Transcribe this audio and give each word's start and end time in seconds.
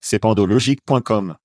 C'est 0.00 0.18
pandologique.com. 0.18 1.36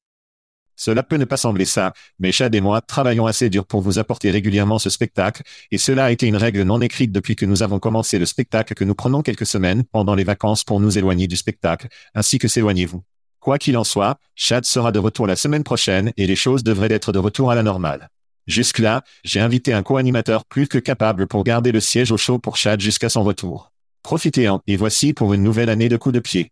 Cela 0.76 1.04
peut 1.04 1.16
ne 1.16 1.26
pas 1.26 1.38
sembler 1.38 1.66
ça, 1.66 1.94
mais 2.20 2.32
Chad 2.32 2.54
et 2.54 2.62
moi 2.62 2.82
travaillons 2.82 3.28
assez 3.28 3.50
dur 3.50 3.66
pour 3.66 3.82
vous 3.82 3.98
apporter 3.98 4.30
régulièrement 4.30 4.80
ce 4.80 4.90
spectacle, 4.90 5.44
et 5.72 5.78
cela 5.78 6.06
a 6.06 6.12
été 6.12 6.28
une 6.28 6.36
règle 6.36 6.64
non 6.64 6.82
écrite 6.82 7.12
depuis 7.12 7.36
que 7.36 7.46
nous 7.46 7.64
avons 7.64 7.80
commencé 7.80 8.20
le 8.20 8.26
spectacle 8.26 8.74
que 8.74 8.84
nous 8.84 8.96
prenons 8.96 9.22
quelques 9.22 9.46
semaines 9.46 9.84
pendant 9.86 10.16
les 10.16 10.26
vacances 10.26 10.64
pour 10.64 10.80
nous 10.80 10.98
éloigner 10.98 11.28
du 11.28 11.38
spectacle, 11.38 11.88
ainsi 12.14 12.40
que 12.40 12.48
s'éloignez-vous. 12.48 13.04
Quoi 13.40 13.58
qu'il 13.58 13.78
en 13.78 13.84
soit, 13.84 14.18
Chad 14.36 14.66
sera 14.66 14.92
de 14.92 15.00
retour 15.00 15.28
la 15.28 15.36
semaine 15.36 15.64
prochaine 15.64 16.12
et 16.18 16.28
les 16.28 16.36
choses 16.36 16.64
devraient 16.64 16.92
être 16.92 17.12
de 17.12 17.20
retour 17.20 17.52
à 17.52 17.56
la 17.56 17.64
normale. 17.64 18.10
Jusque-là, 18.48 19.04
j'ai 19.24 19.40
invité 19.40 19.74
un 19.74 19.82
co-animateur 19.82 20.46
plus 20.46 20.68
que 20.68 20.78
capable 20.78 21.28
pour 21.28 21.44
garder 21.44 21.72
le 21.72 21.80
siège 21.80 22.12
au 22.12 22.18
chaud 22.18 22.38
pour 22.38 22.58
Chad 22.58 22.82
jusqu'à 22.82 23.10
son 23.10 23.24
retour. 23.24 23.72
Profitez-en, 24.04 24.62
et 24.68 24.78
voici 24.78 25.14
pour 25.14 25.34
une 25.34 25.42
nouvelle 25.42 25.70
année 25.70 25.90
de 25.90 25.98
coups 25.98 26.14
de 26.14 26.20
pied. 26.20 26.52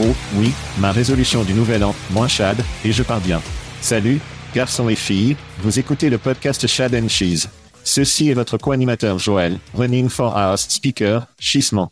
Oh, 0.00 0.14
oui, 0.36 0.52
ma 0.78 0.92
résolution 0.92 1.42
du 1.42 1.52
nouvel 1.52 1.82
an, 1.82 1.92
moins 2.12 2.28
Chad, 2.28 2.56
et 2.84 2.92
je 2.92 3.02
pars 3.02 3.20
bien. 3.20 3.42
Salut, 3.80 4.20
garçons 4.54 4.88
et 4.88 4.94
filles, 4.94 5.36
vous 5.58 5.80
écoutez 5.80 6.08
le 6.08 6.18
podcast 6.18 6.64
Chad 6.68 6.94
and 6.94 7.08
Cheese. 7.08 7.48
Ceci 7.82 8.28
est 8.28 8.34
votre 8.34 8.58
co-animateur 8.58 9.18
Joël, 9.18 9.58
running 9.74 10.08
for 10.08 10.36
house 10.36 10.66
speaker, 10.68 11.26
chissement. 11.40 11.90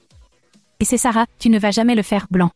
Et 0.79 0.85
c'est 0.85 0.98
Sarah, 0.98 1.27
tu 1.41 1.48
ne 1.48 1.59
vas 1.59 1.73
jamais 1.73 1.97
le 1.97 2.03
faire 2.03 2.29
blanc. 2.31 2.53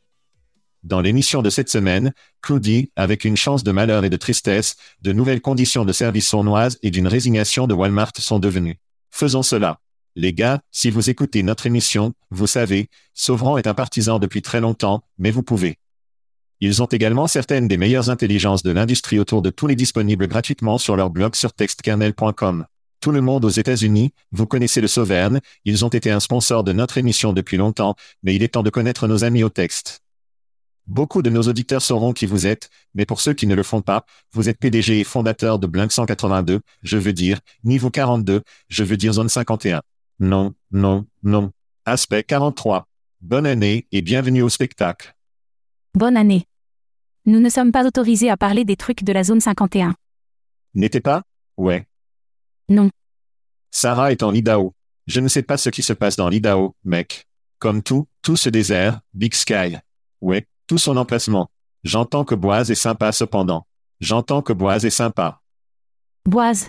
Dans 0.85 1.01
l'émission 1.01 1.43
de 1.43 1.51
cette 1.51 1.69
semaine, 1.69 2.13
Cloudy, 2.43 2.93
avec 2.95 3.25
une 3.25 3.37
chance 3.37 3.65
de 3.65 3.73
malheur 3.73 4.05
et 4.05 4.11
de 4.11 4.17
tristesse, 4.17 4.77
de 5.03 5.13
nouvelles 5.13 5.41
conditions 5.41 5.85
de 5.85 5.93
service 5.93 6.29
sournoises 6.29 6.79
et 6.85 6.93
d'une 6.93 7.09
résignation 7.09 7.67
de 7.67 7.75
Walmart 7.75 8.13
sont 8.19 8.39
devenues. 8.39 8.79
Faisons 9.11 9.43
cela. 9.43 9.81
Les 10.21 10.35
gars, 10.35 10.61
si 10.71 10.91
vous 10.91 11.09
écoutez 11.09 11.43
notre 11.43 11.65
émission, 11.65 12.13
vous 12.31 12.47
savez, 12.47 12.91
Sauvron 13.15 13.57
est 13.57 13.67
un 13.67 13.73
partisan 13.73 14.19
depuis 14.19 14.43
très 14.43 14.61
longtemps, 14.61 15.03
mais 15.17 15.31
vous 15.31 15.43
pouvez. 15.43 15.79
Ils 16.61 16.83
ont 16.83 16.89
également 16.93 17.27
certaines 17.27 17.69
des 17.69 17.79
meilleures 17.79 18.11
intelligences 18.11 18.63
de 18.63 18.71
l'industrie 18.71 19.19
autour 19.19 19.41
de 19.41 19.49
tous 19.49 19.67
les 19.67 19.77
disponibles 19.77 20.29
gratuitement 20.29 20.77
sur 20.77 20.95
leur 20.95 21.09
blog 21.09 21.35
sur 21.37 21.55
textkernel.com. 21.55 22.67
Tout 23.01 23.13
le 23.13 23.23
monde 23.23 23.47
aux 23.47 23.49
États-Unis, 23.49 24.13
vous 24.31 24.45
connaissez 24.45 24.83
le 24.83 24.89
Sauverne, 24.89 25.41
ils 25.65 25.87
ont 25.87 25.89
été 25.89 26.11
un 26.11 26.21
sponsor 26.21 26.65
de 26.65 26.75
notre 26.75 26.99
émission 26.99 27.33
depuis 27.33 27.57
longtemps, 27.57 27.95
mais 28.23 28.35
il 28.35 28.43
est 28.43 28.49
temps 28.49 28.63
de 28.63 28.69
connaître 28.69 29.09
nos 29.09 29.25
amis 29.25 29.43
au 29.43 29.49
texte. 29.49 30.03
Beaucoup 30.87 31.23
de 31.23 31.31
nos 31.31 31.45
auditeurs 31.45 31.81
sauront 31.81 32.13
qui 32.13 32.27
vous 32.27 32.47
êtes, 32.47 32.69
mais 32.95 33.07
pour 33.07 33.23
ceux 33.23 33.33
qui 33.33 33.47
ne 33.47 33.55
le 33.55 33.63
font 33.63 33.81
pas, 33.81 34.05
vous 34.35 34.51
êtes 34.51 34.59
PDG 34.59 35.01
et 35.01 35.05
fondateur 35.05 35.59
de 35.59 35.67
Blink 35.67 35.93
182, 35.93 36.61
je 36.83 36.99
veux 36.99 37.15
dire, 37.15 37.41
niveau 37.65 37.89
42, 37.89 38.43
je 38.69 38.85
veux 38.85 38.99
dire 38.99 39.15
zone 39.15 39.31
51. 39.31 39.81
Non, 40.21 40.53
non, 40.71 41.07
non. 41.23 41.51
Aspect 41.87 42.25
43. 42.25 42.87
Bonne 43.23 43.47
année 43.47 43.87
et 43.91 44.03
bienvenue 44.03 44.43
au 44.43 44.51
spectacle. 44.51 45.17
Bonne 45.95 46.19
année. 46.19 46.45
Nous 47.25 47.41
ne 47.41 47.49
sommes 47.49 47.73
pas 47.73 47.87
autorisés 47.87 48.29
à 48.29 48.37
parler 48.37 48.67
des 48.67 48.77
trucs 48.77 49.03
de 49.03 49.15
la 49.15 49.25
zone 49.25 49.41
51. 49.41 49.95
N'était 50.75 51.01
pas? 51.01 51.23
Ouais. 51.57 51.89
Non. 52.69 52.91
Sarah 53.71 54.13
est 54.13 54.23
en 54.23 54.35
Idaho. 54.35 54.75
Je 55.07 55.21
ne 55.21 55.29
sais 55.29 55.43
pas 55.43 55.57
ce 55.57 55.71
qui 55.71 55.83
se 55.83 55.95
passe 55.95 56.17
dans 56.17 56.29
l'Idaho, 56.29 56.77
mec. 56.85 57.27
Comme 57.59 57.83
tout, 57.83 58.07
tout 58.21 58.37
ce 58.37 58.51
désert, 58.51 59.01
Big 59.15 59.33
Sky. 59.35 59.79
Ouais, 60.21 60.47
tout 60.67 60.77
son 60.77 60.99
emplacement. 60.99 61.51
J'entends 61.83 62.27
que 62.27 62.35
Boise 62.35 62.71
est 62.71 62.75
sympa 62.75 63.11
cependant. 63.13 63.67
J'entends 64.01 64.43
que 64.43 64.53
Boise 64.53 64.85
est 64.85 64.91
sympa. 64.91 65.41
Boise. 66.27 66.69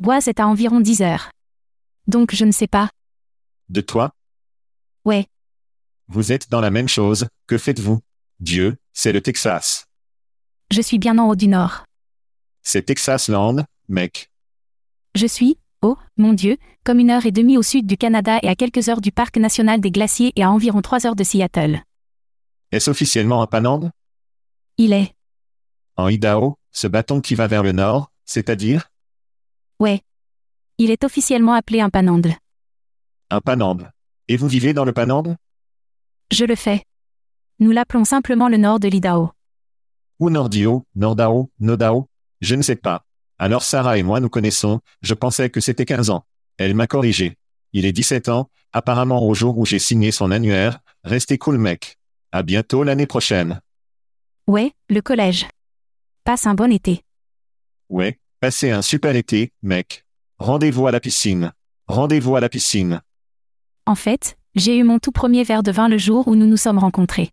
Boise 0.00 0.26
est 0.26 0.40
à 0.40 0.48
environ 0.48 0.80
10 0.80 1.02
heures. 1.02 1.30
Donc 2.06 2.34
je 2.34 2.44
ne 2.44 2.52
sais 2.52 2.66
pas. 2.66 2.90
De 3.68 3.80
toi? 3.80 4.12
Ouais. 5.04 5.26
Vous 6.08 6.32
êtes 6.32 6.50
dans 6.50 6.60
la 6.60 6.70
même 6.70 6.88
chose, 6.88 7.26
que 7.46 7.58
faites-vous? 7.58 8.00
Dieu, 8.40 8.76
c'est 8.92 9.12
le 9.12 9.20
Texas. 9.20 9.86
Je 10.70 10.82
suis 10.82 10.98
bien 10.98 11.18
en 11.18 11.28
haut 11.28 11.36
du 11.36 11.48
nord. 11.48 11.84
C'est 12.62 12.82
Texas 12.82 13.28
Land, 13.28 13.64
mec. 13.88 14.30
Je 15.14 15.26
suis, 15.26 15.58
oh, 15.82 15.96
mon 16.16 16.32
Dieu, 16.32 16.56
comme 16.84 16.98
une 16.98 17.10
heure 17.10 17.26
et 17.26 17.32
demie 17.32 17.56
au 17.56 17.62
sud 17.62 17.86
du 17.86 17.96
Canada 17.96 18.38
et 18.42 18.48
à 18.48 18.54
quelques 18.54 18.88
heures 18.88 19.00
du 19.00 19.12
parc 19.12 19.36
national 19.36 19.80
des 19.80 19.90
glaciers 19.90 20.32
et 20.36 20.42
à 20.42 20.50
environ 20.50 20.82
trois 20.82 21.06
heures 21.06 21.16
de 21.16 21.24
Seattle. 21.24 21.82
Est-ce 22.72 22.90
officiellement 22.90 23.42
un 23.42 23.46
Panande 23.46 23.90
Il 24.76 24.92
est. 24.92 25.14
En 25.96 26.08
Idaho, 26.08 26.58
ce 26.72 26.86
bâton 26.86 27.20
qui 27.20 27.34
va 27.34 27.46
vers 27.46 27.62
le 27.62 27.72
nord, 27.72 28.10
c'est-à-dire? 28.24 28.90
Ouais. 29.78 30.02
Il 30.78 30.90
est 30.90 31.04
officiellement 31.04 31.52
appelé 31.52 31.80
un 31.80 31.90
panande. 31.90 32.32
un 33.30 33.40
Panande. 33.40 33.90
Et 34.28 34.36
vous 34.36 34.48
vivez 34.48 34.72
dans 34.72 34.84
le 34.84 34.92
Panande 34.92 35.36
Je 36.32 36.44
le 36.44 36.54
fais. 36.56 36.84
Nous 37.58 37.70
l'appelons 37.70 38.04
simplement 38.04 38.48
le 38.48 38.56
nord 38.56 38.80
de 38.80 38.88
l'Idaho. 38.88 39.30
Ou 40.18 40.30
Nordio, 40.30 40.86
Nordao, 40.94 41.50
Nodao? 41.60 42.08
Je 42.40 42.54
ne 42.54 42.62
sais 42.62 42.76
pas. 42.76 43.04
Alors 43.38 43.62
Sarah 43.62 43.98
et 43.98 44.02
moi 44.02 44.20
nous 44.20 44.28
connaissons, 44.28 44.80
je 45.02 45.14
pensais 45.14 45.50
que 45.50 45.60
c'était 45.60 45.84
15 45.84 46.10
ans. 46.10 46.24
Elle 46.56 46.74
m'a 46.74 46.86
corrigé. 46.86 47.36
Il 47.72 47.84
est 47.86 47.92
17 47.92 48.28
ans, 48.28 48.50
apparemment 48.72 49.26
au 49.26 49.34
jour 49.34 49.58
où 49.58 49.66
j'ai 49.66 49.78
signé 49.80 50.12
son 50.12 50.30
annuaire, 50.30 50.78
restez 51.02 51.38
cool 51.38 51.58
mec. 51.58 51.98
À 52.32 52.42
bientôt 52.42 52.82
l'année 52.84 53.06
prochaine. 53.06 53.60
Ouais, 54.46 54.72
le 54.88 55.00
collège. 55.00 55.46
Passe 56.24 56.46
un 56.46 56.54
bon 56.54 56.70
été. 56.72 57.02
Ouais, 57.88 58.18
passez 58.40 58.70
un 58.70 58.82
super 58.82 59.14
été, 59.16 59.52
mec. 59.62 60.03
Rendez-vous 60.44 60.86
à 60.86 60.90
la 60.90 61.00
piscine. 61.00 61.54
Rendez-vous 61.88 62.36
à 62.36 62.40
la 62.42 62.50
piscine. 62.50 63.00
En 63.86 63.94
fait, 63.94 64.36
j'ai 64.54 64.76
eu 64.76 64.84
mon 64.84 64.98
tout 64.98 65.10
premier 65.10 65.42
verre 65.42 65.62
de 65.62 65.72
vin 65.72 65.88
le 65.88 65.96
jour 65.96 66.28
où 66.28 66.36
nous 66.36 66.44
nous 66.44 66.58
sommes 66.58 66.78
rencontrés. 66.78 67.30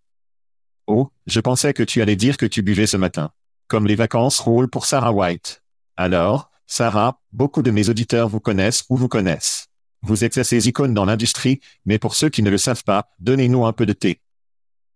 Oh, 0.87 1.09
je 1.27 1.41
pensais 1.41 1.73
que 1.73 1.83
tu 1.83 2.01
allais 2.01 2.15
dire 2.15 2.37
que 2.37 2.45
tu 2.45 2.61
buvais 2.61 2.87
ce 2.87 2.95
matin. 2.95 3.31
Comme 3.67 3.85
les 3.85 3.95
vacances 3.95 4.39
roulent 4.39 4.69
pour 4.69 4.85
Sarah 4.85 5.11
White. 5.11 5.61
Alors, 5.97 6.51
Sarah, 6.67 7.19
beaucoup 7.33 7.61
de 7.61 7.71
mes 7.71 7.89
auditeurs 7.89 8.29
vous 8.29 8.39
connaissent 8.39 8.85
ou 8.89 8.95
vous 8.95 9.09
connaissent. 9.09 9.67
Vous 10.03 10.23
êtes 10.23 10.37
assez 10.37 10.69
icône 10.69 10.93
dans 10.93 11.03
l'industrie, 11.03 11.59
mais 11.83 11.99
pour 11.99 12.15
ceux 12.15 12.29
qui 12.29 12.43
ne 12.43 12.49
le 12.49 12.57
savent 12.57 12.85
pas, 12.85 13.09
donnez-nous 13.19 13.65
un 13.65 13.73
peu 13.73 13.85
de 13.85 13.91
thé. 13.91 14.21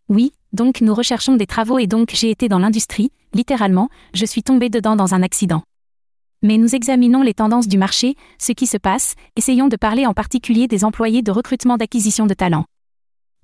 Oui, 0.07 0.31
donc 0.53 0.79
nous 0.79 0.93
recherchons 0.93 1.35
des 1.35 1.47
travaux 1.47 1.79
et 1.79 1.87
donc 1.87 2.11
j'ai 2.13 2.31
été 2.31 2.47
dans 2.47 2.59
l'industrie, 2.59 3.11
littéralement, 3.33 3.89
je 4.13 4.25
suis 4.25 4.41
tombé 4.41 4.69
dedans 4.69 4.95
dans 4.95 5.13
un 5.13 5.21
accident. 5.21 5.63
Mais 6.45 6.59
nous 6.59 6.75
examinons 6.75 7.23
les 7.23 7.33
tendances 7.33 7.67
du 7.67 7.79
marché, 7.79 8.15
ce 8.37 8.51
qui 8.51 8.67
se 8.67 8.77
passe, 8.77 9.15
essayons 9.35 9.67
de 9.67 9.75
parler 9.77 10.05
en 10.05 10.13
particulier 10.13 10.67
des 10.67 10.83
employés 10.83 11.23
de 11.23 11.31
recrutement 11.31 11.75
d'acquisition 11.75 12.27
de 12.27 12.35
talents. 12.35 12.65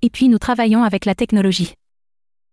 Et 0.02 0.08
puis 0.08 0.28
nous 0.28 0.38
travaillons 0.38 0.84
avec 0.84 1.04
la 1.04 1.16
technologie. 1.16 1.74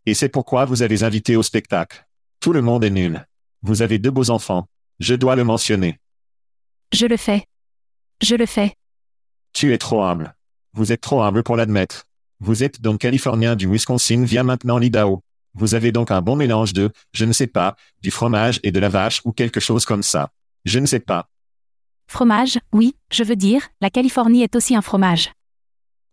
Et 0.07 0.15
c'est 0.15 0.27
pourquoi 0.27 0.65
vous 0.65 0.81
avez 0.81 1.03
invité 1.03 1.35
au 1.35 1.43
spectacle. 1.43 2.03
Tout 2.39 2.51
le 2.51 2.63
monde 2.63 2.83
est 2.83 2.89
nul. 2.89 3.27
Vous 3.61 3.83
avez 3.83 3.99
deux 3.99 4.09
beaux 4.09 4.31
enfants. 4.31 4.65
Je 4.99 5.13
dois 5.13 5.35
le 5.35 5.43
mentionner. 5.43 5.99
Je 6.93 7.05
le 7.05 7.17
fais. 7.17 7.45
Je 8.23 8.33
le 8.33 8.47
fais. 8.47 8.73
Tu 9.53 9.71
es 9.71 9.77
trop 9.77 10.01
humble. 10.01 10.33
Vous 10.73 10.91
êtes 10.91 11.01
trop 11.01 11.21
humble 11.21 11.43
pour 11.43 11.57
l'admettre. 11.57 12.05
Vous 12.39 12.63
êtes 12.63 12.81
donc 12.81 13.01
californien 13.01 13.55
du 13.55 13.71
Wisconsin 13.71 14.23
via 14.23 14.43
maintenant 14.43 14.79
l'Idaho. 14.79 15.21
Vous 15.53 15.75
avez 15.75 15.91
donc 15.91 16.09
un 16.09 16.23
bon 16.23 16.35
mélange 16.35 16.73
de, 16.73 16.89
je 17.13 17.25
ne 17.25 17.33
sais 17.33 17.45
pas, 17.45 17.75
du 18.01 18.09
fromage 18.09 18.59
et 18.63 18.71
de 18.71 18.79
la 18.79 18.89
vache 18.89 19.21
ou 19.25 19.31
quelque 19.31 19.59
chose 19.59 19.85
comme 19.85 20.01
ça. 20.01 20.31
Je 20.69 20.77
ne 20.77 20.85
sais 20.85 20.99
pas. 20.99 21.27
Fromage, 22.05 22.59
oui, 22.73 22.95
je 23.11 23.23
veux 23.23 23.35
dire, 23.35 23.69
la 23.81 23.89
Californie 23.89 24.43
est 24.43 24.55
aussi 24.55 24.75
un 24.75 24.83
fromage. 24.83 25.31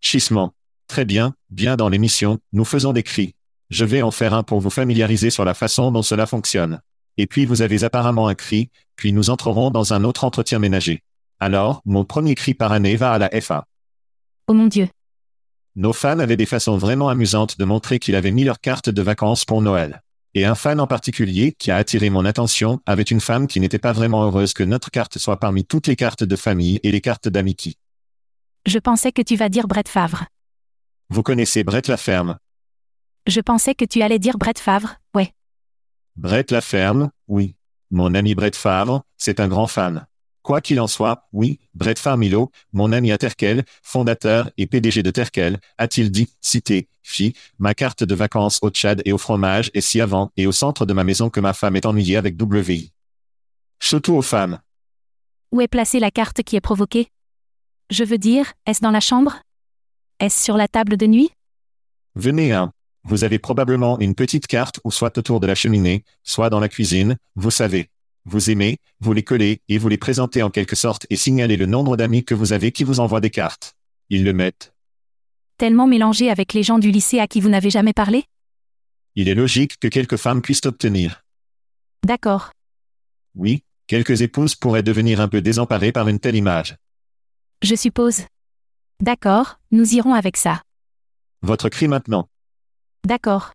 Chissement. 0.00 0.54
Très 0.88 1.04
bien, 1.04 1.34
bien 1.50 1.76
dans 1.76 1.90
l'émission, 1.90 2.38
nous 2.54 2.64
faisons 2.64 2.94
des 2.94 3.02
cris. 3.02 3.34
Je 3.68 3.84
vais 3.84 4.00
en 4.00 4.10
faire 4.10 4.32
un 4.32 4.42
pour 4.42 4.60
vous 4.60 4.70
familiariser 4.70 5.28
sur 5.28 5.44
la 5.44 5.52
façon 5.52 5.92
dont 5.92 6.00
cela 6.00 6.24
fonctionne. 6.24 6.80
Et 7.18 7.26
puis 7.26 7.44
vous 7.44 7.60
avez 7.60 7.84
apparemment 7.84 8.28
un 8.28 8.34
cri, 8.34 8.70
puis 8.96 9.12
nous 9.12 9.28
entrerons 9.28 9.70
dans 9.70 9.92
un 9.92 10.04
autre 10.04 10.24
entretien 10.24 10.58
ménager. 10.58 11.02
Alors, 11.38 11.82
mon 11.84 12.06
premier 12.06 12.34
cri 12.34 12.54
par 12.54 12.72
année 12.72 12.96
va 12.96 13.12
à 13.12 13.18
la 13.18 13.28
FA. 13.42 13.66
Oh 14.46 14.54
mon 14.54 14.68
Dieu. 14.68 14.88
Nos 15.74 15.92
fans 15.92 16.18
avaient 16.18 16.38
des 16.38 16.46
façons 16.46 16.78
vraiment 16.78 17.10
amusantes 17.10 17.58
de 17.58 17.64
montrer 17.66 17.98
qu'ils 17.98 18.16
avaient 18.16 18.30
mis 18.30 18.44
leur 18.44 18.60
carte 18.60 18.88
de 18.88 19.02
vacances 19.02 19.44
pour 19.44 19.60
Noël. 19.60 20.02
Et 20.36 20.44
un 20.44 20.54
fan 20.54 20.80
en 20.80 20.86
particulier 20.86 21.52
qui 21.52 21.70
a 21.70 21.76
attiré 21.76 22.10
mon 22.10 22.26
attention 22.26 22.82
avait 22.84 23.04
une 23.04 23.22
femme 23.22 23.46
qui 23.46 23.58
n'était 23.58 23.78
pas 23.78 23.94
vraiment 23.94 24.22
heureuse 24.22 24.52
que 24.52 24.62
notre 24.62 24.90
carte 24.90 25.16
soit 25.16 25.40
parmi 25.40 25.64
toutes 25.64 25.86
les 25.86 25.96
cartes 25.96 26.24
de 26.24 26.36
famille 26.36 26.78
et 26.82 26.92
les 26.92 27.00
cartes 27.00 27.26
d'amitié. 27.26 27.76
Je 28.66 28.78
pensais 28.78 29.12
que 29.12 29.22
tu 29.22 29.36
vas 29.36 29.48
dire 29.48 29.66
Brett 29.66 29.88
Favre. 29.88 30.26
Vous 31.08 31.22
connaissez 31.22 31.64
Brett 31.64 31.88
Laferme? 31.88 32.36
Je 33.26 33.40
pensais 33.40 33.74
que 33.74 33.86
tu 33.86 34.02
allais 34.02 34.18
dire 34.18 34.36
Brett 34.36 34.58
Favre, 34.58 34.96
ouais. 35.14 35.32
Brett 36.16 36.50
Laferme, 36.50 37.10
oui. 37.28 37.56
Mon 37.90 38.12
ami 38.12 38.34
Brett 38.34 38.56
Favre, 38.56 39.04
c'est 39.16 39.40
un 39.40 39.48
grand 39.48 39.68
fan. 39.68 40.06
Quoi 40.46 40.60
qu'il 40.60 40.78
en 40.78 40.86
soit, 40.86 41.26
oui, 41.32 41.58
Brett 41.74 41.98
Farmilo, 41.98 42.52
mon 42.72 42.92
ami 42.92 43.10
à 43.10 43.18
Terkel, 43.18 43.64
fondateur 43.82 44.48
et 44.56 44.68
PDG 44.68 45.02
de 45.02 45.10
Terkel, 45.10 45.58
a-t-il 45.76 46.12
dit, 46.12 46.28
cité, 46.40 46.88
fi, 47.02 47.34
ma 47.58 47.74
carte 47.74 48.04
de 48.04 48.14
vacances 48.14 48.60
au 48.62 48.70
Tchad 48.70 49.02
et 49.04 49.12
au 49.12 49.18
fromage 49.18 49.72
est 49.74 49.80
si 49.80 50.00
avant 50.00 50.30
et 50.36 50.46
au 50.46 50.52
centre 50.52 50.86
de 50.86 50.92
ma 50.92 51.02
maison 51.02 51.30
que 51.30 51.40
ma 51.40 51.52
femme 51.52 51.74
est 51.74 51.84
ennuyée 51.84 52.16
avec 52.16 52.40
WI. 52.40 52.92
Surtout 53.80 54.14
aux 54.14 54.22
femmes. 54.22 54.60
Où 55.50 55.60
est 55.60 55.66
placée 55.66 55.98
la 55.98 56.12
carte 56.12 56.44
qui 56.44 56.54
est 56.54 56.60
provoquée? 56.60 57.08
Je 57.90 58.04
veux 58.04 58.18
dire, 58.18 58.52
est-ce 58.66 58.82
dans 58.82 58.92
la 58.92 59.00
chambre? 59.00 59.40
Est-ce 60.20 60.44
sur 60.44 60.56
la 60.56 60.68
table 60.68 60.96
de 60.96 61.08
nuit? 61.08 61.30
Venez 62.14 62.52
hein. 62.52 62.72
Vous 63.02 63.24
avez 63.24 63.40
probablement 63.40 63.98
une 63.98 64.14
petite 64.14 64.46
carte 64.46 64.78
ou 64.84 64.92
soit 64.92 65.18
autour 65.18 65.40
de 65.40 65.48
la 65.48 65.56
cheminée, 65.56 66.04
soit 66.22 66.50
dans 66.50 66.60
la 66.60 66.68
cuisine, 66.68 67.16
vous 67.34 67.50
savez. 67.50 67.90
Vous 68.28 68.50
aimez, 68.50 68.78
vous 68.98 69.12
les 69.12 69.22
collez 69.22 69.62
et 69.68 69.78
vous 69.78 69.88
les 69.88 69.98
présentez 69.98 70.42
en 70.42 70.50
quelque 70.50 70.74
sorte 70.74 71.06
et 71.10 71.16
signalez 71.16 71.56
le 71.56 71.66
nombre 71.66 71.96
d'amis 71.96 72.24
que 72.24 72.34
vous 72.34 72.52
avez 72.52 72.72
qui 72.72 72.82
vous 72.82 72.98
envoient 72.98 73.20
des 73.20 73.30
cartes. 73.30 73.76
Ils 74.10 74.24
le 74.24 74.32
mettent. 74.32 74.74
Tellement 75.58 75.86
mélangé 75.86 76.28
avec 76.28 76.52
les 76.52 76.64
gens 76.64 76.80
du 76.80 76.90
lycée 76.90 77.20
à 77.20 77.28
qui 77.28 77.40
vous 77.40 77.48
n'avez 77.48 77.70
jamais 77.70 77.92
parlé? 77.92 78.24
Il 79.14 79.28
est 79.28 79.36
logique 79.36 79.78
que 79.78 79.86
quelques 79.86 80.16
femmes 80.16 80.42
puissent 80.42 80.66
obtenir. 80.66 81.24
D'accord. 82.04 82.50
Oui, 83.36 83.62
quelques 83.86 84.22
épouses 84.22 84.56
pourraient 84.56 84.82
devenir 84.82 85.20
un 85.20 85.28
peu 85.28 85.40
désemparées 85.40 85.92
par 85.92 86.08
une 86.08 86.18
telle 86.18 86.34
image. 86.34 86.76
Je 87.62 87.76
suppose. 87.76 88.22
D'accord, 89.00 89.60
nous 89.70 89.94
irons 89.94 90.14
avec 90.14 90.36
ça. 90.36 90.62
Votre 91.42 91.68
cri 91.68 91.86
maintenant. 91.86 92.28
D'accord. 93.04 93.52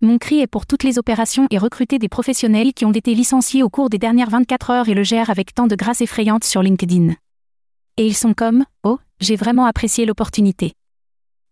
Mon 0.00 0.18
cri 0.18 0.38
est 0.38 0.46
pour 0.46 0.64
toutes 0.64 0.84
les 0.84 0.96
opérations 0.96 1.48
et 1.50 1.58
recruter 1.58 1.98
des 1.98 2.08
professionnels 2.08 2.72
qui 2.72 2.84
ont 2.84 2.92
été 2.92 3.16
licenciés 3.16 3.64
au 3.64 3.68
cours 3.68 3.90
des 3.90 3.98
dernières 3.98 4.30
24 4.30 4.70
heures 4.70 4.88
et 4.88 4.94
le 4.94 5.02
gèrent 5.02 5.28
avec 5.28 5.52
tant 5.52 5.66
de 5.66 5.74
grâce 5.74 6.00
effrayante 6.00 6.44
sur 6.44 6.62
LinkedIn. 6.62 7.14
Et 7.96 8.06
ils 8.06 8.14
sont 8.14 8.32
comme, 8.32 8.64
oh, 8.84 9.00
j'ai 9.18 9.34
vraiment 9.34 9.66
apprécié 9.66 10.06
l'opportunité. 10.06 10.74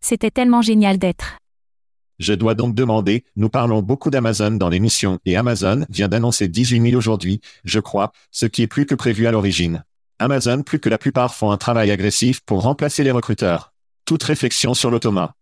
C'était 0.01 0.31
tellement 0.31 0.63
génial 0.63 0.97
d'être. 0.97 1.39
Je 2.21 2.35
dois 2.35 2.55
donc 2.55 2.77
demander, 2.77 3.25
nous 3.35 3.49
parlons 3.49 3.83
beaucoup 3.83 4.11
d'Amazon 4.11 4.53
dans 4.53 4.69
l'émission 4.69 5.19
et 5.25 5.37
Amazon 5.37 5.85
vient 5.91 6.07
d'annoncer 6.07 6.47
18 6.47 6.91
000 6.91 6.97
aujourd'hui, 6.97 7.41
je 7.65 7.81
crois, 7.81 8.13
ce 8.31 8.47
qui 8.47 8.63
est 8.63 8.69
plus 8.69 8.87
que 8.87 8.95
prévu 8.95 9.27
à 9.27 9.33
l'origine. 9.33 9.83
Amazon 10.21 10.63
plus 10.63 10.79
que 10.79 10.89
la 10.89 10.99
plupart 10.99 11.35
font 11.35 11.51
un 11.51 11.57
travail 11.57 11.91
agressif 11.91 12.43
pour 12.47 12.63
remplacer 12.63 13.03
les 13.03 13.11
recruteurs. 13.11 13.73
Toute 14.05 14.23
réflexion 14.23 14.73
sur 14.73 14.93
l'automa. 14.93 15.35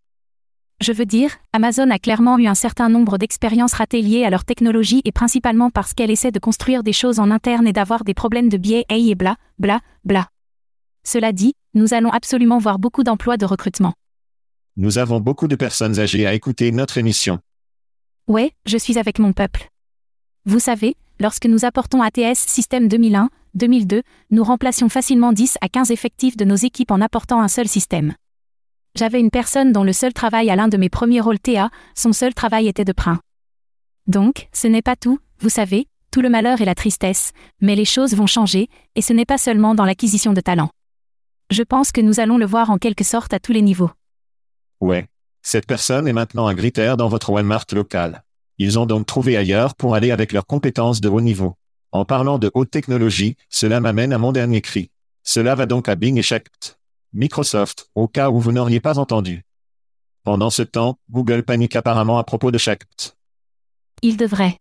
Je 0.81 0.93
veux 0.93 1.07
dire, 1.07 1.31
Amazon 1.53 1.91
a 1.91 1.99
clairement 1.99 2.39
eu 2.39 2.47
un 2.47 2.55
certain 2.55 2.89
nombre 2.89 3.17
d'expériences 3.17 3.75
ratées 3.75 4.03
liées 4.03 4.25
à 4.25 4.31
leur 4.31 4.45
technologie 4.45 5.01
et 5.05 5.13
principalement 5.13 5.71
parce 5.71 5.95
qu'elle 5.95 6.11
essaie 6.11 6.33
de 6.33 6.39
construire 6.39 6.83
des 6.83 6.93
choses 6.93 7.21
en 7.21 7.31
interne 7.31 7.67
et 7.67 7.73
d'avoir 7.73 8.05
des 8.05 8.15
problèmes 8.15 8.49
de 8.49 8.57
biais 8.57 8.85
et 8.91 9.15
bla, 9.15 9.37
bla, 9.59 9.81
bla. 10.05 10.29
Cela 11.07 11.33
dit, 11.33 11.55
nous 11.75 11.95
allons 11.95 12.11
absolument 12.11 12.59
voir 12.59 12.79
beaucoup 12.79 13.05
d'emplois 13.05 13.37
de 13.37 13.47
recrutement. 13.47 13.95
Nous 14.77 14.99
avons 14.99 15.21
beaucoup 15.21 15.49
de 15.49 15.57
personnes 15.57 16.01
âgées 16.01 16.27
à 16.27 16.35
écouter 16.35 16.73
notre 16.73 16.99
émission. 16.99 17.39
Ouais, 18.27 18.53
je 18.67 18.77
suis 18.77 18.99
avec 18.99 19.19
mon 19.19 19.33
peuple. 19.33 19.69
Vous 20.45 20.59
savez, 20.59 20.97
lorsque 21.21 21.47
nous 21.47 21.65
apportons 21.65 22.03
ATS 22.03 22.39
Système 22.39 22.89
2001, 22.89 23.31
2002, 23.55 24.03
nous 24.31 24.45
remplacions 24.45 24.89
facilement 24.89 25.33
10 25.33 25.59
à 25.61 25.69
15 25.69 25.91
effectifs 25.93 26.37
de 26.37 26.45
nos 26.45 26.57
équipes 26.57 26.91
en 26.91 27.01
apportant 27.01 27.41
un 27.41 27.49
seul 27.49 27.69
système. 27.69 28.15
J'avais 28.97 29.19
une 29.19 29.31
personne 29.31 29.73
dont 29.73 29.83
le 29.83 29.93
seul 29.93 30.13
travail 30.13 30.51
à 30.51 30.57
l'un 30.57 30.69
de 30.69 30.77
mes 30.77 30.89
premiers 30.89 31.21
rôles 31.21 31.41
TA, 31.41 31.71
son 31.97 32.13
seul 32.13 32.33
travail 32.33 32.69
était 32.69 32.85
de 32.85 32.93
prin. 32.93 33.19
Donc, 34.07 34.49
ce 34.53 34.69
n'est 34.69 34.83
pas 34.83 34.95
tout, 34.95 35.19
vous 35.41 35.49
savez, 35.49 35.89
tout 36.13 36.21
le 36.21 36.29
malheur 36.29 36.61
et 36.61 36.65
la 36.65 36.77
tristesse, 36.77 37.33
mais 37.61 37.75
les 37.75 37.85
choses 37.85 38.15
vont 38.15 38.29
changer, 38.29 38.69
et 38.95 39.03
ce 39.03 39.13
n'est 39.13 39.25
pas 39.25 39.37
seulement 39.37 39.75
dans 39.75 39.85
l'acquisition 39.85 40.33
de 40.33 40.41
talent. 40.41 40.71
Je 41.51 41.65
pense 41.65 41.91
que 41.91 42.01
nous 42.01 42.21
allons 42.21 42.39
le 42.39 42.47
voir 42.47 42.71
en 42.71 42.79
quelque 42.79 43.03
sorte 43.03 43.35
à 43.35 43.41
tous 43.41 43.51
les 43.51 43.63
niveaux. 43.63 43.91
Ouais. 44.81 45.09
Cette 45.43 45.67
personne 45.67 46.07
est 46.07 46.13
maintenant 46.13 46.47
un 46.47 46.55
gritter 46.55 46.95
dans 46.97 47.09
votre 47.09 47.31
Walmart 47.31 47.67
local. 47.73 48.23
Ils 48.59 48.79
ont 48.79 48.87
donc 48.87 49.07
trouvé 49.07 49.37
ailleurs 49.37 49.75
pour 49.75 49.97
aller 49.97 50.13
avec 50.13 50.31
leurs 50.31 50.47
compétences 50.47 51.01
de 51.01 51.09
haut 51.09 51.21
niveau. 51.21 51.57
En 51.91 52.05
parlant 52.05 52.39
de 52.39 52.49
haute 52.55 52.71
technologie, 52.71 53.37
cela 53.51 53.81
m'amène 53.81 54.13
à 54.13 54.19
mon 54.19 54.31
dernier 54.31 54.61
cri. 54.61 54.93
Cela 55.25 55.57
va 55.57 55.67
donc 55.67 55.89
à 55.89 55.97
Bing 55.97 56.17
et. 56.17 56.79
Microsoft, 57.15 57.89
au 57.95 58.09
cas 58.09 58.29
où 58.29 58.41
vous 58.41 58.51
n'auriez 58.51 58.81
pas 58.81 58.99
entendu. 58.99 59.45
Pendant 60.25 60.51
ce 60.51 60.63
temps, 60.63 60.99
Google 61.11 61.45
panique 61.45 61.77
apparemment 61.77 62.19
à 62.19 62.25
propos 62.25 62.51
de 62.51 62.59
Shact. 62.59 63.17
Il 64.03 64.17
devrait. 64.17 64.59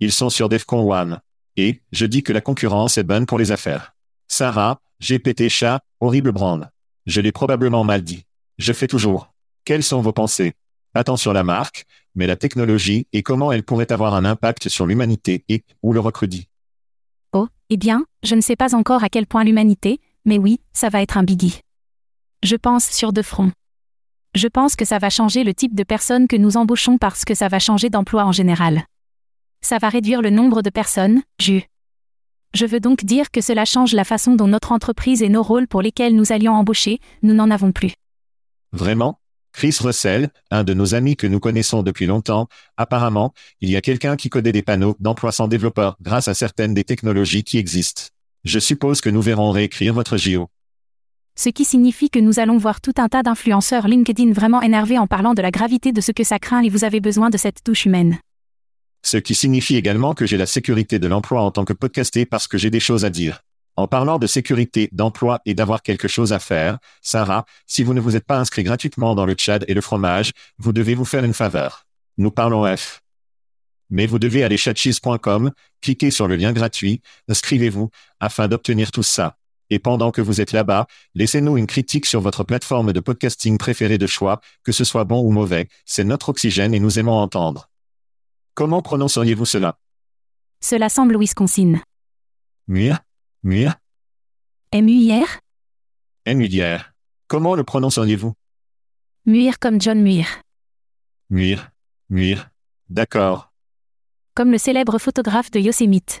Ils 0.00 0.12
sont 0.12 0.30
sur 0.30 0.48
DEFCON 0.48 0.90
1. 0.90 1.20
Et, 1.58 1.82
je 1.92 2.06
dis 2.06 2.22
que 2.22 2.32
la 2.32 2.40
concurrence 2.40 2.96
est 2.96 3.02
bonne 3.02 3.26
pour 3.26 3.38
les 3.38 3.52
affaires. 3.52 3.94
Sarah, 4.26 4.80
GPT 5.02 5.50
chat, 5.50 5.82
horrible 6.00 6.32
brand. 6.32 6.70
Je 7.04 7.20
l'ai 7.20 7.32
probablement 7.32 7.84
mal 7.84 8.02
dit. 8.02 8.24
Je 8.56 8.72
fais 8.72 8.88
toujours. 8.88 9.34
Quelles 9.66 9.82
sont 9.82 10.00
vos 10.00 10.12
pensées? 10.12 10.54
Attention 10.94 11.34
la 11.34 11.44
marque, 11.44 11.84
mais 12.14 12.26
la 12.26 12.36
technologie 12.36 13.06
et 13.12 13.22
comment 13.22 13.52
elle 13.52 13.64
pourrait 13.64 13.92
avoir 13.92 14.14
un 14.14 14.24
impact 14.24 14.70
sur 14.70 14.86
l'humanité 14.86 15.44
et, 15.50 15.62
ou 15.82 15.92
le 15.92 16.00
recrudit. 16.00 16.48
Oh, 17.34 17.48
eh 17.68 17.76
bien, 17.76 18.06
je 18.22 18.34
ne 18.34 18.40
sais 18.40 18.56
pas 18.56 18.74
encore 18.74 19.04
à 19.04 19.10
quel 19.10 19.26
point 19.26 19.44
l'humanité, 19.44 20.00
mais 20.24 20.38
oui, 20.38 20.60
ça 20.72 20.88
va 20.88 21.02
être 21.02 21.18
un 21.18 21.22
biggie. 21.22 21.60
Je 22.42 22.56
pense 22.56 22.90
sur 22.90 23.12
deux 23.12 23.22
fronts. 23.22 23.52
Je 24.34 24.48
pense 24.48 24.76
que 24.76 24.84
ça 24.84 24.98
va 24.98 25.08
changer 25.08 25.44
le 25.44 25.54
type 25.54 25.74
de 25.74 25.82
personnes 25.82 26.28
que 26.28 26.36
nous 26.36 26.56
embauchons 26.56 26.98
parce 26.98 27.24
que 27.24 27.34
ça 27.34 27.48
va 27.48 27.58
changer 27.58 27.88
d'emploi 27.88 28.24
en 28.24 28.32
général. 28.32 28.84
Ça 29.62 29.78
va 29.78 29.88
réduire 29.88 30.20
le 30.20 30.30
nombre 30.30 30.62
de 30.62 30.70
personnes, 30.70 31.22
je. 31.40 31.60
Je 32.54 32.66
veux 32.66 32.80
donc 32.80 33.04
dire 33.04 33.30
que 33.30 33.40
cela 33.40 33.64
change 33.64 33.94
la 33.94 34.04
façon 34.04 34.34
dont 34.34 34.46
notre 34.46 34.72
entreprise 34.72 35.22
et 35.22 35.28
nos 35.28 35.42
rôles 35.42 35.66
pour 35.66 35.82
lesquels 35.82 36.14
nous 36.14 36.32
allions 36.32 36.52
embaucher, 36.52 37.00
nous 37.22 37.34
n'en 37.34 37.50
avons 37.50 37.72
plus. 37.72 37.94
Vraiment? 38.72 39.18
Chris 39.52 39.78
Russell, 39.80 40.28
un 40.50 40.64
de 40.64 40.74
nos 40.74 40.94
amis 40.94 41.16
que 41.16 41.26
nous 41.26 41.40
connaissons 41.40 41.82
depuis 41.82 42.04
longtemps, 42.04 42.46
apparemment, 42.76 43.32
il 43.62 43.70
y 43.70 43.76
a 43.76 43.80
quelqu'un 43.80 44.16
qui 44.16 44.28
codait 44.28 44.52
des 44.52 44.62
panneaux 44.62 44.96
d'emploi 45.00 45.32
sans 45.32 45.48
développeur 45.48 45.96
grâce 46.02 46.28
à 46.28 46.34
certaines 46.34 46.74
des 46.74 46.84
technologies 46.84 47.42
qui 47.42 47.56
existent. 47.56 48.02
Je 48.44 48.58
suppose 48.58 49.00
que 49.00 49.08
nous 49.08 49.22
verrons 49.22 49.50
réécrire 49.50 49.94
votre 49.94 50.18
JO 50.18 50.50
ce 51.38 51.50
qui 51.50 51.64
signifie 51.64 52.08
que 52.08 52.18
nous 52.18 52.38
allons 52.38 52.56
voir 52.56 52.80
tout 52.80 52.94
un 52.96 53.08
tas 53.08 53.22
d'influenceurs 53.22 53.88
LinkedIn 53.88 54.32
vraiment 54.32 54.62
énervés 54.62 54.98
en 54.98 55.06
parlant 55.06 55.34
de 55.34 55.42
la 55.42 55.50
gravité 55.50 55.92
de 55.92 56.00
ce 56.00 56.10
que 56.10 56.24
ça 56.24 56.38
craint 56.38 56.62
et 56.62 56.70
vous 56.70 56.84
avez 56.84 57.00
besoin 57.00 57.28
de 57.28 57.36
cette 57.36 57.62
touche 57.62 57.84
humaine. 57.84 58.18
Ce 59.02 59.18
qui 59.18 59.34
signifie 59.34 59.76
également 59.76 60.14
que 60.14 60.26
j'ai 60.26 60.38
la 60.38 60.46
sécurité 60.46 60.98
de 60.98 61.06
l'emploi 61.06 61.42
en 61.42 61.50
tant 61.50 61.64
que 61.64 61.74
podcasté 61.74 62.26
parce 62.26 62.48
que 62.48 62.58
j'ai 62.58 62.70
des 62.70 62.80
choses 62.80 63.04
à 63.04 63.10
dire. 63.10 63.42
En 63.76 63.86
parlant 63.86 64.18
de 64.18 64.26
sécurité, 64.26 64.88
d'emploi 64.92 65.40
et 65.44 65.52
d'avoir 65.52 65.82
quelque 65.82 66.08
chose 66.08 66.32
à 66.32 66.38
faire, 66.38 66.78
Sarah, 67.02 67.44
si 67.66 67.84
vous 67.84 67.92
ne 67.92 68.00
vous 68.00 68.16
êtes 68.16 68.24
pas 68.24 68.38
inscrit 68.38 68.62
gratuitement 68.62 69.14
dans 69.14 69.26
le 69.26 69.34
Tchad 69.34 69.66
et 69.68 69.74
le 69.74 69.82
fromage, 69.82 70.32
vous 70.58 70.72
devez 70.72 70.94
vous 70.94 71.04
faire 71.04 71.24
une 71.24 71.34
faveur. 71.34 71.84
Nous 72.16 72.30
parlons 72.30 72.64
F. 72.74 73.02
Mais 73.90 74.06
vous 74.06 74.18
devez 74.18 74.42
aller 74.42 74.56
chatcheese.com, 74.56 75.52
cliquez 75.82 76.10
sur 76.10 76.26
le 76.26 76.36
lien 76.36 76.52
gratuit, 76.52 77.02
inscrivez-vous, 77.28 77.90
afin 78.18 78.48
d'obtenir 78.48 78.90
tout 78.90 79.02
ça. 79.02 79.36
Et 79.70 79.78
pendant 79.78 80.12
que 80.12 80.20
vous 80.20 80.40
êtes 80.40 80.52
là-bas, 80.52 80.86
laissez-nous 81.14 81.56
une 81.56 81.66
critique 81.66 82.06
sur 82.06 82.20
votre 82.20 82.44
plateforme 82.44 82.92
de 82.92 83.00
podcasting 83.00 83.58
préférée 83.58 83.98
de 83.98 84.06
choix, 84.06 84.40
que 84.62 84.72
ce 84.72 84.84
soit 84.84 85.04
bon 85.04 85.22
ou 85.22 85.30
mauvais, 85.30 85.68
c'est 85.84 86.04
notre 86.04 86.28
oxygène 86.28 86.74
et 86.74 86.80
nous 86.80 86.98
aimons 86.98 87.14
entendre. 87.18 87.70
Comment 88.54 88.80
prononceriez-vous 88.82 89.44
cela? 89.44 89.78
Cela 90.60 90.88
semble 90.88 91.16
Wisconsin. 91.16 91.80
Muir? 92.68 93.00
Muir? 93.42 93.76
M-U-I-R 94.72 95.40
Muir. 96.26 96.92
Comment 97.28 97.54
le 97.54 97.64
prononceriez-vous? 97.64 98.34
Muir 99.26 99.58
comme 99.58 99.80
John 99.80 100.00
Muir. 100.00 100.26
Muir? 101.30 101.70
Muir? 102.08 102.50
D'accord. 102.88 103.52
Comme 104.34 104.52
le 104.52 104.58
célèbre 104.58 104.98
photographe 104.98 105.50
de 105.50 105.58
Yosemite. 105.60 106.20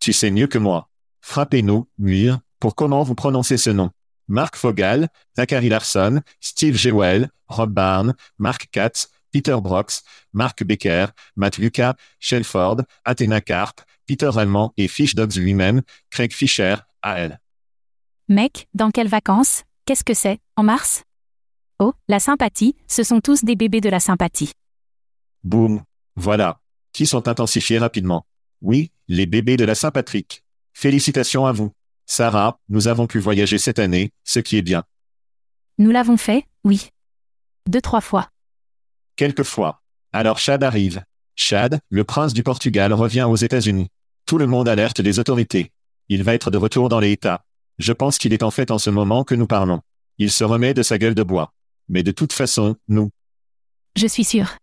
Tu 0.00 0.12
sais 0.12 0.30
mieux 0.30 0.46
que 0.46 0.58
moi. 0.58 0.88
Frappez-nous, 1.20 1.88
Muir, 1.98 2.40
pour 2.60 2.74
comment 2.74 3.02
vous 3.02 3.14
prononcez 3.14 3.56
ce 3.56 3.70
nom? 3.70 3.90
Mark 4.28 4.56
Fogal, 4.56 5.08
Zachary 5.36 5.68
Larson, 5.68 6.20
Steve 6.40 6.76
Jewell, 6.76 7.30
Rob 7.46 7.70
Barnes, 7.72 8.14
Mark 8.38 8.68
Katz, 8.70 9.08
Peter 9.32 9.56
Brox, 9.60 10.02
Mark 10.32 10.62
Becker, 10.64 11.06
Matt 11.36 11.58
Lucas, 11.58 11.94
Shelford, 12.18 12.82
Athena 13.04 13.40
Karp, 13.40 13.80
Peter 14.06 14.30
Allemand 14.36 14.72
et 14.76 14.88
Fish 14.88 15.14
Dogs 15.14 15.36
lui-même, 15.36 15.82
Craig 16.10 16.32
Fisher, 16.32 16.76
AL. 17.02 17.40
Mec, 18.28 18.68
dans 18.74 18.90
quelles 18.90 19.08
vacances? 19.08 19.64
Qu'est-ce 19.86 20.04
que 20.04 20.14
c'est 20.14 20.38
En 20.56 20.62
mars? 20.62 21.04
Oh, 21.78 21.94
la 22.08 22.20
sympathie, 22.20 22.74
ce 22.86 23.02
sont 23.02 23.20
tous 23.20 23.44
des 23.44 23.56
bébés 23.56 23.80
de 23.80 23.88
la 23.88 24.00
sympathie. 24.00 24.52
Boum. 25.44 25.82
Voilà. 26.16 26.60
Qui 26.92 27.06
sont 27.06 27.28
intensifiés 27.28 27.78
rapidement? 27.78 28.26
Oui, 28.60 28.90
les 29.06 29.26
bébés 29.26 29.56
de 29.56 29.64
la 29.64 29.74
Saint-Patrick. 29.74 30.44
Félicitations 30.72 31.46
à 31.46 31.52
vous. 31.52 31.72
Sarah, 32.10 32.58
nous 32.70 32.88
avons 32.88 33.06
pu 33.06 33.18
voyager 33.18 33.58
cette 33.58 33.78
année, 33.78 34.12
ce 34.24 34.40
qui 34.40 34.56
est 34.56 34.62
bien. 34.62 34.82
Nous 35.76 35.90
l'avons 35.90 36.16
fait, 36.16 36.46
oui. 36.64 36.88
Deux, 37.68 37.82
trois 37.82 38.00
fois. 38.00 38.30
Quelquefois. 39.16 39.82
Alors 40.14 40.38
Chad 40.38 40.64
arrive. 40.64 41.04
Chad, 41.36 41.80
le 41.90 42.04
prince 42.04 42.32
du 42.32 42.42
Portugal, 42.42 42.94
revient 42.94 43.26
aux 43.28 43.36
États-Unis. 43.36 43.88
Tout 44.24 44.38
le 44.38 44.46
monde 44.46 44.68
alerte 44.68 45.00
les 45.00 45.18
autorités. 45.18 45.70
Il 46.08 46.22
va 46.24 46.32
être 46.32 46.50
de 46.50 46.56
retour 46.56 46.88
dans 46.88 46.98
les 46.98 47.12
États. 47.12 47.44
Je 47.78 47.92
pense 47.92 48.16
qu'il 48.16 48.32
est 48.32 48.42
en 48.42 48.50
fait 48.50 48.70
en 48.70 48.78
ce 48.78 48.88
moment 48.88 49.22
que 49.22 49.34
nous 49.34 49.46
parlons. 49.46 49.82
Il 50.16 50.32
se 50.32 50.44
remet 50.44 50.72
de 50.72 50.82
sa 50.82 50.96
gueule 50.96 51.14
de 51.14 51.22
bois. 51.22 51.52
Mais 51.90 52.02
de 52.02 52.10
toute 52.10 52.32
façon, 52.32 52.76
nous. 52.88 53.10
Je 53.96 54.06
suis 54.06 54.24
sûr. 54.24 54.56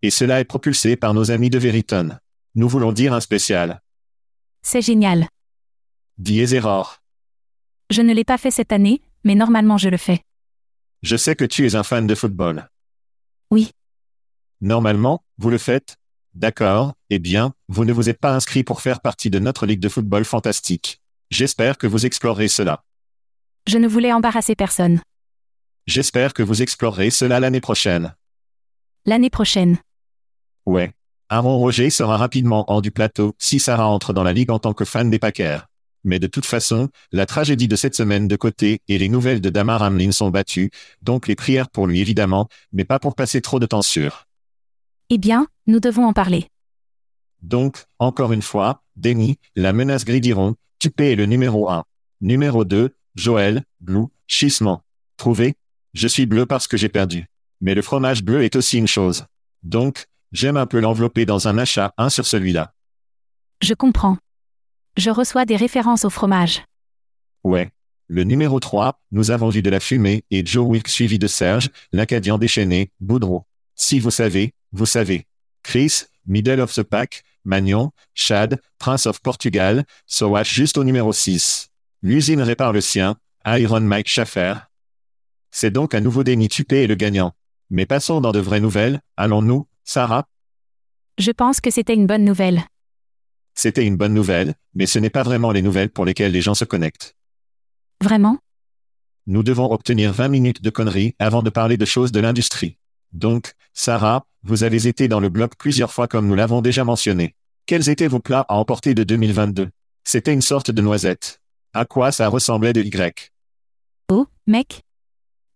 Et 0.00 0.10
cela 0.10 0.40
est 0.40 0.44
propulsé 0.44 0.96
par 0.96 1.12
nos 1.12 1.30
amis 1.30 1.50
de 1.50 1.58
Veriton. 1.58 2.16
Nous 2.54 2.68
voulons 2.68 2.92
dire 2.92 3.12
un 3.12 3.20
spécial. 3.20 3.82
C'est 4.62 4.82
génial. 4.82 5.28
Dies 6.22 6.54
error. 6.54 7.02
Je 7.90 8.00
ne 8.00 8.14
l'ai 8.14 8.22
pas 8.22 8.38
fait 8.38 8.52
cette 8.52 8.70
année, 8.70 9.02
mais 9.24 9.34
normalement 9.34 9.76
je 9.76 9.88
le 9.88 9.96
fais. 9.96 10.22
Je 11.02 11.16
sais 11.16 11.34
que 11.34 11.44
tu 11.44 11.66
es 11.66 11.74
un 11.74 11.82
fan 11.82 12.06
de 12.06 12.14
football. 12.14 12.68
Oui. 13.50 13.72
Normalement, 14.60 15.24
vous 15.38 15.50
le 15.50 15.58
faites 15.58 15.96
D'accord, 16.34 16.92
eh 17.10 17.18
bien, 17.18 17.54
vous 17.66 17.84
ne 17.84 17.92
vous 17.92 18.08
êtes 18.08 18.20
pas 18.20 18.36
inscrit 18.36 18.62
pour 18.62 18.82
faire 18.82 19.00
partie 19.00 19.30
de 19.30 19.40
notre 19.40 19.66
ligue 19.66 19.80
de 19.80 19.88
football 19.88 20.24
fantastique. 20.24 21.02
J'espère 21.30 21.76
que 21.76 21.88
vous 21.88 22.06
explorerez 22.06 22.46
cela. 22.46 22.84
Je 23.66 23.78
ne 23.78 23.88
voulais 23.88 24.12
embarrasser 24.12 24.54
personne. 24.54 25.00
J'espère 25.88 26.34
que 26.34 26.44
vous 26.44 26.62
explorerez 26.62 27.10
cela 27.10 27.40
l'année 27.40 27.60
prochaine. 27.60 28.14
L'année 29.06 29.28
prochaine. 29.28 29.76
Ouais. 30.66 30.92
Aaron 31.30 31.58
Roger 31.58 31.90
sera 31.90 32.16
rapidement 32.16 32.64
hors 32.68 32.80
du 32.80 32.92
plateau 32.92 33.34
si 33.38 33.58
Sarah 33.58 33.88
entre 33.88 34.12
dans 34.12 34.22
la 34.22 34.32
ligue 34.32 34.52
en 34.52 34.60
tant 34.60 34.72
que 34.72 34.84
fan 34.84 35.10
des 35.10 35.18
Packers. 35.18 35.66
Mais 36.04 36.18
de 36.18 36.26
toute 36.26 36.46
façon, 36.46 36.88
la 37.12 37.26
tragédie 37.26 37.68
de 37.68 37.76
cette 37.76 37.94
semaine 37.94 38.28
de 38.28 38.36
côté 38.36 38.80
et 38.88 38.98
les 38.98 39.08
nouvelles 39.08 39.40
de 39.40 39.50
Damar 39.50 39.82
Hamlin 39.82 40.12
sont 40.12 40.30
battues, 40.30 40.70
donc 41.02 41.28
les 41.28 41.36
prières 41.36 41.70
pour 41.70 41.86
lui 41.86 42.00
évidemment, 42.00 42.48
mais 42.72 42.84
pas 42.84 42.98
pour 42.98 43.14
passer 43.14 43.40
trop 43.40 43.60
de 43.60 43.66
temps 43.66 43.82
sur. 43.82 44.26
Eh 45.10 45.18
bien, 45.18 45.46
nous 45.66 45.80
devons 45.80 46.06
en 46.06 46.12
parler. 46.12 46.48
Donc, 47.42 47.84
encore 47.98 48.32
une 48.32 48.42
fois, 48.42 48.82
Denis, 48.96 49.38
la 49.56 49.72
menace 49.72 50.04
Gridiron, 50.04 50.54
Tupé 50.78 51.12
est 51.12 51.16
le 51.16 51.26
numéro 51.26 51.70
1. 51.70 51.84
Numéro 52.20 52.64
2, 52.64 52.94
Joël, 53.14 53.64
Blue, 53.80 54.06
Chissement. 54.26 54.82
Trouvé 55.16 55.54
Je 55.92 56.08
suis 56.08 56.26
bleu 56.26 56.46
parce 56.46 56.66
que 56.66 56.76
j'ai 56.76 56.88
perdu. 56.88 57.26
Mais 57.60 57.74
le 57.74 57.82
fromage 57.82 58.22
bleu 58.22 58.42
est 58.42 58.56
aussi 58.56 58.78
une 58.78 58.88
chose. 58.88 59.26
Donc, 59.62 60.06
j'aime 60.32 60.56
un 60.56 60.66
peu 60.66 60.80
l'envelopper 60.80 61.26
dans 61.26 61.48
un 61.48 61.58
achat 61.58 61.92
1 61.98 62.08
sur 62.08 62.26
celui-là. 62.26 62.74
Je 63.60 63.74
comprends. 63.74 64.18
Je 64.96 65.10
reçois 65.10 65.46
des 65.46 65.56
références 65.56 66.04
au 66.04 66.10
fromage. 66.10 66.64
Ouais. 67.44 67.70
Le 68.08 68.24
numéro 68.24 68.60
3, 68.60 69.00
nous 69.10 69.30
avons 69.30 69.48
vu 69.48 69.62
de 69.62 69.70
la 69.70 69.80
fumée 69.80 70.24
et 70.30 70.44
Joe 70.44 70.66
Wilk 70.68 70.86
suivi 70.86 71.18
de 71.18 71.26
Serge, 71.26 71.70
l'Acadien 71.92 72.36
déchaîné, 72.36 72.90
Boudreau. 73.00 73.46
Si 73.74 74.00
vous 74.00 74.10
savez, 74.10 74.52
vous 74.72 74.84
savez. 74.84 75.26
Chris, 75.62 76.02
Middle 76.26 76.60
of 76.60 76.74
the 76.74 76.82
Pack, 76.82 77.22
Magnon, 77.44 77.90
Chad, 78.12 78.60
Prince 78.78 79.06
of 79.06 79.20
Portugal, 79.22 79.84
Sowash 80.06 80.52
juste 80.52 80.76
au 80.76 80.84
numéro 80.84 81.12
6. 81.12 81.70
L'usine 82.02 82.42
répare 82.42 82.74
le 82.74 82.82
sien, 82.82 83.16
Iron 83.46 83.80
Mike 83.80 84.08
Schaffer. 84.08 84.54
C'est 85.50 85.70
donc 85.70 85.94
un 85.94 86.00
nouveau 86.00 86.22
Denis 86.22 86.48
Tupé 86.48 86.82
et 86.82 86.86
le 86.86 86.96
gagnant. 86.96 87.32
Mais 87.70 87.86
passons 87.86 88.20
dans 88.20 88.32
de 88.32 88.40
vraies 88.40 88.60
nouvelles, 88.60 89.00
allons-nous, 89.16 89.66
Sarah? 89.84 90.26
Je 91.16 91.30
pense 91.30 91.62
que 91.62 91.70
c'était 91.70 91.94
une 91.94 92.06
bonne 92.06 92.24
nouvelle. 92.24 92.62
C'était 93.54 93.86
une 93.86 93.96
bonne 93.96 94.14
nouvelle, 94.14 94.54
mais 94.74 94.86
ce 94.86 94.98
n'est 94.98 95.10
pas 95.10 95.22
vraiment 95.22 95.52
les 95.52 95.62
nouvelles 95.62 95.90
pour 95.90 96.04
lesquelles 96.04 96.32
les 96.32 96.40
gens 96.40 96.54
se 96.54 96.64
connectent. 96.64 97.16
Vraiment? 98.02 98.38
Nous 99.26 99.42
devons 99.42 99.70
obtenir 99.70 100.12
20 100.12 100.28
minutes 100.28 100.62
de 100.62 100.70
conneries 100.70 101.14
avant 101.18 101.42
de 101.42 101.50
parler 101.50 101.76
de 101.76 101.84
choses 101.84 102.12
de 102.12 102.20
l'industrie. 102.20 102.76
Donc, 103.12 103.52
Sarah, 103.72 104.24
vous 104.42 104.64
avez 104.64 104.88
été 104.88 105.06
dans 105.06 105.20
le 105.20 105.28
blog 105.28 105.52
plusieurs 105.58 105.92
fois 105.92 106.08
comme 106.08 106.26
nous 106.26 106.34
l'avons 106.34 106.62
déjà 106.62 106.82
mentionné. 106.82 107.36
Quels 107.66 107.88
étaient 107.88 108.08
vos 108.08 108.18
plats 108.18 108.44
à 108.48 108.56
emporter 108.56 108.94
de 108.94 109.04
2022 109.04 109.70
C'était 110.04 110.32
une 110.32 110.42
sorte 110.42 110.70
de 110.70 110.82
noisette. 110.82 111.40
À 111.74 111.84
quoi 111.84 112.10
ça 112.10 112.28
ressemblait 112.28 112.72
de 112.72 112.82
Y? 112.82 113.30
Oh, 114.08 114.26
mec? 114.46 114.82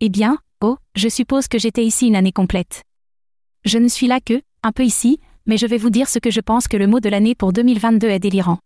Eh 0.00 0.08
bien, 0.08 0.38
oh, 0.60 0.76
je 0.94 1.08
suppose 1.08 1.48
que 1.48 1.58
j'étais 1.58 1.84
ici 1.84 2.06
une 2.06 2.16
année 2.16 2.32
complète. 2.32 2.84
Je 3.64 3.78
ne 3.78 3.88
suis 3.88 4.06
là 4.06 4.20
que, 4.20 4.40
un 4.62 4.70
peu 4.70 4.84
ici, 4.84 5.18
mais 5.46 5.56
je 5.56 5.66
vais 5.66 5.78
vous 5.78 5.90
dire 5.90 6.08
ce 6.08 6.18
que 6.18 6.30
je 6.30 6.40
pense 6.40 6.68
que 6.68 6.76
le 6.76 6.86
mot 6.86 7.00
de 7.00 7.08
l'année 7.08 7.34
pour 7.34 7.52
2022 7.52 8.08
est 8.08 8.18
délirant. 8.18 8.58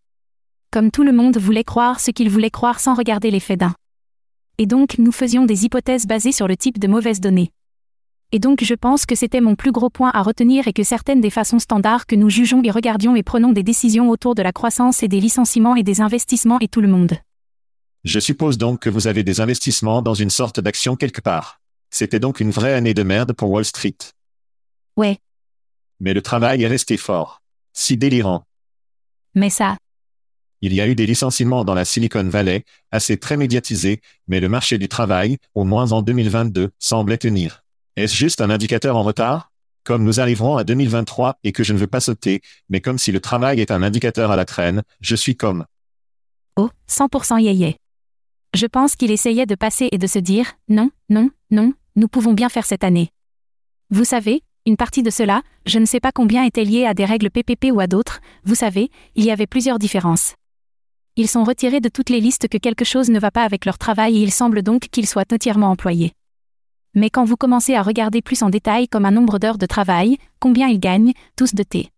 Comme 0.70 0.90
tout 0.90 1.02
le 1.02 1.12
monde 1.12 1.36
voulait 1.36 1.64
croire 1.64 2.00
ce 2.00 2.10
qu'il 2.10 2.30
voulait 2.30 2.50
croire 2.50 2.80
sans 2.80 2.94
regarder 2.94 3.30
les 3.30 3.40
faits 3.40 3.60
d'un. 3.60 3.74
Et 4.58 4.66
donc 4.66 4.98
nous 4.98 5.12
faisions 5.12 5.44
des 5.44 5.64
hypothèses 5.64 6.06
basées 6.06 6.32
sur 6.32 6.48
le 6.48 6.56
type 6.56 6.78
de 6.78 6.88
mauvaises 6.88 7.20
données. 7.20 7.50
Et 8.32 8.38
donc 8.38 8.62
je 8.62 8.74
pense 8.74 9.06
que 9.06 9.16
c'était 9.16 9.40
mon 9.40 9.56
plus 9.56 9.72
gros 9.72 9.90
point 9.90 10.10
à 10.14 10.22
retenir 10.22 10.68
et 10.68 10.72
que 10.72 10.84
certaines 10.84 11.20
des 11.20 11.30
façons 11.30 11.58
standards 11.58 12.06
que 12.06 12.14
nous 12.14 12.30
jugeons 12.30 12.62
et 12.62 12.70
regardions 12.70 13.16
et 13.16 13.22
prenons 13.22 13.52
des 13.52 13.64
décisions 13.64 14.08
autour 14.08 14.34
de 14.34 14.42
la 14.42 14.52
croissance 14.52 15.02
et 15.02 15.08
des 15.08 15.20
licenciements 15.20 15.74
et 15.74 15.82
des 15.82 16.00
investissements 16.00 16.60
et 16.60 16.68
tout 16.68 16.80
le 16.80 16.88
monde. 16.88 17.14
Je 18.04 18.20
suppose 18.20 18.56
donc 18.56 18.80
que 18.80 18.88
vous 18.88 19.08
avez 19.08 19.24
des 19.24 19.40
investissements 19.40 20.00
dans 20.00 20.14
une 20.14 20.30
sorte 20.30 20.60
d'action 20.60 20.96
quelque 20.96 21.20
part. 21.20 21.60
C'était 21.90 22.20
donc 22.20 22.40
une 22.40 22.50
vraie 22.50 22.72
année 22.72 22.94
de 22.94 23.02
merde 23.02 23.32
pour 23.32 23.50
Wall 23.50 23.64
Street. 23.64 23.96
Ouais. 24.96 25.18
Mais 26.00 26.14
le 26.14 26.22
travail 26.22 26.62
est 26.62 26.68
resté 26.68 26.96
fort. 26.96 27.42
Si 27.72 27.96
délirant. 27.96 28.44
Mais 29.34 29.50
ça, 29.50 29.76
Il 30.62 30.74
y 30.74 30.80
a 30.80 30.88
eu 30.88 30.94
des 30.94 31.06
licenciements 31.06 31.64
dans 31.64 31.74
la 31.74 31.84
Silicon 31.86 32.24
Valley, 32.24 32.64
assez 32.90 33.16
très 33.16 33.36
médiatisés, 33.38 34.00
mais 34.28 34.40
le 34.40 34.48
marché 34.48 34.76
du 34.76 34.88
travail, 34.88 35.38
au 35.54 35.64
moins 35.64 35.92
en 35.92 36.02
2022, 36.02 36.70
semblait 36.78 37.16
tenir. 37.16 37.62
Est-ce 37.96 38.14
juste 38.14 38.40
un 38.40 38.50
indicateur 38.50 38.96
en 38.96 39.02
retard? 39.02 39.52
Comme 39.84 40.04
nous 40.04 40.20
arriverons 40.20 40.58
à 40.58 40.64
2023 40.64 41.38
et 41.44 41.52
que 41.52 41.64
je 41.64 41.72
ne 41.72 41.78
veux 41.78 41.86
pas 41.86 42.00
sauter, 42.00 42.42
mais 42.68 42.80
comme 42.80 42.98
si 42.98 43.10
le 43.12 43.20
travail 43.20 43.60
est 43.60 43.70
un 43.70 43.82
indicateur 43.82 44.30
à 44.30 44.36
la 44.36 44.44
traîne, 44.44 44.82
je 45.00 45.16
suis 45.16 45.36
comme. 45.36 45.64
oh, 46.56 46.68
100% 46.88 47.40
yéyé. 47.40 47.76
Je 48.52 48.66
pense 48.66 48.96
qu'il 48.96 49.12
essayait 49.12 49.46
de 49.46 49.54
passer 49.54 49.88
et 49.92 49.98
de 49.98 50.06
se 50.06 50.18
dire, 50.18 50.52
non, 50.68 50.90
non, 51.08 51.30
non, 51.50 51.72
nous 51.96 52.08
pouvons 52.08 52.34
bien 52.34 52.48
faire 52.48 52.66
cette 52.66 52.84
année. 52.84 53.10
Vous 53.90 54.04
savez, 54.04 54.42
une 54.70 54.76
partie 54.76 55.02
de 55.02 55.10
cela, 55.10 55.42
je 55.66 55.80
ne 55.80 55.84
sais 55.84 55.98
pas 55.98 56.12
combien 56.12 56.44
était 56.44 56.64
lié 56.64 56.86
à 56.86 56.94
des 56.94 57.04
règles 57.04 57.28
PPP 57.28 57.72
ou 57.72 57.80
à 57.80 57.88
d'autres, 57.88 58.20
vous 58.44 58.54
savez, 58.54 58.88
il 59.16 59.24
y 59.24 59.32
avait 59.32 59.48
plusieurs 59.48 59.80
différences. 59.80 60.36
Ils 61.16 61.26
sont 61.26 61.42
retirés 61.42 61.80
de 61.80 61.88
toutes 61.88 62.08
les 62.08 62.20
listes 62.20 62.46
que 62.46 62.56
quelque 62.56 62.84
chose 62.84 63.10
ne 63.10 63.18
va 63.18 63.32
pas 63.32 63.42
avec 63.42 63.64
leur 63.64 63.78
travail 63.78 64.16
et 64.16 64.22
il 64.22 64.30
semble 64.30 64.62
donc 64.62 64.82
qu'ils 64.92 65.08
soient 65.08 65.24
entièrement 65.32 65.70
employés. 65.70 66.12
Mais 66.94 67.10
quand 67.10 67.24
vous 67.24 67.36
commencez 67.36 67.74
à 67.74 67.82
regarder 67.82 68.22
plus 68.22 68.44
en 68.44 68.48
détail 68.48 68.86
comme 68.86 69.06
un 69.06 69.10
nombre 69.10 69.40
d'heures 69.40 69.58
de 69.58 69.66
travail, 69.66 70.18
combien 70.38 70.68
ils 70.68 70.78
gagnent, 70.78 71.14
tous 71.34 71.56
de 71.56 71.64
thé. 71.64 71.88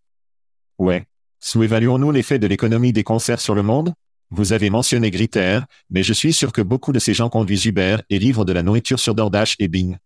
Ouais. 0.79 1.05
Sous-évaluons-nous 1.41 2.09
l'effet 2.09 2.39
de 2.39 2.47
l'économie 2.47 2.91
des 2.91 3.03
concerts 3.03 3.39
sur 3.39 3.53
le 3.53 3.61
monde? 3.61 3.93
Vous 4.31 4.51
avez 4.51 4.71
mentionné 4.71 5.11
Griter, 5.11 5.59
mais 5.91 6.01
je 6.01 6.13
suis 6.13 6.33
sûr 6.33 6.51
que 6.51 6.63
beaucoup 6.63 6.91
de 6.91 6.97
ces 6.97 7.13
gens 7.13 7.29
conduisent 7.29 7.65
Uber 7.65 7.97
et 8.09 8.17
livrent 8.17 8.45
de 8.45 8.53
la 8.53 8.63
nourriture 8.63 8.99
sur 8.99 9.13
DoorDash 9.13 9.57
et 9.59 9.67
Bing. 9.67 9.97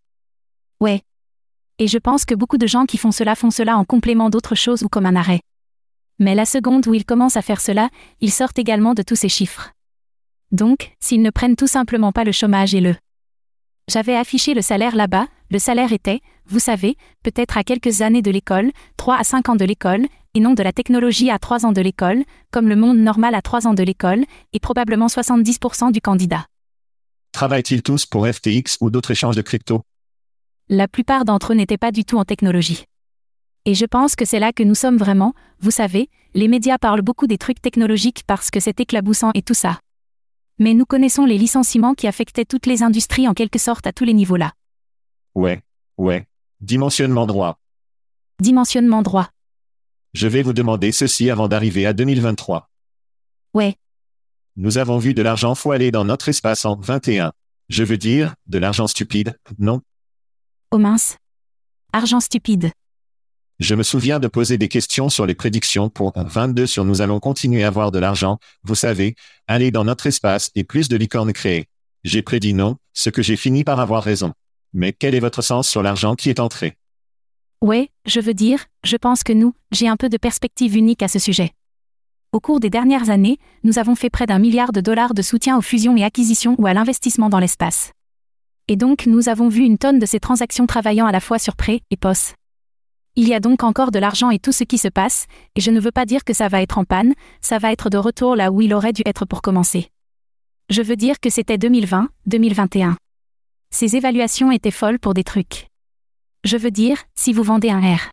Ouais. 0.80 1.00
Et 1.80 1.86
je 1.86 1.98
pense 1.98 2.24
que 2.24 2.34
beaucoup 2.34 2.58
de 2.58 2.66
gens 2.66 2.86
qui 2.86 2.98
font 2.98 3.12
cela 3.12 3.36
font 3.36 3.52
cela 3.52 3.76
en 3.76 3.84
complément 3.84 4.30
d'autres 4.30 4.56
choses 4.56 4.82
ou 4.82 4.88
comme 4.88 5.06
un 5.06 5.14
arrêt. 5.14 5.40
Mais 6.18 6.34
la 6.34 6.44
seconde 6.44 6.88
où 6.88 6.94
ils 6.94 7.04
commencent 7.04 7.36
à 7.36 7.42
faire 7.42 7.60
cela, 7.60 7.88
ils 8.20 8.32
sortent 8.32 8.58
également 8.58 8.94
de 8.94 9.02
tous 9.02 9.14
ces 9.14 9.28
chiffres. 9.28 9.70
Donc, 10.50 10.92
s'ils 10.98 11.22
ne 11.22 11.30
prennent 11.30 11.54
tout 11.54 11.68
simplement 11.68 12.10
pas 12.10 12.24
le 12.24 12.32
chômage 12.32 12.74
et 12.74 12.80
le... 12.80 12.96
J'avais 13.88 14.16
affiché 14.16 14.54
le 14.54 14.62
salaire 14.62 14.96
là-bas, 14.96 15.28
le 15.50 15.58
salaire 15.60 15.92
était, 15.92 16.20
vous 16.46 16.58
savez, 16.58 16.96
peut-être 17.22 17.56
à 17.56 17.62
quelques 17.62 18.02
années 18.02 18.22
de 18.22 18.30
l'école, 18.30 18.72
3 18.96 19.16
à 19.16 19.24
5 19.24 19.50
ans 19.50 19.56
de 19.56 19.64
l'école, 19.64 20.06
et 20.34 20.40
non 20.40 20.54
de 20.54 20.62
la 20.62 20.72
technologie 20.72 21.30
à 21.30 21.38
3 21.38 21.64
ans 21.64 21.72
de 21.72 21.80
l'école, 21.80 22.24
comme 22.50 22.68
le 22.68 22.76
monde 22.76 22.98
normal 22.98 23.34
à 23.34 23.42
3 23.42 23.66
ans 23.66 23.74
de 23.74 23.82
l'école, 23.84 24.24
et 24.52 24.58
probablement 24.58 25.06
70% 25.06 25.92
du 25.92 26.00
candidat. 26.00 26.46
Travaillent-ils 27.32 27.82
tous 27.82 28.04
pour 28.04 28.26
FTX 28.26 28.78
ou 28.80 28.90
d'autres 28.90 29.12
échanges 29.12 29.36
de 29.36 29.42
crypto? 29.42 29.82
La 30.70 30.86
plupart 30.86 31.24
d'entre 31.24 31.52
eux 31.52 31.56
n'étaient 31.56 31.78
pas 31.78 31.92
du 31.92 32.04
tout 32.04 32.18
en 32.18 32.26
technologie. 32.26 32.84
Et 33.64 33.72
je 33.72 33.86
pense 33.86 34.14
que 34.14 34.26
c'est 34.26 34.38
là 34.38 34.52
que 34.52 34.62
nous 34.62 34.74
sommes 34.74 34.98
vraiment, 34.98 35.32
vous 35.60 35.70
savez, 35.70 36.10
les 36.34 36.46
médias 36.46 36.76
parlent 36.76 37.00
beaucoup 37.00 37.26
des 37.26 37.38
trucs 37.38 37.62
technologiques 37.62 38.22
parce 38.26 38.50
que 38.50 38.60
c'est 38.60 38.78
éclaboussant 38.78 39.30
et 39.32 39.40
tout 39.40 39.54
ça. 39.54 39.80
Mais 40.58 40.74
nous 40.74 40.84
connaissons 40.84 41.24
les 41.24 41.38
licenciements 41.38 41.94
qui 41.94 42.06
affectaient 42.06 42.44
toutes 42.44 42.66
les 42.66 42.82
industries 42.82 43.26
en 43.26 43.32
quelque 43.32 43.58
sorte 43.58 43.86
à 43.86 43.94
tous 43.94 44.04
les 44.04 44.12
niveaux 44.12 44.36
là. 44.36 44.52
Ouais, 45.34 45.62
ouais. 45.96 46.26
Dimensionnement 46.60 47.26
droit. 47.26 47.58
Dimensionnement 48.38 49.00
droit. 49.00 49.30
Je 50.12 50.28
vais 50.28 50.42
vous 50.42 50.52
demander 50.52 50.92
ceci 50.92 51.30
avant 51.30 51.48
d'arriver 51.48 51.86
à 51.86 51.94
2023. 51.94 52.68
Ouais. 53.54 53.74
Nous 54.56 54.76
avons 54.76 54.98
vu 54.98 55.14
de 55.14 55.22
l'argent 55.22 55.54
foiler 55.54 55.90
dans 55.90 56.04
notre 56.04 56.28
espace 56.28 56.66
en 56.66 56.76
21. 56.76 57.32
Je 57.70 57.84
veux 57.84 57.96
dire, 57.96 58.34
de 58.48 58.58
l'argent 58.58 58.86
stupide, 58.86 59.38
non 59.58 59.80
Oh 60.70 60.76
mince. 60.76 61.16
Argent 61.94 62.20
stupide. 62.20 62.72
Je 63.58 63.74
me 63.74 63.82
souviens 63.82 64.20
de 64.20 64.28
poser 64.28 64.58
des 64.58 64.68
questions 64.68 65.08
sur 65.08 65.24
les 65.24 65.34
prédictions 65.34 65.88
pour 65.88 66.12
22 66.14 66.66
sur 66.66 66.84
nous 66.84 67.00
allons 67.00 67.20
continuer 67.20 67.64
à 67.64 67.68
avoir 67.68 67.90
de 67.90 67.98
l'argent, 67.98 68.38
vous 68.64 68.74
savez, 68.74 69.14
aller 69.46 69.70
dans 69.70 69.84
notre 69.84 70.06
espace 70.06 70.50
et 70.54 70.64
plus 70.64 70.90
de 70.90 70.98
licornes 70.98 71.32
créées. 71.32 71.68
J'ai 72.04 72.20
prédit 72.20 72.52
non, 72.52 72.76
ce 72.92 73.08
que 73.08 73.22
j'ai 73.22 73.36
fini 73.36 73.64
par 73.64 73.80
avoir 73.80 74.02
raison. 74.02 74.34
Mais 74.74 74.92
quel 74.92 75.14
est 75.14 75.20
votre 75.20 75.40
sens 75.40 75.66
sur 75.66 75.82
l'argent 75.82 76.14
qui 76.14 76.28
est 76.28 76.38
entré? 76.38 76.76
Ouais, 77.62 77.88
je 78.04 78.20
veux 78.20 78.34
dire, 78.34 78.66
je 78.84 78.98
pense 78.98 79.22
que 79.22 79.32
nous, 79.32 79.54
j'ai 79.72 79.88
un 79.88 79.96
peu 79.96 80.10
de 80.10 80.18
perspective 80.18 80.76
unique 80.76 81.02
à 81.02 81.08
ce 81.08 81.18
sujet. 81.18 81.52
Au 82.32 82.40
cours 82.40 82.60
des 82.60 82.68
dernières 82.68 83.08
années, 83.08 83.38
nous 83.64 83.78
avons 83.78 83.94
fait 83.94 84.10
près 84.10 84.26
d'un 84.26 84.38
milliard 84.38 84.72
de 84.72 84.82
dollars 84.82 85.14
de 85.14 85.22
soutien 85.22 85.56
aux 85.56 85.62
fusions 85.62 85.96
et 85.96 86.04
acquisitions 86.04 86.56
ou 86.58 86.66
à 86.66 86.74
l'investissement 86.74 87.30
dans 87.30 87.38
l'espace. 87.38 87.92
Et 88.68 88.76
donc 88.76 89.06
nous 89.06 89.28
avons 89.28 89.48
vu 89.48 89.62
une 89.62 89.78
tonne 89.78 89.98
de 89.98 90.06
ces 90.06 90.20
transactions 90.20 90.66
travaillant 90.66 91.06
à 91.06 91.12
la 91.12 91.20
fois 91.20 91.38
sur 91.38 91.56
prêt 91.56 91.80
et 91.90 91.96
POS. 91.96 92.34
Il 93.16 93.26
y 93.26 93.34
a 93.34 93.40
donc 93.40 93.64
encore 93.64 93.90
de 93.90 93.98
l'argent 93.98 94.30
et 94.30 94.38
tout 94.38 94.52
ce 94.52 94.62
qui 94.62 94.78
se 94.78 94.88
passe, 94.88 95.26
et 95.56 95.60
je 95.60 95.70
ne 95.70 95.80
veux 95.80 95.90
pas 95.90 96.06
dire 96.06 96.22
que 96.22 96.34
ça 96.34 96.48
va 96.48 96.62
être 96.62 96.78
en 96.78 96.84
panne, 96.84 97.14
ça 97.40 97.58
va 97.58 97.72
être 97.72 97.90
de 97.90 97.98
retour 97.98 98.36
là 98.36 98.52
où 98.52 98.60
il 98.60 98.74
aurait 98.74 98.92
dû 98.92 99.02
être 99.06 99.24
pour 99.24 99.42
commencer. 99.42 99.88
Je 100.70 100.82
veux 100.82 100.96
dire 100.96 101.18
que 101.18 101.30
c'était 101.30 101.58
2020, 101.58 102.10
2021. 102.26 102.96
Ces 103.70 103.96
évaluations 103.96 104.52
étaient 104.52 104.70
folles 104.70 104.98
pour 104.98 105.14
des 105.14 105.24
trucs. 105.24 105.68
Je 106.44 106.56
veux 106.56 106.70
dire, 106.70 106.98
si 107.14 107.32
vous 107.32 107.42
vendez 107.42 107.70
un 107.70 107.80
R. 107.80 108.10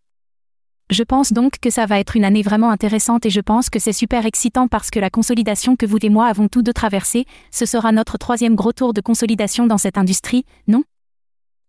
Je 0.92 1.02
pense 1.02 1.34
donc 1.34 1.58
que 1.60 1.72
ça 1.72 1.88
va 1.88 2.00
être 2.00 2.16
une 2.16 2.26
année 2.26 2.44
vraiment 2.44 2.70
intéressante 2.70 3.26
et 3.26 3.32
je 3.32 3.42
pense 3.42 3.72
que 3.72 3.80
c'est 3.80 3.92
super 3.92 4.28
excitant 4.28 4.68
parce 4.68 4.92
que 4.92 5.00
la 5.00 5.10
consolidation 5.10 5.76
que 5.76 5.88
vous 5.88 5.98
et 6.04 6.10
moi 6.10 6.28
avons 6.28 6.48
tous 6.48 6.62
deux 6.62 6.74
traversée, 6.74 7.26
ce 7.52 7.66
sera 7.66 7.92
notre 7.92 8.20
troisième 8.20 8.56
gros 8.56 8.72
tour 8.72 8.94
de 8.94 9.02
consolidation 9.02 9.66
dans 9.66 9.80
cette 9.80 9.98
industrie, 9.98 10.46
non? 10.68 10.84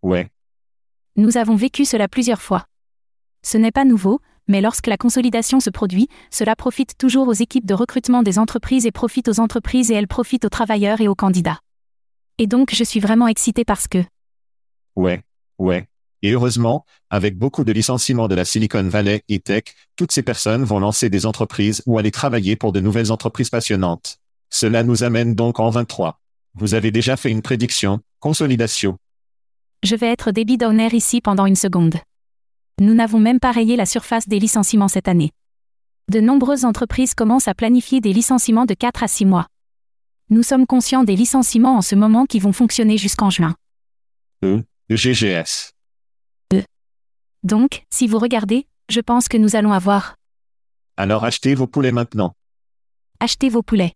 Ouais. 0.03 0.29
Nous 1.17 1.39
avons 1.39 1.57
vécu 1.57 1.87
cela 1.87 2.09
plusieurs 2.09 2.43
fois. 2.43 2.67
Ce 3.43 3.57
n'est 3.57 3.73
pas 3.73 3.87
nouveau, 3.87 4.21
mais 4.49 4.61
lorsque 4.61 4.87
la 4.87 4.99
consolidation 4.99 5.61
se 5.61 5.71
produit, 5.71 6.09
cela 6.31 6.55
profite 6.55 6.99
toujours 6.99 7.27
aux 7.27 7.33
équipes 7.33 7.65
de 7.65 7.73
recrutement 7.73 8.23
des 8.23 8.39
entreprises 8.39 8.85
et 8.85 8.93
profite 8.93 9.29
aux 9.29 9.41
entreprises 9.41 9.91
et 9.91 9.95
elles 9.95 10.09
profitent 10.09 10.45
aux 10.45 10.51
travailleurs 10.51 11.01
et 11.01 11.09
aux 11.09 11.15
candidats. 11.15 11.61
Et 12.37 12.47
donc 12.47 12.75
je 12.75 12.85
suis 12.85 13.01
vraiment 13.01 13.29
excité 13.29 13.65
parce 13.65 13.89
que... 13.89 14.05
Ouais, 14.95 15.23
ouais. 15.59 15.89
Et 16.27 16.33
heureusement, 16.33 16.85
avec 17.09 17.39
beaucoup 17.39 17.63
de 17.63 17.71
licenciements 17.71 18.27
de 18.27 18.35
la 18.35 18.45
Silicon 18.45 18.83
Valley 18.83 19.23
et 19.29 19.39
Tech, 19.39 19.63
toutes 19.95 20.11
ces 20.11 20.25
personnes 20.25 20.65
vont 20.65 20.81
lancer 20.81 21.09
des 21.09 21.25
entreprises 21.25 21.85
ou 21.87 22.01
aller 22.01 22.11
travailler 22.11 22.57
pour 22.57 22.73
de 22.73 22.81
nouvelles 22.81 23.13
entreprises 23.13 23.49
passionnantes. 23.49 24.19
Cela 24.51 24.83
nous 24.83 25.05
amène 25.05 25.37
donc 25.37 25.61
en 25.61 25.71
23. 25.71 26.19
Vous 26.55 26.75
avez 26.75 26.91
déjà 26.91 27.17
fait 27.17 27.31
une 27.31 27.43
prédiction, 27.43 28.01
consolidation. 28.19 28.99
Je 29.85 29.95
vais 29.95 30.09
être 30.09 30.33
débit 30.33 30.57
d'honneur 30.59 30.95
ici 30.95 31.21
pendant 31.21 31.47
une 31.47 31.55
seconde. 31.55 31.95
Nous 32.81 32.95
n'avons 32.95 33.21
même 33.21 33.39
pas 33.39 33.53
rayé 33.53 33.77
la 33.77 33.87
surface 33.87 34.27
des 34.27 34.41
licenciements 34.41 34.89
cette 34.89 35.07
année. 35.07 35.31
De 36.11 36.19
nombreuses 36.19 36.65
entreprises 36.65 37.15
commencent 37.15 37.47
à 37.47 37.55
planifier 37.55 38.01
des 38.01 38.13
licenciements 38.13 38.67
de 38.67 38.75
4 38.75 39.05
à 39.05 39.07
6 39.07 39.27
mois. 39.27 39.47
Nous 40.31 40.43
sommes 40.43 40.67
conscients 40.67 41.05
des 41.05 41.15
licenciements 41.15 41.77
en 41.77 41.83
ce 41.83 41.95
moment 41.95 42.27
qui 42.27 42.41
vont 42.41 42.53
fonctionner 42.53 42.99
jusqu'en 42.99 43.31
juin. 43.31 43.55
E, 44.43 44.65
GGS. 44.91 45.76
Donc, 47.43 47.85
si 47.91 48.07
vous 48.07 48.19
regardez, 48.19 48.67
je 48.89 49.01
pense 49.01 49.29
que 49.29 49.37
nous 49.37 49.57
allons 49.57 49.73
avoir 49.73 50.17
Alors 50.97 51.25
achetez 51.25 51.55
vos 51.55 51.67
poulets 51.67 51.93
maintenant. 51.93 52.33
acheté 53.21 53.49
vos 53.49 53.63
poulets. 53.63 53.93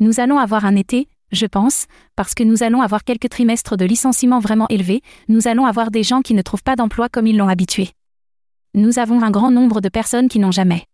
Nous 0.00 0.20
allons 0.20 0.38
avoir 0.38 0.64
un 0.64 0.76
été, 0.76 1.08
je 1.32 1.46
pense, 1.46 1.86
parce 2.16 2.34
que 2.34 2.42
nous 2.42 2.62
allons 2.62 2.82
avoir 2.82 3.04
quelques 3.04 3.28
trimestres 3.28 3.76
de 3.76 3.84
licenciements 3.84 4.40
vraiment 4.40 4.68
élevés, 4.68 5.02
nous 5.28 5.48
allons 5.48 5.66
avoir 5.66 5.90
des 5.90 6.02
gens 6.02 6.20
qui 6.22 6.34
ne 6.34 6.42
trouvent 6.42 6.62
pas 6.62 6.76
d'emploi 6.76 7.08
comme 7.08 7.26
ils 7.26 7.36
l'ont 7.36 7.48
habitué. 7.48 7.90
Nous 8.74 8.98
avons 8.98 9.22
un 9.22 9.30
grand 9.30 9.50
nombre 9.50 9.80
de 9.80 9.88
personnes 9.88 10.28
qui 10.28 10.38
n'ont 10.40 10.50
jamais. 10.50 10.84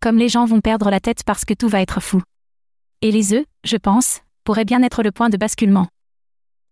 Comme 0.00 0.18
les 0.18 0.28
gens 0.28 0.44
vont 0.44 0.60
perdre 0.60 0.90
la 0.90 1.00
tête 1.00 1.22
parce 1.24 1.44
que 1.44 1.54
tout 1.54 1.68
va 1.68 1.80
être 1.80 2.00
fou. 2.00 2.22
Et 3.00 3.10
les 3.12 3.32
œufs, 3.32 3.44
je 3.64 3.76
pense, 3.76 4.20
pourraient 4.44 4.64
bien 4.64 4.82
être 4.82 5.02
le 5.02 5.12
point 5.12 5.30
de 5.30 5.36
basculement. 5.36 5.88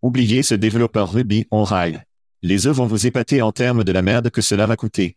Oubliez 0.03 0.43
ce 0.43 0.55
développeur 0.55 1.13
Ruby 1.13 1.47
on 1.51 1.65
rail. 1.65 2.03
Les 2.47 2.67
œufs 2.67 2.77
vont 2.77 2.85
vous 2.85 3.07
épater 3.07 3.41
en 3.41 3.53
termes 3.53 3.85
de 3.85 3.93
la 3.93 4.03
merde 4.03 4.29
que 4.29 4.43
cela 4.43 4.67
va 4.67 4.77
coûter. 4.77 5.17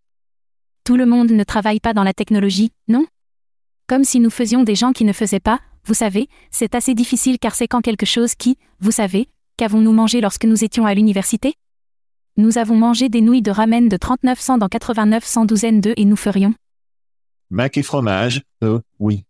Tout 0.86 0.96
le 0.96 1.06
monde 1.06 1.30
ne 1.30 1.44
travaille 1.44 1.82
pas 1.82 1.94
dans 1.94 2.06
la 2.06 2.14
technologie, 2.14 2.72
non? 2.88 3.06
Comme 3.86 4.06
si 4.06 4.22
nous 4.22 4.30
faisions 4.30 4.64
des 4.64 4.76
gens 4.76 4.94
qui 4.94 5.04
ne 5.04 5.12
faisaient 5.12 5.42
pas, 5.42 5.60
vous 5.84 5.94
savez, 5.94 6.30
c'est 6.52 6.74
assez 6.74 6.94
difficile 6.94 7.38
car 7.38 7.54
c'est 7.54 7.68
quand 7.68 7.82
quelque 7.82 8.06
chose 8.06 8.34
qui, 8.34 8.56
vous 8.80 8.92
savez, 8.92 9.28
qu'avons-nous 9.58 9.92
mangé 9.92 10.22
lorsque 10.22 10.46
nous 10.46 10.64
étions 10.64 10.86
à 10.86 10.94
l'université? 10.94 11.56
Nous 12.38 12.58
avons 12.58 12.78
mangé 12.78 13.10
des 13.10 13.20
nouilles 13.20 13.42
de 13.42 13.52
ramen 13.52 13.90
de 13.90 13.98
39 13.98 14.40
cents 14.40 14.58
dans 14.58 14.70
89 14.70 15.26
cents 15.26 15.44
douzaines 15.44 15.82
d'œufs 15.82 15.96
et 15.98 16.06
nous 16.06 16.16
ferions? 16.16 16.54
Mac 17.50 17.78
et 17.78 17.84
fromage, 17.84 18.42
euh, 18.64 18.80
oui. 19.00 19.26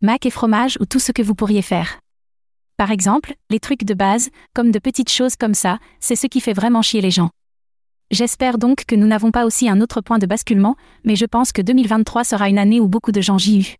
mac 0.00 0.26
et 0.26 0.30
fromage 0.30 0.78
ou 0.80 0.84
tout 0.84 0.98
ce 0.98 1.12
que 1.12 1.22
vous 1.22 1.36
pourriez 1.36 1.62
faire. 1.62 2.00
Par 2.76 2.90
exemple, 2.90 3.34
les 3.50 3.60
trucs 3.60 3.84
de 3.84 3.94
base, 3.94 4.30
comme 4.54 4.70
de 4.70 4.78
petites 4.78 5.10
choses 5.10 5.36
comme 5.36 5.54
ça, 5.54 5.78
c'est 6.00 6.16
ce 6.16 6.26
qui 6.26 6.40
fait 6.40 6.52
vraiment 6.52 6.82
chier 6.82 7.00
les 7.00 7.10
gens. 7.10 7.30
J'espère 8.10 8.58
donc 8.58 8.84
que 8.84 8.94
nous 8.94 9.06
n'avons 9.06 9.30
pas 9.30 9.46
aussi 9.46 9.68
un 9.68 9.80
autre 9.80 10.00
point 10.00 10.18
de 10.18 10.26
basculement, 10.26 10.76
mais 11.04 11.16
je 11.16 11.24
pense 11.24 11.52
que 11.52 11.62
2023 11.62 12.24
sera 12.24 12.48
une 12.48 12.58
année 12.58 12.80
où 12.80 12.88
beaucoup 12.88 13.12
de 13.12 13.20
gens 13.20 13.38
j'y 13.38 13.60
eu. 13.60 13.76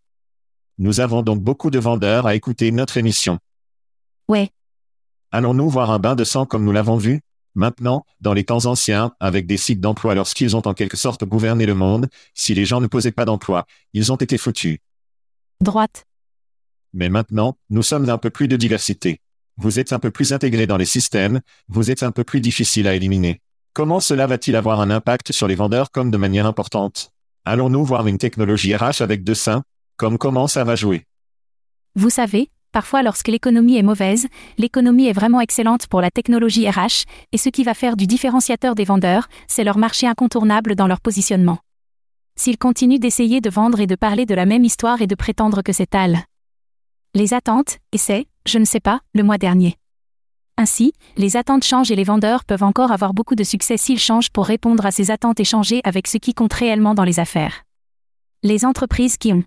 Nous 0.78 1.00
avons 1.00 1.22
donc 1.22 1.40
beaucoup 1.40 1.70
de 1.70 1.78
vendeurs 1.78 2.26
à 2.26 2.34
écouter 2.34 2.70
notre 2.72 2.96
émission. 2.96 3.38
Ouais, 4.28 4.50
Allons-nous 5.34 5.68
voir 5.68 5.90
un 5.90 5.98
bain 5.98 6.14
de 6.14 6.22
sang 6.22 6.46
comme 6.46 6.64
nous 6.64 6.70
l'avons 6.70 6.96
vu? 6.96 7.20
Maintenant, 7.56 8.04
dans 8.20 8.34
les 8.34 8.44
temps 8.44 8.66
anciens, 8.66 9.10
avec 9.18 9.48
des 9.48 9.56
sites 9.56 9.80
d'emploi 9.80 10.14
lorsqu'ils 10.14 10.54
ont 10.54 10.62
en 10.64 10.74
quelque 10.74 10.96
sorte 10.96 11.24
gouverné 11.24 11.66
le 11.66 11.74
monde, 11.74 12.06
si 12.34 12.54
les 12.54 12.64
gens 12.64 12.80
ne 12.80 12.86
posaient 12.86 13.10
pas 13.10 13.24
d'emploi, 13.24 13.66
ils 13.94 14.12
ont 14.12 14.16
été 14.16 14.38
foutus. 14.38 14.78
droite. 15.60 16.04
Mais 16.94 17.08
maintenant, 17.08 17.56
nous 17.70 17.82
sommes 17.82 18.08
un 18.08 18.18
peu 18.18 18.30
plus 18.30 18.46
de 18.46 18.56
diversité. 18.56 19.18
Vous 19.56 19.80
êtes 19.80 19.92
un 19.92 19.98
peu 19.98 20.12
plus 20.12 20.32
intégrés 20.32 20.68
dans 20.68 20.76
les 20.76 20.84
systèmes, 20.84 21.40
vous 21.68 21.90
êtes 21.90 22.04
un 22.04 22.12
peu 22.12 22.22
plus 22.22 22.40
difficile 22.40 22.86
à 22.86 22.94
éliminer. 22.94 23.40
Comment 23.72 23.98
cela 23.98 24.28
va-t-il 24.28 24.54
avoir 24.54 24.80
un 24.80 24.90
impact 24.90 25.32
sur 25.32 25.48
les 25.48 25.56
vendeurs 25.56 25.90
comme 25.90 26.12
de 26.12 26.16
manière 26.16 26.46
importante? 26.46 27.10
Allons-nous 27.44 27.84
voir 27.84 28.06
une 28.06 28.18
technologie 28.18 28.76
RH 28.76 29.02
avec 29.02 29.24
deux 29.24 29.34
seins 29.34 29.64
Comme 29.96 30.18
comment 30.18 30.46
ça 30.46 30.62
va 30.62 30.76
jouer? 30.76 31.04
Vous 31.96 32.10
savez, 32.10 32.48
parfois 32.70 33.02
lorsque 33.02 33.26
l'économie 33.26 33.76
est 33.76 33.82
mauvaise, 33.82 34.28
l'économie 34.56 35.08
est 35.08 35.12
vraiment 35.12 35.40
excellente 35.40 35.88
pour 35.88 36.00
la 36.00 36.12
technologie 36.12 36.70
RH, 36.70 37.04
et 37.32 37.38
ce 37.38 37.48
qui 37.48 37.64
va 37.64 37.74
faire 37.74 37.96
du 37.96 38.06
différenciateur 38.06 38.76
des 38.76 38.84
vendeurs, 38.84 39.26
c'est 39.48 39.64
leur 39.64 39.78
marché 39.78 40.06
incontournable 40.06 40.76
dans 40.76 40.86
leur 40.86 41.00
positionnement. 41.00 41.58
S'ils 42.36 42.58
continuent 42.58 43.00
d'essayer 43.00 43.40
de 43.40 43.50
vendre 43.50 43.80
et 43.80 43.88
de 43.88 43.96
parler 43.96 44.26
de 44.26 44.34
la 44.34 44.46
même 44.46 44.64
histoire 44.64 45.02
et 45.02 45.08
de 45.08 45.14
prétendre 45.16 45.62
que 45.62 45.72
c'est 45.72 45.90
tal. 45.90 46.24
Les 47.16 47.32
attentes, 47.32 47.78
et 47.92 47.98
c'est, 47.98 48.26
je 48.44 48.58
ne 48.58 48.64
sais 48.64 48.80
pas, 48.80 49.00
le 49.14 49.22
mois 49.22 49.38
dernier. 49.38 49.76
Ainsi, 50.56 50.94
les 51.16 51.36
attentes 51.36 51.62
changent 51.62 51.92
et 51.92 51.96
les 51.96 52.02
vendeurs 52.02 52.44
peuvent 52.44 52.64
encore 52.64 52.90
avoir 52.90 53.14
beaucoup 53.14 53.36
de 53.36 53.44
succès 53.44 53.76
s'ils 53.76 54.00
changent 54.00 54.30
pour 54.30 54.46
répondre 54.46 54.84
à 54.84 54.90
ces 54.90 55.12
attentes 55.12 55.38
et 55.38 55.44
changer 55.44 55.80
avec 55.84 56.08
ce 56.08 56.18
qui 56.18 56.34
compte 56.34 56.52
réellement 56.52 56.92
dans 56.92 57.04
les 57.04 57.20
affaires. 57.20 57.62
Les 58.42 58.64
entreprises 58.64 59.16
qui 59.16 59.32
ont 59.32 59.44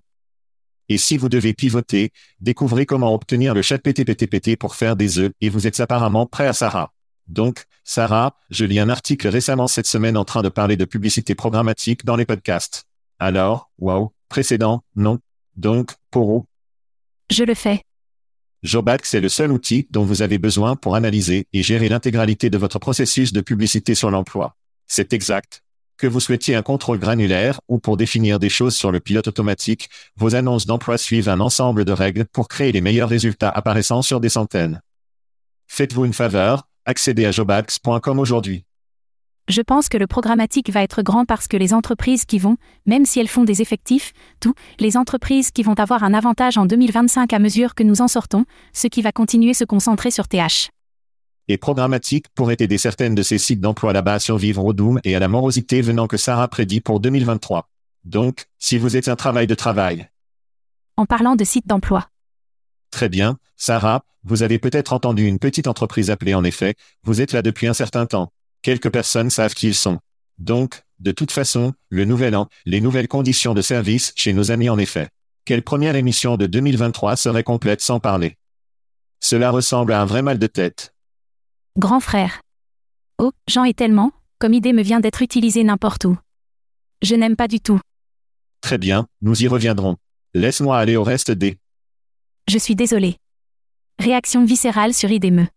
Et 0.88 0.96
si 0.96 1.18
vous 1.18 1.28
devez 1.28 1.52
pivoter, 1.52 2.10
découvrez 2.40 2.86
comment 2.86 3.12
obtenir 3.12 3.52
le 3.52 3.60
chat 3.60 3.76
PTPTPT 3.76 4.56
pour 4.56 4.74
faire 4.74 4.96
des 4.96 5.18
œufs 5.18 5.32
et 5.42 5.50
vous 5.50 5.66
êtes 5.66 5.78
apparemment 5.78 6.24
prêt 6.24 6.46
à 6.46 6.54
Sarah. 6.54 6.94
Donc, 7.26 7.66
Sarah, 7.84 8.34
je 8.48 8.64
lis 8.64 8.80
un 8.80 8.88
article 8.88 9.28
récemment 9.28 9.68
cette 9.68 9.86
semaine 9.86 10.16
en 10.16 10.24
train 10.24 10.40
de 10.40 10.48
parler 10.48 10.78
de 10.78 10.86
publicité 10.86 11.34
programmatique 11.34 12.06
dans 12.06 12.16
les 12.16 12.24
podcasts. 12.24 12.86
Alors, 13.18 13.70
wow, 13.78 14.14
précédent, 14.30 14.84
non. 14.96 15.18
Donc, 15.54 15.92
pour 16.10 16.30
où 16.30 16.47
Je 17.30 17.44
le 17.44 17.54
fais. 17.54 17.82
Jobax 18.62 19.14
est 19.14 19.20
le 19.20 19.28
seul 19.28 19.52
outil 19.52 19.86
dont 19.90 20.04
vous 20.04 20.22
avez 20.22 20.38
besoin 20.38 20.74
pour 20.74 20.96
analyser 20.96 21.46
et 21.52 21.62
gérer 21.62 21.88
l'intégralité 21.88 22.50
de 22.50 22.58
votre 22.58 22.78
processus 22.78 23.32
de 23.32 23.40
publicité 23.40 23.94
sur 23.94 24.10
l'emploi. 24.10 24.56
C'est 24.86 25.12
exact. 25.12 25.62
Que 25.96 26.06
vous 26.06 26.20
souhaitiez 26.20 26.54
un 26.54 26.62
contrôle 26.62 26.98
granulaire 26.98 27.60
ou 27.68 27.78
pour 27.78 27.96
définir 27.96 28.38
des 28.38 28.48
choses 28.48 28.74
sur 28.74 28.90
le 28.90 29.00
pilote 29.00 29.28
automatique, 29.28 29.90
vos 30.16 30.34
annonces 30.34 30.66
d'emploi 30.66 30.96
suivent 30.96 31.28
un 31.28 31.40
ensemble 31.40 31.84
de 31.84 31.92
règles 31.92 32.24
pour 32.24 32.48
créer 32.48 32.72
les 32.72 32.80
meilleurs 32.80 33.08
résultats 33.08 33.50
apparaissant 33.50 34.02
sur 34.02 34.20
des 34.20 34.28
centaines. 34.28 34.80
Faites-vous 35.66 36.04
une 36.04 36.14
faveur, 36.14 36.68
accédez 36.84 37.26
à 37.26 37.32
jobax.com 37.32 38.18
aujourd'hui. 38.18 38.64
Je 39.48 39.62
pense 39.62 39.88
que 39.88 39.96
le 39.96 40.06
programmatique 40.06 40.70
va 40.70 40.82
être 40.82 41.00
grand 41.00 41.24
parce 41.24 41.48
que 41.48 41.56
les 41.56 41.72
entreprises 41.72 42.26
qui 42.26 42.38
vont, 42.38 42.58
même 42.84 43.06
si 43.06 43.18
elles 43.18 43.28
font 43.28 43.44
des 43.44 43.62
effectifs, 43.62 44.12
tout, 44.40 44.52
les 44.78 44.98
entreprises 44.98 45.50
qui 45.52 45.62
vont 45.62 45.72
avoir 45.72 46.04
un 46.04 46.12
avantage 46.12 46.58
en 46.58 46.66
2025 46.66 47.32
à 47.32 47.38
mesure 47.38 47.74
que 47.74 47.82
nous 47.82 48.02
en 48.02 48.08
sortons, 48.08 48.44
ce 48.74 48.88
qui 48.88 49.00
va 49.00 49.10
continuer 49.10 49.54
se 49.54 49.64
concentrer 49.64 50.10
sur 50.10 50.28
TH. 50.28 50.68
Et 51.48 51.56
programmatique 51.56 52.26
pourrait 52.34 52.58
aider 52.58 52.76
certaines 52.76 53.14
de 53.14 53.22
ces 53.22 53.38
sites 53.38 53.62
d'emploi 53.62 53.94
là-bas 53.94 54.14
à 54.14 54.18
survivre 54.18 54.62
au 54.62 54.74
doom 54.74 55.00
et 55.02 55.16
à 55.16 55.18
la 55.18 55.28
morosité 55.28 55.80
venant 55.80 56.08
que 56.08 56.18
Sarah 56.18 56.48
prédit 56.48 56.82
pour 56.82 57.00
2023. 57.00 57.70
Donc, 58.04 58.44
si 58.58 58.76
vous 58.76 58.98
êtes 58.98 59.08
un 59.08 59.16
travail 59.16 59.46
de 59.46 59.54
travail. 59.54 60.10
En 60.98 61.06
parlant 61.06 61.36
de 61.36 61.44
sites 61.44 61.66
d'emploi. 61.66 62.08
Très 62.90 63.08
bien, 63.08 63.38
Sarah, 63.56 64.02
vous 64.24 64.42
avez 64.42 64.58
peut-être 64.58 64.92
entendu 64.92 65.26
une 65.26 65.38
petite 65.38 65.68
entreprise 65.68 66.10
appelée 66.10 66.34
en 66.34 66.44
effet, 66.44 66.74
vous 67.02 67.22
êtes 67.22 67.32
là 67.32 67.40
depuis 67.40 67.66
un 67.66 67.72
certain 67.72 68.04
temps. 68.04 68.30
Quelques 68.62 68.90
personnes 68.90 69.30
savent 69.30 69.54
qui 69.54 69.68
ils 69.68 69.74
sont. 69.74 69.98
Donc, 70.38 70.82
de 70.98 71.12
toute 71.12 71.30
façon, 71.30 71.74
le 71.90 72.04
nouvel 72.04 72.34
an, 72.34 72.48
les 72.64 72.80
nouvelles 72.80 73.08
conditions 73.08 73.54
de 73.54 73.62
service 73.62 74.12
chez 74.16 74.32
nos 74.32 74.50
amis 74.50 74.68
en 74.68 74.78
effet. 74.78 75.08
Quelle 75.44 75.62
première 75.62 75.96
émission 75.96 76.36
de 76.36 76.46
2023 76.46 77.16
serait 77.16 77.44
complète 77.44 77.80
sans 77.80 78.00
parler? 78.00 78.36
Cela 79.20 79.50
ressemble 79.50 79.92
à 79.92 80.00
un 80.00 80.04
vrai 80.04 80.22
mal 80.22 80.38
de 80.38 80.46
tête. 80.46 80.94
Grand 81.78 82.00
frère. 82.00 82.42
Oh, 83.18 83.32
Jean 83.48 83.64
est 83.64 83.76
tellement, 83.76 84.12
comme 84.38 84.54
idée 84.54 84.72
me 84.72 84.82
vient 84.82 85.00
d'être 85.00 85.22
utilisée 85.22 85.64
n'importe 85.64 86.04
où. 86.04 86.18
Je 87.02 87.14
n'aime 87.14 87.36
pas 87.36 87.48
du 87.48 87.60
tout. 87.60 87.80
Très 88.60 88.78
bien, 88.78 89.06
nous 89.22 89.42
y 89.42 89.48
reviendrons. 89.48 89.96
Laisse-moi 90.34 90.76
aller 90.76 90.96
au 90.96 91.04
reste 91.04 91.30
des. 91.30 91.58
Je 92.48 92.58
suis 92.58 92.74
désolé. 92.74 93.16
Réaction 93.98 94.44
viscérale 94.44 94.94
sur 94.94 95.10
IDME. 95.10 95.48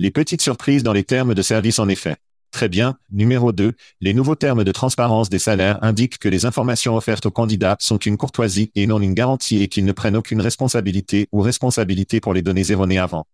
Les 0.00 0.12
petites 0.12 0.42
surprises 0.42 0.84
dans 0.84 0.92
les 0.92 1.02
termes 1.02 1.34
de 1.34 1.42
service 1.42 1.80
en 1.80 1.88
effet. 1.88 2.16
Très 2.52 2.68
bien. 2.68 2.96
Numéro 3.10 3.50
2. 3.50 3.72
Les 4.00 4.14
nouveaux 4.14 4.36
termes 4.36 4.62
de 4.62 4.70
transparence 4.70 5.28
des 5.28 5.40
salaires 5.40 5.78
indiquent 5.82 6.18
que 6.18 6.28
les 6.28 6.46
informations 6.46 6.96
offertes 6.96 7.26
aux 7.26 7.32
candidats 7.32 7.76
sont 7.80 7.98
une 7.98 8.16
courtoisie 8.16 8.70
et 8.76 8.86
non 8.86 9.00
une 9.00 9.12
garantie 9.12 9.60
et 9.60 9.66
qu'ils 9.66 9.84
ne 9.84 9.90
prennent 9.90 10.16
aucune 10.16 10.40
responsabilité 10.40 11.26
ou 11.32 11.40
responsabilité 11.40 12.20
pour 12.20 12.32
les 12.32 12.42
données 12.42 12.70
erronées 12.70 12.98
avant. 12.98 13.26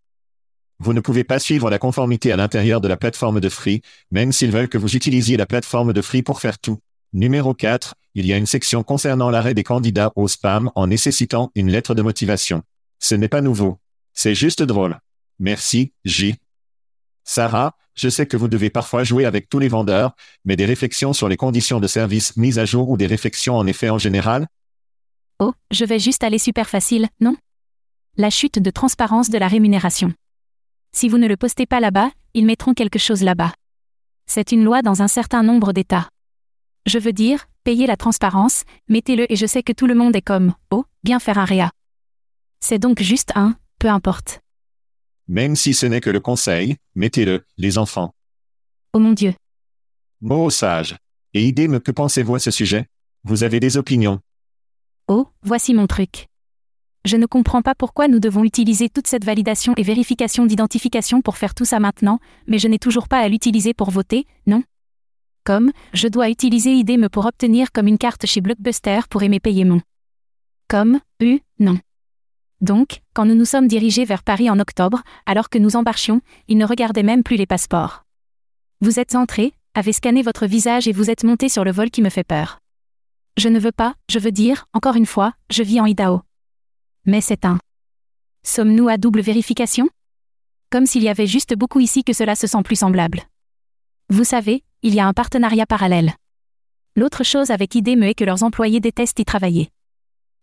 Vous 0.78 0.94
ne 0.94 1.00
pouvez 1.00 1.22
pas 1.22 1.38
suivre 1.38 1.68
la 1.68 1.78
conformité 1.78 2.32
à 2.32 2.36
l'intérieur 2.36 2.80
de 2.80 2.88
la 2.88 2.96
plateforme 2.96 3.40
de 3.40 3.48
Free, 3.50 3.82
même 4.10 4.32
s'ils 4.32 4.50
veulent 4.50 4.70
que 4.70 4.78
vous 4.78 4.96
utilisiez 4.96 5.36
la 5.36 5.46
plateforme 5.46 5.92
de 5.92 6.00
Free 6.00 6.22
pour 6.22 6.40
faire 6.40 6.58
tout. 6.58 6.78
Numéro 7.12 7.52
4. 7.52 7.94
Il 8.14 8.24
y 8.24 8.32
a 8.32 8.38
une 8.38 8.46
section 8.46 8.82
concernant 8.82 9.28
l'arrêt 9.30 9.54
des 9.54 9.64
candidats 9.64 10.12
au 10.16 10.28
spam 10.28 10.70
en 10.74 10.86
nécessitant 10.86 11.50
une 11.54 11.70
lettre 11.70 11.94
de 11.94 12.00
motivation. 12.00 12.62
Ce 13.00 13.14
n'est 13.14 13.28
pas 13.28 13.42
nouveau. 13.42 13.78
C'est 14.14 14.34
juste 14.34 14.62
drôle. 14.62 14.98
Merci, 15.38 15.92
J. 16.04 16.36
Sarah, 17.24 17.76
je 17.94 18.08
sais 18.08 18.26
que 18.26 18.36
vous 18.36 18.48
devez 18.48 18.70
parfois 18.70 19.02
jouer 19.02 19.24
avec 19.24 19.48
tous 19.48 19.58
les 19.58 19.68
vendeurs, 19.68 20.14
mais 20.44 20.56
des 20.56 20.66
réflexions 20.66 21.12
sur 21.12 21.28
les 21.28 21.36
conditions 21.36 21.80
de 21.80 21.86
service 21.86 22.36
mises 22.36 22.58
à 22.58 22.64
jour 22.64 22.90
ou 22.90 22.96
des 22.96 23.06
réflexions 23.06 23.56
en 23.56 23.66
effet 23.66 23.88
en 23.88 23.98
général? 23.98 24.46
Oh, 25.38 25.52
je 25.70 25.84
vais 25.84 25.98
juste 25.98 26.22
aller 26.22 26.38
super 26.38 26.68
facile, 26.68 27.08
non? 27.20 27.36
La 28.16 28.30
chute 28.30 28.58
de 28.58 28.70
transparence 28.70 29.30
de 29.30 29.38
la 29.38 29.48
rémunération. 29.48 30.12
Si 30.92 31.08
vous 31.08 31.18
ne 31.18 31.26
le 31.26 31.36
postez 31.36 31.66
pas 31.66 31.80
là-bas, 31.80 32.10
ils 32.34 32.46
mettront 32.46 32.74
quelque 32.74 32.98
chose 32.98 33.22
là-bas. 33.22 33.52
C'est 34.26 34.52
une 34.52 34.64
loi 34.64 34.82
dans 34.82 35.02
un 35.02 35.08
certain 35.08 35.42
nombre 35.42 35.72
d'États. 35.72 36.08
Je 36.86 36.98
veux 36.98 37.12
dire, 37.12 37.46
payez 37.64 37.86
la 37.86 37.96
transparence, 37.96 38.64
mettez-le 38.88 39.30
et 39.32 39.36
je 39.36 39.46
sais 39.46 39.62
que 39.62 39.72
tout 39.72 39.86
le 39.86 39.94
monde 39.94 40.14
est 40.14 40.22
comme, 40.22 40.54
oh, 40.70 40.84
bien 41.02 41.18
faire 41.18 41.38
un 41.38 41.44
réa. 41.44 41.70
C'est 42.60 42.78
donc 42.78 43.02
juste 43.02 43.32
un, 43.34 43.56
peu 43.78 43.88
importe. 43.88 44.43
Même 45.28 45.56
si 45.56 45.74
ce 45.74 45.86
n'est 45.86 46.00
que 46.00 46.10
le 46.10 46.20
conseil, 46.20 46.76
mettez-le, 46.94 47.44
les 47.56 47.78
enfants. 47.78 48.14
Oh 48.92 48.98
mon 48.98 49.12
Dieu. 49.12 49.34
Mot 50.20 50.50
sage. 50.50 50.96
Et 51.32 51.46
idée, 51.46 51.68
que 51.80 51.90
pensez-vous 51.90 52.36
à 52.36 52.38
ce 52.38 52.50
sujet? 52.50 52.86
Vous 53.24 53.42
avez 53.42 53.58
des 53.58 53.76
opinions 53.76 54.20
Oh, 55.08 55.26
voici 55.42 55.74
mon 55.74 55.86
truc. 55.86 56.28
Je 57.04 57.16
ne 57.16 57.26
comprends 57.26 57.60
pas 57.60 57.74
pourquoi 57.74 58.08
nous 58.08 58.20
devons 58.20 58.44
utiliser 58.44 58.88
toute 58.88 59.06
cette 59.06 59.24
validation 59.24 59.74
et 59.76 59.82
vérification 59.82 60.46
d'identification 60.46 61.20
pour 61.20 61.36
faire 61.36 61.54
tout 61.54 61.66
ça 61.66 61.80
maintenant, 61.80 62.18
mais 62.46 62.58
je 62.58 62.68
n'ai 62.68 62.78
toujours 62.78 63.08
pas 63.08 63.18
à 63.18 63.28
l'utiliser 63.28 63.74
pour 63.74 63.90
voter, 63.90 64.26
non? 64.46 64.62
Comme, 65.44 65.72
je 65.92 66.08
dois 66.08 66.30
utiliser 66.30 66.72
IDME 66.72 67.08
pour 67.10 67.26
obtenir 67.26 67.72
comme 67.72 67.88
une 67.88 67.98
carte 67.98 68.24
chez 68.24 68.40
Blockbuster 68.40 69.00
pour 69.10 69.22
aimer 69.22 69.40
payer 69.40 69.64
mon. 69.64 69.82
Comme, 70.68 71.00
U, 71.20 71.40
non. 71.58 71.78
Donc, 72.60 73.02
quand 73.14 73.24
nous 73.24 73.34
nous 73.34 73.44
sommes 73.44 73.68
dirigés 73.68 74.04
vers 74.04 74.22
Paris 74.22 74.48
en 74.48 74.58
octobre, 74.58 75.02
alors 75.26 75.50
que 75.50 75.58
nous 75.58 75.76
embarchions, 75.76 76.20
ils 76.48 76.58
ne 76.58 76.64
regardaient 76.64 77.02
même 77.02 77.22
plus 77.22 77.36
les 77.36 77.46
passeports. 77.46 78.04
Vous 78.80 78.98
êtes 78.98 79.14
entré, 79.14 79.52
avez 79.74 79.92
scanné 79.92 80.22
votre 80.22 80.46
visage 80.46 80.88
et 80.88 80.92
vous 80.92 81.10
êtes 81.10 81.24
monté 81.24 81.48
sur 81.48 81.64
le 81.64 81.72
vol 81.72 81.90
qui 81.90 82.02
me 82.02 82.10
fait 82.10 82.24
peur. 82.24 82.60
Je 83.36 83.48
ne 83.48 83.58
veux 83.58 83.72
pas, 83.72 83.94
je 84.08 84.18
veux 84.18 84.30
dire, 84.30 84.66
encore 84.72 84.96
une 84.96 85.06
fois, 85.06 85.32
je 85.50 85.62
vis 85.62 85.80
en 85.80 85.86
Idaho. 85.86 86.20
Mais 87.04 87.20
c'est 87.20 87.44
un. 87.44 87.58
Sommes-nous 88.44 88.88
à 88.88 88.96
double 88.96 89.20
vérification? 89.20 89.88
Comme 90.70 90.86
s'il 90.86 91.02
y 91.02 91.08
avait 91.08 91.26
juste 91.26 91.54
beaucoup 91.56 91.80
ici 91.80 92.04
que 92.04 92.12
cela 92.12 92.36
se 92.36 92.46
sent 92.46 92.62
plus 92.62 92.76
semblable. 92.76 93.22
Vous 94.10 94.24
savez, 94.24 94.62
il 94.82 94.94
y 94.94 95.00
a 95.00 95.06
un 95.06 95.12
partenariat 95.12 95.66
parallèle. 95.66 96.14
L'autre 96.96 97.24
chose 97.24 97.50
avec 97.50 97.74
IDME 97.74 98.04
est 98.04 98.14
que 98.14 98.24
leurs 98.24 98.42
employés 98.42 98.80
détestent 98.80 99.18
y 99.18 99.24
travailler 99.24 99.70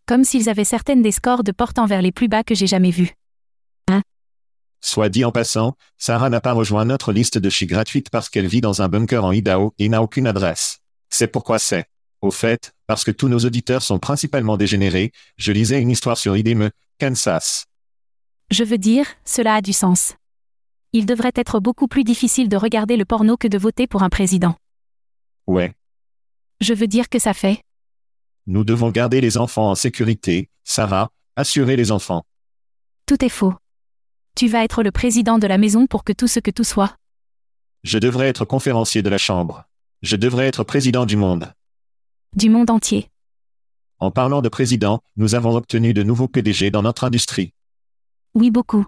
comme 0.06 0.24
s'ils 0.24 0.50
avaient 0.50 0.64
certaines 0.64 1.02
des 1.02 1.12
scores 1.12 1.44
de 1.44 1.52
portant 1.52 1.86
vers 1.86 2.02
les 2.02 2.12
plus 2.12 2.28
bas 2.28 2.44
que 2.44 2.56
j'ai 2.56 2.68
jamais 2.68 2.92
vus. 2.92 3.14
Hein? 3.88 4.02
Soit 4.82 5.10
dit 5.10 5.26
en 5.26 5.32
passant, 5.32 5.76
Sarah 5.98 6.30
n'a 6.30 6.42
pas 6.42 6.54
rejoint 6.54 6.86
notre 6.86 7.12
liste 7.12 7.38
de 7.38 7.50
chi 7.50 7.66
gratuite 7.66 8.10
parce 8.10 8.30
qu'elle 8.30 8.48
vit 8.48 8.62
dans 8.62 8.82
un 8.82 8.90
bunker 8.90 9.24
en 9.24 9.32
Idaho 9.32 9.74
et 9.80 9.90
n'a 9.90 10.02
aucune 10.02 10.28
adresse. 10.28 10.80
C'est 11.10 11.28
pourquoi 11.28 11.60
c'est. 11.60 11.86
Au 12.22 12.32
fait, 12.32 12.74
parce 12.88 13.04
que 13.04 13.12
tous 13.12 13.30
nos 13.30 13.40
auditeurs 13.40 13.82
sont 13.82 13.98
principalement 13.98 14.58
dégénérés, 14.58 15.12
je 15.38 15.52
lisais 15.52 15.82
une 15.82 15.90
histoire 15.90 16.18
sur 16.18 16.38
IDME, 16.38 16.70
Kansas. 17.00 17.66
Je 18.52 18.64
veux 18.64 18.78
dire, 18.78 19.06
cela 19.26 19.56
a 19.56 19.62
du 19.62 19.74
sens. 19.74 20.16
Il 20.94 21.06
devrait 21.06 21.32
être 21.36 21.60
beaucoup 21.60 21.88
plus 21.88 22.04
difficile 22.04 22.50
de 22.50 22.58
regarder 22.58 22.98
le 22.98 23.06
porno 23.06 23.38
que 23.38 23.48
de 23.48 23.58
voter 23.58 23.88
pour 23.88 24.04
un 24.04 24.10
président. 24.10 24.56
Ouais. 25.48 25.74
Je 26.60 26.74
veux 26.74 26.88
dire 26.88 27.10
que 27.10 27.18
ça 27.18 27.34
fait. 27.34 27.62
Nous 28.48 28.64
devons 28.64 28.90
garder 28.90 29.22
les 29.22 29.38
enfants 29.38 29.70
en 29.70 29.76
sécurité, 29.76 30.50
Sarah, 30.64 31.12
assurer 31.36 31.76
les 31.76 31.92
enfants. 31.92 32.24
Tout 33.06 33.24
est 33.24 33.30
faux. 33.30 33.54
Tu 34.36 34.48
vas 34.48 34.64
être 34.64 34.82
le 34.82 34.92
président 34.92 35.38
de 35.38 35.48
la 35.48 35.58
maison 35.58 35.86
pour 35.86 36.04
que 36.04 36.14
tout 36.14 36.28
ce 36.28 36.40
que 36.40 36.52
tout 36.52 36.64
soit. 36.64 36.96
Je 37.84 38.00
devrais 38.00 38.28
être 38.28 38.46
conférencier 38.46 39.02
de 39.02 39.10
la 39.10 39.18
Chambre. 39.18 39.66
Je 40.02 40.16
devrais 40.16 40.48
être 40.48 40.64
président 40.64 41.06
du 41.06 41.18
monde. 41.18 41.54
Du 42.36 42.50
monde 42.50 42.70
entier. 42.70 43.10
En 44.00 44.10
parlant 44.10 44.42
de 44.42 44.50
président, 44.50 45.02
nous 45.18 45.36
avons 45.36 45.56
obtenu 45.56 45.94
de 45.94 46.02
nouveaux 46.02 46.28
PDG 46.28 46.72
dans 46.72 46.82
notre 46.82 47.04
industrie. 47.04 47.54
Oui, 48.34 48.50
beaucoup. 48.50 48.86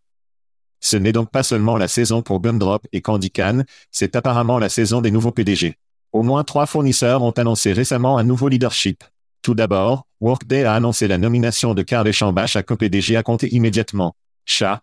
Ce 0.80 0.98
n'est 0.98 1.12
donc 1.12 1.30
pas 1.30 1.44
seulement 1.44 1.78
la 1.78 1.88
saison 1.88 2.24
pour 2.24 2.42
Gumdrop 2.42 2.88
et 2.92 3.02
Candy 3.02 3.30
Can, 3.30 3.64
c'est 3.92 4.16
apparemment 4.16 4.58
la 4.58 4.70
saison 4.70 5.02
des 5.02 5.12
nouveaux 5.12 5.32
PDG. 5.32 5.78
Au 6.12 6.24
moins 6.24 6.44
trois 6.44 6.66
fournisseurs 6.66 7.22
ont 7.22 7.32
annoncé 7.32 7.74
récemment 7.74 8.18
un 8.18 8.24
nouveau 8.24 8.48
leadership. 8.48 9.04
Tout 9.44 9.56
d'abord, 9.56 10.08
Workday 10.22 10.64
a 10.64 10.74
annoncé 10.74 11.06
la 11.06 11.18
nomination 11.18 11.74
de 11.74 11.82
Carl 11.82 12.10
Chambach 12.14 12.56
à 12.56 12.64
co-PDG 12.64 13.18
à 13.18 13.24
compter 13.24 13.54
immédiatement. 13.54 14.16
Chat. 14.46 14.82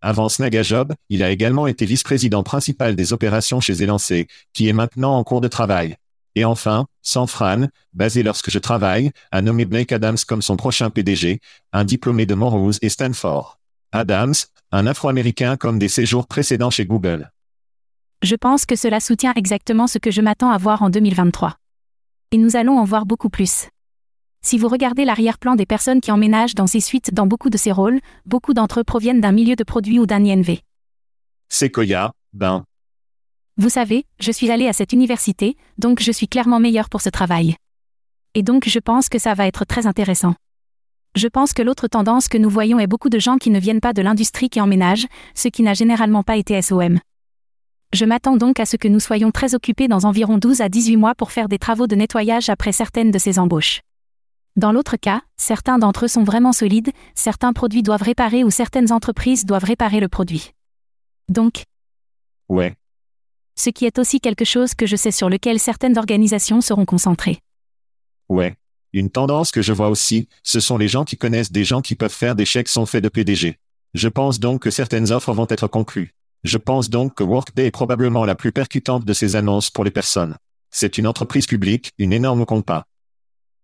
Avant 0.00 0.28
Snagajob, 0.28 0.94
il 1.08 1.22
a 1.22 1.30
également 1.30 1.68
été 1.68 1.86
vice-président 1.86 2.42
principal 2.42 2.96
des 2.96 3.12
opérations 3.12 3.60
chez 3.60 3.80
Elancé, 3.80 4.26
qui 4.52 4.68
est 4.68 4.72
maintenant 4.72 5.16
en 5.16 5.22
cours 5.22 5.40
de 5.40 5.46
travail. 5.46 5.96
Et 6.34 6.44
enfin, 6.44 6.86
Sanfran, 7.02 7.68
basé 7.92 8.24
lorsque 8.24 8.50
je 8.50 8.58
travaille, 8.58 9.12
a 9.30 9.42
nommé 9.42 9.64
Blake 9.64 9.92
Adams 9.92 10.18
comme 10.26 10.42
son 10.42 10.56
prochain 10.56 10.90
PDG, 10.90 11.38
un 11.72 11.84
diplômé 11.84 12.26
de 12.26 12.34
Montrose 12.34 12.80
et 12.82 12.88
Stanford. 12.88 13.60
Adams, 13.92 14.34
un 14.72 14.88
Afro-Américain 14.88 15.56
comme 15.56 15.78
des 15.78 15.88
séjours 15.88 16.26
précédents 16.26 16.70
chez 16.70 16.84
Google. 16.84 17.30
Je 18.22 18.34
pense 18.34 18.66
que 18.66 18.74
cela 18.74 18.98
soutient 18.98 19.34
exactement 19.36 19.86
ce 19.86 19.98
que 19.98 20.10
je 20.10 20.20
m'attends 20.20 20.50
à 20.50 20.58
voir 20.58 20.82
en 20.82 20.90
2023. 20.90 21.58
Et 22.30 22.36
nous 22.36 22.56
allons 22.56 22.78
en 22.78 22.84
voir 22.84 23.06
beaucoup 23.06 23.30
plus. 23.30 23.68
Si 24.42 24.58
vous 24.58 24.68
regardez 24.68 25.06
l'arrière-plan 25.06 25.56
des 25.56 25.64
personnes 25.64 26.02
qui 26.02 26.12
emménagent 26.12 26.54
dans 26.54 26.66
ces 26.66 26.80
suites 26.80 27.14
dans 27.14 27.26
beaucoup 27.26 27.48
de 27.48 27.56
ces 27.56 27.72
rôles, 27.72 28.00
beaucoup 28.26 28.52
d'entre 28.52 28.80
eux 28.80 28.84
proviennent 28.84 29.22
d'un 29.22 29.32
milieu 29.32 29.56
de 29.56 29.64
produits 29.64 29.98
ou 29.98 30.04
d'un 30.04 30.22
INV. 30.22 30.60
Sequoia, 31.48 32.12
ben. 32.34 32.64
Vous 33.56 33.70
savez, 33.70 34.04
je 34.20 34.30
suis 34.30 34.50
allé 34.50 34.68
à 34.68 34.74
cette 34.74 34.92
université, 34.92 35.56
donc 35.78 36.02
je 36.02 36.12
suis 36.12 36.28
clairement 36.28 36.60
meilleur 36.60 36.90
pour 36.90 37.00
ce 37.00 37.08
travail. 37.08 37.56
Et 38.34 38.42
donc 38.42 38.68
je 38.68 38.78
pense 38.78 39.08
que 39.08 39.18
ça 39.18 39.32
va 39.32 39.46
être 39.46 39.64
très 39.64 39.86
intéressant. 39.86 40.34
Je 41.16 41.28
pense 41.28 41.54
que 41.54 41.62
l'autre 41.62 41.88
tendance 41.88 42.28
que 42.28 42.36
nous 42.36 42.50
voyons 42.50 42.78
est 42.78 42.86
beaucoup 42.86 43.08
de 43.08 43.18
gens 43.18 43.38
qui 43.38 43.48
ne 43.48 43.58
viennent 43.58 43.80
pas 43.80 43.94
de 43.94 44.02
l'industrie 44.02 44.50
qui 44.50 44.60
emménagent, 44.60 45.06
ce 45.34 45.48
qui 45.48 45.62
n'a 45.62 45.72
généralement 45.72 46.22
pas 46.22 46.36
été 46.36 46.60
SOM. 46.60 46.98
Je 47.94 48.04
m'attends 48.04 48.36
donc 48.36 48.60
à 48.60 48.66
ce 48.66 48.76
que 48.76 48.86
nous 48.88 49.00
soyons 49.00 49.30
très 49.30 49.54
occupés 49.54 49.88
dans 49.88 50.04
environ 50.04 50.36
12 50.36 50.60
à 50.60 50.68
18 50.68 50.96
mois 50.96 51.14
pour 51.14 51.32
faire 51.32 51.48
des 51.48 51.58
travaux 51.58 51.86
de 51.86 51.96
nettoyage 51.96 52.50
après 52.50 52.72
certaines 52.72 53.10
de 53.10 53.18
ces 53.18 53.38
embauches. 53.38 53.80
Dans 54.56 54.72
l'autre 54.72 54.96
cas, 54.96 55.22
certains 55.36 55.78
d'entre 55.78 56.04
eux 56.04 56.08
sont 56.08 56.24
vraiment 56.24 56.52
solides, 56.52 56.90
certains 57.14 57.52
produits 57.52 57.82
doivent 57.82 58.02
réparer 58.02 58.44
ou 58.44 58.50
certaines 58.50 58.92
entreprises 58.92 59.46
doivent 59.46 59.64
réparer 59.64 60.00
le 60.00 60.08
produit. 60.08 60.52
Donc, 61.28 61.62
Ouais. 62.48 62.74
ce 63.56 63.70
qui 63.70 63.86
est 63.86 63.98
aussi 63.98 64.20
quelque 64.20 64.44
chose 64.44 64.74
que 64.74 64.86
je 64.86 64.96
sais 64.96 65.10
sur 65.10 65.30
lequel 65.30 65.58
certaines 65.58 65.96
organisations 65.96 66.60
seront 66.60 66.84
concentrées. 66.84 67.38
Ouais. 68.28 68.54
Une 68.92 69.10
tendance 69.10 69.50
que 69.50 69.62
je 69.62 69.72
vois 69.72 69.88
aussi, 69.90 70.28
ce 70.42 70.60
sont 70.60 70.78
les 70.78 70.88
gens 70.88 71.04
qui 71.04 71.16
connaissent 71.16 71.52
des 71.52 71.64
gens 71.64 71.82
qui 71.82 71.94
peuvent 71.94 72.12
faire 72.12 72.34
des 72.34 72.46
chèques 72.46 72.68
sans 72.68 72.86
fait 72.86 73.00
de 73.00 73.08
PDG. 73.08 73.58
Je 73.94 74.08
pense 74.08 74.40
donc 74.40 74.62
que 74.62 74.70
certaines 74.70 75.12
offres 75.12 75.32
vont 75.32 75.46
être 75.48 75.68
conclues. 75.68 76.14
Je 76.44 76.58
pense 76.58 76.88
donc 76.88 77.14
que 77.14 77.24
Workday 77.24 77.66
est 77.66 77.70
probablement 77.70 78.24
la 78.24 78.34
plus 78.34 78.52
percutante 78.52 79.04
de 79.04 79.12
ces 79.12 79.36
annonces 79.36 79.70
pour 79.70 79.84
les 79.84 79.90
personnes. 79.90 80.36
C'est 80.70 80.98
une 80.98 81.06
entreprise 81.06 81.46
publique, 81.46 81.92
une 81.98 82.12
énorme 82.12 82.46
compas. 82.46 82.84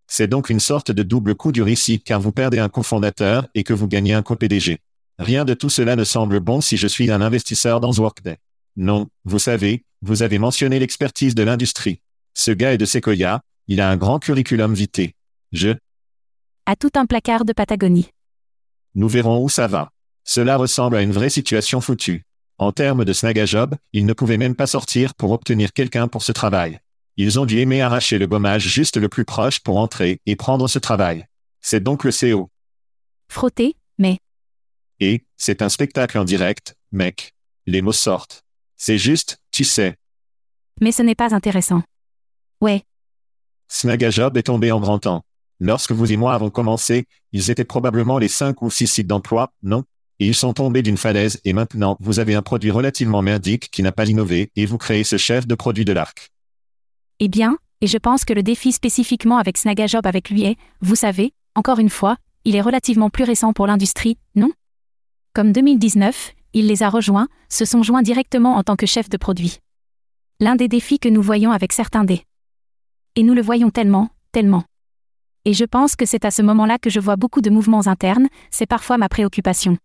C'est 0.07 0.27
donc 0.27 0.51
une 0.51 0.61
sorte 0.61 0.91
de 0.91 1.03
double 1.03 1.35
coup 1.35 1.53
dur 1.53 1.69
ici 1.69 2.01
car 2.01 2.21
vous 2.21 2.33
perdez 2.33 2.59
un 2.59 2.69
cofondateur 2.69 3.47
et 3.55 3.65
que 3.65 3.73
vous 3.73 3.89
gagnez 3.89 4.13
un 4.13 4.23
co-PDG. 4.23 4.79
Rien 5.19 5.45
de 5.45 5.55
tout 5.55 5.71
cela 5.71 5.97
ne 5.97 6.05
semble 6.05 6.41
bon 6.41 6.61
si 6.61 6.77
je 6.77 6.89
suis 6.89 7.11
un 7.11 7.21
investisseur 7.21 7.81
dans 7.81 7.93
Workday. 7.93 8.39
Non, 8.77 9.09
vous 9.25 9.39
savez, 9.39 9.85
vous 10.03 10.23
avez 10.23 10.39
mentionné 10.39 10.79
l'expertise 10.79 11.35
de 11.35 11.45
l'industrie. 11.45 12.01
Ce 12.35 12.51
gars 12.51 12.75
est 12.75 12.79
de 12.79 12.85
Sequoia, 12.85 13.41
il 13.69 13.81
a 13.81 13.89
un 13.89 13.97
grand 13.97 14.19
curriculum 14.19 14.75
vitae. 14.75 15.13
Je, 15.53 15.71
À 16.67 16.75
tout 16.75 16.91
un 16.97 17.07
placard 17.07 17.45
de 17.45 17.53
Patagonie. 17.53 18.09
nous 18.97 19.09
verrons 19.09 19.43
où 19.43 19.49
ça 19.49 19.69
va. 19.69 19.91
Cela 20.25 20.57
ressemble 20.57 20.97
à 20.97 21.03
une 21.03 21.13
vraie 21.13 21.31
situation 21.31 21.81
foutue. 21.81 22.25
En 22.59 22.73
termes 22.73 23.05
de 23.05 23.13
snag 23.13 23.39
à 23.39 23.47
job, 23.47 23.75
ils 23.93 24.07
ne 24.07 24.13
pouvaient 24.13 24.39
même 24.39 24.55
pas 24.55 24.67
sortir 24.67 25.15
pour 25.15 25.33
obtenir 25.33 25.73
quelqu'un 25.73 26.09
pour 26.09 26.23
ce 26.23 26.33
travail. 26.33 26.81
Ils 27.17 27.39
ont 27.39 27.47
dû 27.47 27.59
aimer 27.59 27.83
arracher 27.83 28.19
le 28.19 28.27
gommage 28.27 28.69
juste 28.69 28.97
le 28.97 29.09
plus 29.09 29.25
proche 29.25 29.61
pour 29.61 29.79
entrer 29.79 30.21
et 30.27 30.37
prendre 30.37 30.69
ce 30.69 30.79
travail. 30.79 31.27
C'est 31.61 31.83
donc 31.83 32.05
le 32.05 32.11
CO. 32.11 32.51
Frotter, 33.29 33.77
mais, 33.99 34.19
Et, 35.01 35.25
c'est 35.37 35.63
un 35.63 35.69
spectacle 35.69 36.19
en 36.19 36.25
direct, 36.25 36.77
mec. 36.93 37.35
Les 37.67 37.83
mots 37.83 37.93
sortent. 37.93 38.45
C'est 38.77 38.99
juste, 38.99 39.39
tu 39.51 39.65
sais, 39.65 39.97
mais 40.81 40.93
ce 40.93 41.03
n'est 41.03 41.15
pas 41.15 41.35
intéressant. 41.35 41.83
Ouais, 42.61 42.83
Snagajob 43.69 44.37
est 44.37 44.45
tombé 44.45 44.73
en 44.73 44.81
grand 44.81 44.99
temps. 44.99 45.25
Lorsque 45.61 45.93
vous 45.93 46.13
et 46.13 46.17
moi 46.17 46.35
avons 46.35 46.51
commencé, 46.51 47.07
ils 47.33 47.51
étaient 47.51 47.65
probablement 47.65 48.19
les 48.19 48.29
cinq 48.29 48.63
ou 48.63 48.71
six 48.71 48.87
sites 48.87 49.07
d'emploi, 49.07 49.53
non? 49.63 49.85
Ils 50.19 50.35
sont 50.35 50.53
tombés 50.53 50.83
d'une 50.83 50.97
falaise 50.97 51.41
et 51.45 51.53
maintenant 51.53 51.97
vous 52.01 52.21
avez 52.21 52.35
un 52.35 52.43
produit 52.43 52.71
relativement 52.71 53.23
merdique 53.23 53.71
qui 53.71 53.83
n'a 53.83 53.93
pas 53.93 54.09
innové 54.09 54.51
et 54.57 54.67
vous 54.67 54.79
créez 54.79 55.05
ce 55.05 55.17
chef 55.17 55.47
de 55.47 55.55
produit 55.55 55.85
de 55.85 55.93
l'arc. 55.93 56.31
eh 57.21 57.29
bien, 57.29 57.59
et 57.81 57.87
je 57.87 57.99
pense 57.99 58.25
que 58.25 58.33
le 58.33 58.43
défi 58.43 58.73
spécifiquement 58.73 59.39
avec 59.39 59.57
Snagajob 59.57 60.07
avec 60.07 60.31
lui 60.31 60.45
est, 60.45 60.57
vous 60.81 60.97
savez, 60.97 61.33
encore 61.55 61.79
une 61.79 61.91
fois, 61.91 62.17
il 62.45 62.57
est 62.57 62.61
relativement 62.61 63.11
plus 63.11 63.25
récent 63.25 63.53
pour 63.53 63.67
l'industrie, 63.67 64.19
non? 64.35 64.51
Comme 65.33 65.53
2019, 65.53 66.33
il 66.55 66.67
les 66.67 66.83
a 66.83 66.89
rejoints, 66.89 67.29
se 67.49 67.65
sont 67.65 67.83
joints 67.83 68.03
directement 68.03 68.57
en 68.57 68.63
tant 68.63 68.77
que 68.77 68.87
chef 68.87 69.09
de 69.09 69.17
produit. 69.17 69.59
L'un 70.41 70.57
des 70.57 70.69
défis 70.69 70.99
que 70.99 71.09
nous 71.09 71.23
voyons 71.23 71.53
avec 71.53 71.73
certains 71.73 72.05
des. 72.05 72.23
Et 73.17 73.23
nous 73.23 73.35
le 73.35 73.43
voyons 73.43 73.71
tellement, 73.71 74.11
tellement. 74.33 74.65
Et 75.45 75.53
je 75.53 75.65
pense 75.65 75.95
que 75.95 76.07
c'est 76.07 76.25
à 76.25 76.31
ce 76.31 76.43
moment-là 76.43 76.79
que 76.79 76.91
je 76.91 77.01
vois 77.01 77.17
beaucoup 77.17 77.41
de 77.41 77.51
mouvements 77.51 77.87
internes, 77.87 78.29
c'est 78.51 78.67
parfois 78.67 78.99
ma 78.99 79.09
préoccupation. 79.09 79.79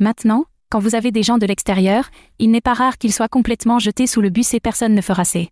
Maintenant, 0.00 0.44
quand 0.70 0.80
vous 0.80 0.96
avez 0.96 1.12
des 1.12 1.22
gens 1.22 1.38
de 1.38 1.46
l'extérieur, 1.46 2.10
il 2.40 2.50
n'est 2.50 2.60
pas 2.60 2.74
rare 2.74 2.98
qu'ils 2.98 3.12
soient 3.12 3.28
complètement 3.28 3.78
jetés 3.78 4.08
sous 4.08 4.20
le 4.20 4.30
bus 4.30 4.52
et 4.54 4.60
personne 4.60 4.94
ne 4.94 5.00
fera 5.00 5.24
c'est. 5.24 5.50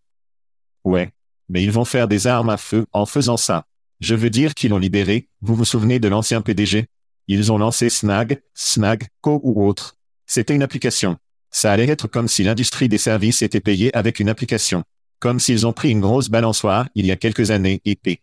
Ouais. 0.84 1.10
Mais 1.48 1.62
ils 1.62 1.70
vont 1.70 1.84
faire 1.84 2.08
des 2.08 2.26
armes 2.26 2.50
à 2.50 2.56
feu 2.56 2.86
en 2.92 3.06
faisant 3.06 3.36
ça. 3.36 3.66
Je 4.00 4.14
veux 4.14 4.30
dire 4.30 4.54
qu'ils 4.54 4.70
l'ont 4.70 4.78
libéré, 4.78 5.28
vous 5.42 5.54
vous 5.54 5.64
souvenez 5.64 6.00
de 6.00 6.08
l'ancien 6.08 6.40
PDG? 6.40 6.86
Ils 7.28 7.52
ont 7.52 7.58
lancé 7.58 7.88
Snag, 7.88 8.40
Snag, 8.54 9.06
Co 9.20 9.40
ou 9.44 9.64
autre. 9.64 9.96
C'était 10.26 10.54
une 10.54 10.62
application. 10.62 11.18
Ça 11.50 11.70
allait 11.70 11.88
être 11.88 12.08
comme 12.08 12.26
si 12.26 12.42
l'industrie 12.42 12.88
des 12.88 12.98
services 12.98 13.42
était 13.42 13.60
payée 13.60 13.94
avec 13.94 14.18
une 14.18 14.28
application. 14.28 14.82
Comme 15.20 15.38
s'ils 15.38 15.66
ont 15.66 15.72
pris 15.72 15.90
une 15.90 16.00
grosse 16.00 16.30
balançoire 16.30 16.88
il 16.96 17.06
y 17.06 17.12
a 17.12 17.16
quelques 17.16 17.52
années 17.52 17.80
et 17.84 17.94
p. 17.94 18.22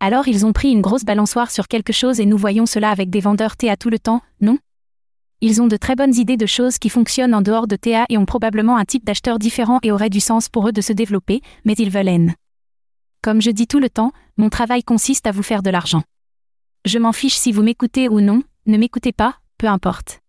Alors 0.00 0.26
ils 0.26 0.44
ont 0.44 0.52
pris 0.52 0.72
une 0.72 0.80
grosse 0.80 1.04
balançoire 1.04 1.52
sur 1.52 1.68
quelque 1.68 1.92
chose 1.92 2.18
et 2.18 2.26
nous 2.26 2.38
voyons 2.38 2.66
cela 2.66 2.90
avec 2.90 3.10
des 3.10 3.20
vendeurs 3.20 3.56
TA 3.56 3.76
tout 3.76 3.90
le 3.90 3.98
temps, 3.98 4.22
non? 4.40 4.58
Ils 5.42 5.62
ont 5.62 5.68
de 5.68 5.78
très 5.78 5.96
bonnes 5.96 6.14
idées 6.14 6.36
de 6.36 6.44
choses 6.44 6.78
qui 6.78 6.90
fonctionnent 6.90 7.34
en 7.34 7.40
dehors 7.40 7.66
de 7.66 7.76
TA 7.76 8.04
et 8.10 8.18
ont 8.18 8.26
probablement 8.26 8.76
un 8.76 8.84
type 8.84 9.06
d'acheteur 9.06 9.38
différent 9.38 9.78
et 9.82 9.90
aurait 9.90 10.10
du 10.10 10.20
sens 10.20 10.50
pour 10.50 10.68
eux 10.68 10.72
de 10.72 10.82
se 10.82 10.92
développer, 10.92 11.40
mais 11.64 11.72
ils 11.78 11.88
veulent 11.88 12.08
N. 12.08 12.34
Comme 13.22 13.40
je 13.40 13.50
dis 13.50 13.66
tout 13.66 13.78
le 13.78 13.88
temps, 13.88 14.12
mon 14.36 14.50
travail 14.50 14.82
consiste 14.82 15.26
à 15.26 15.32
vous 15.32 15.42
faire 15.42 15.62
de 15.62 15.70
l'argent. 15.70 16.02
Je 16.84 16.98
m'en 16.98 17.12
fiche 17.12 17.36
si 17.36 17.52
vous 17.52 17.62
m'écoutez 17.62 18.06
ou 18.08 18.20
non, 18.20 18.42
ne 18.66 18.76
m'écoutez 18.76 19.12
pas, 19.12 19.36
peu 19.56 19.66
importe. 19.66 20.20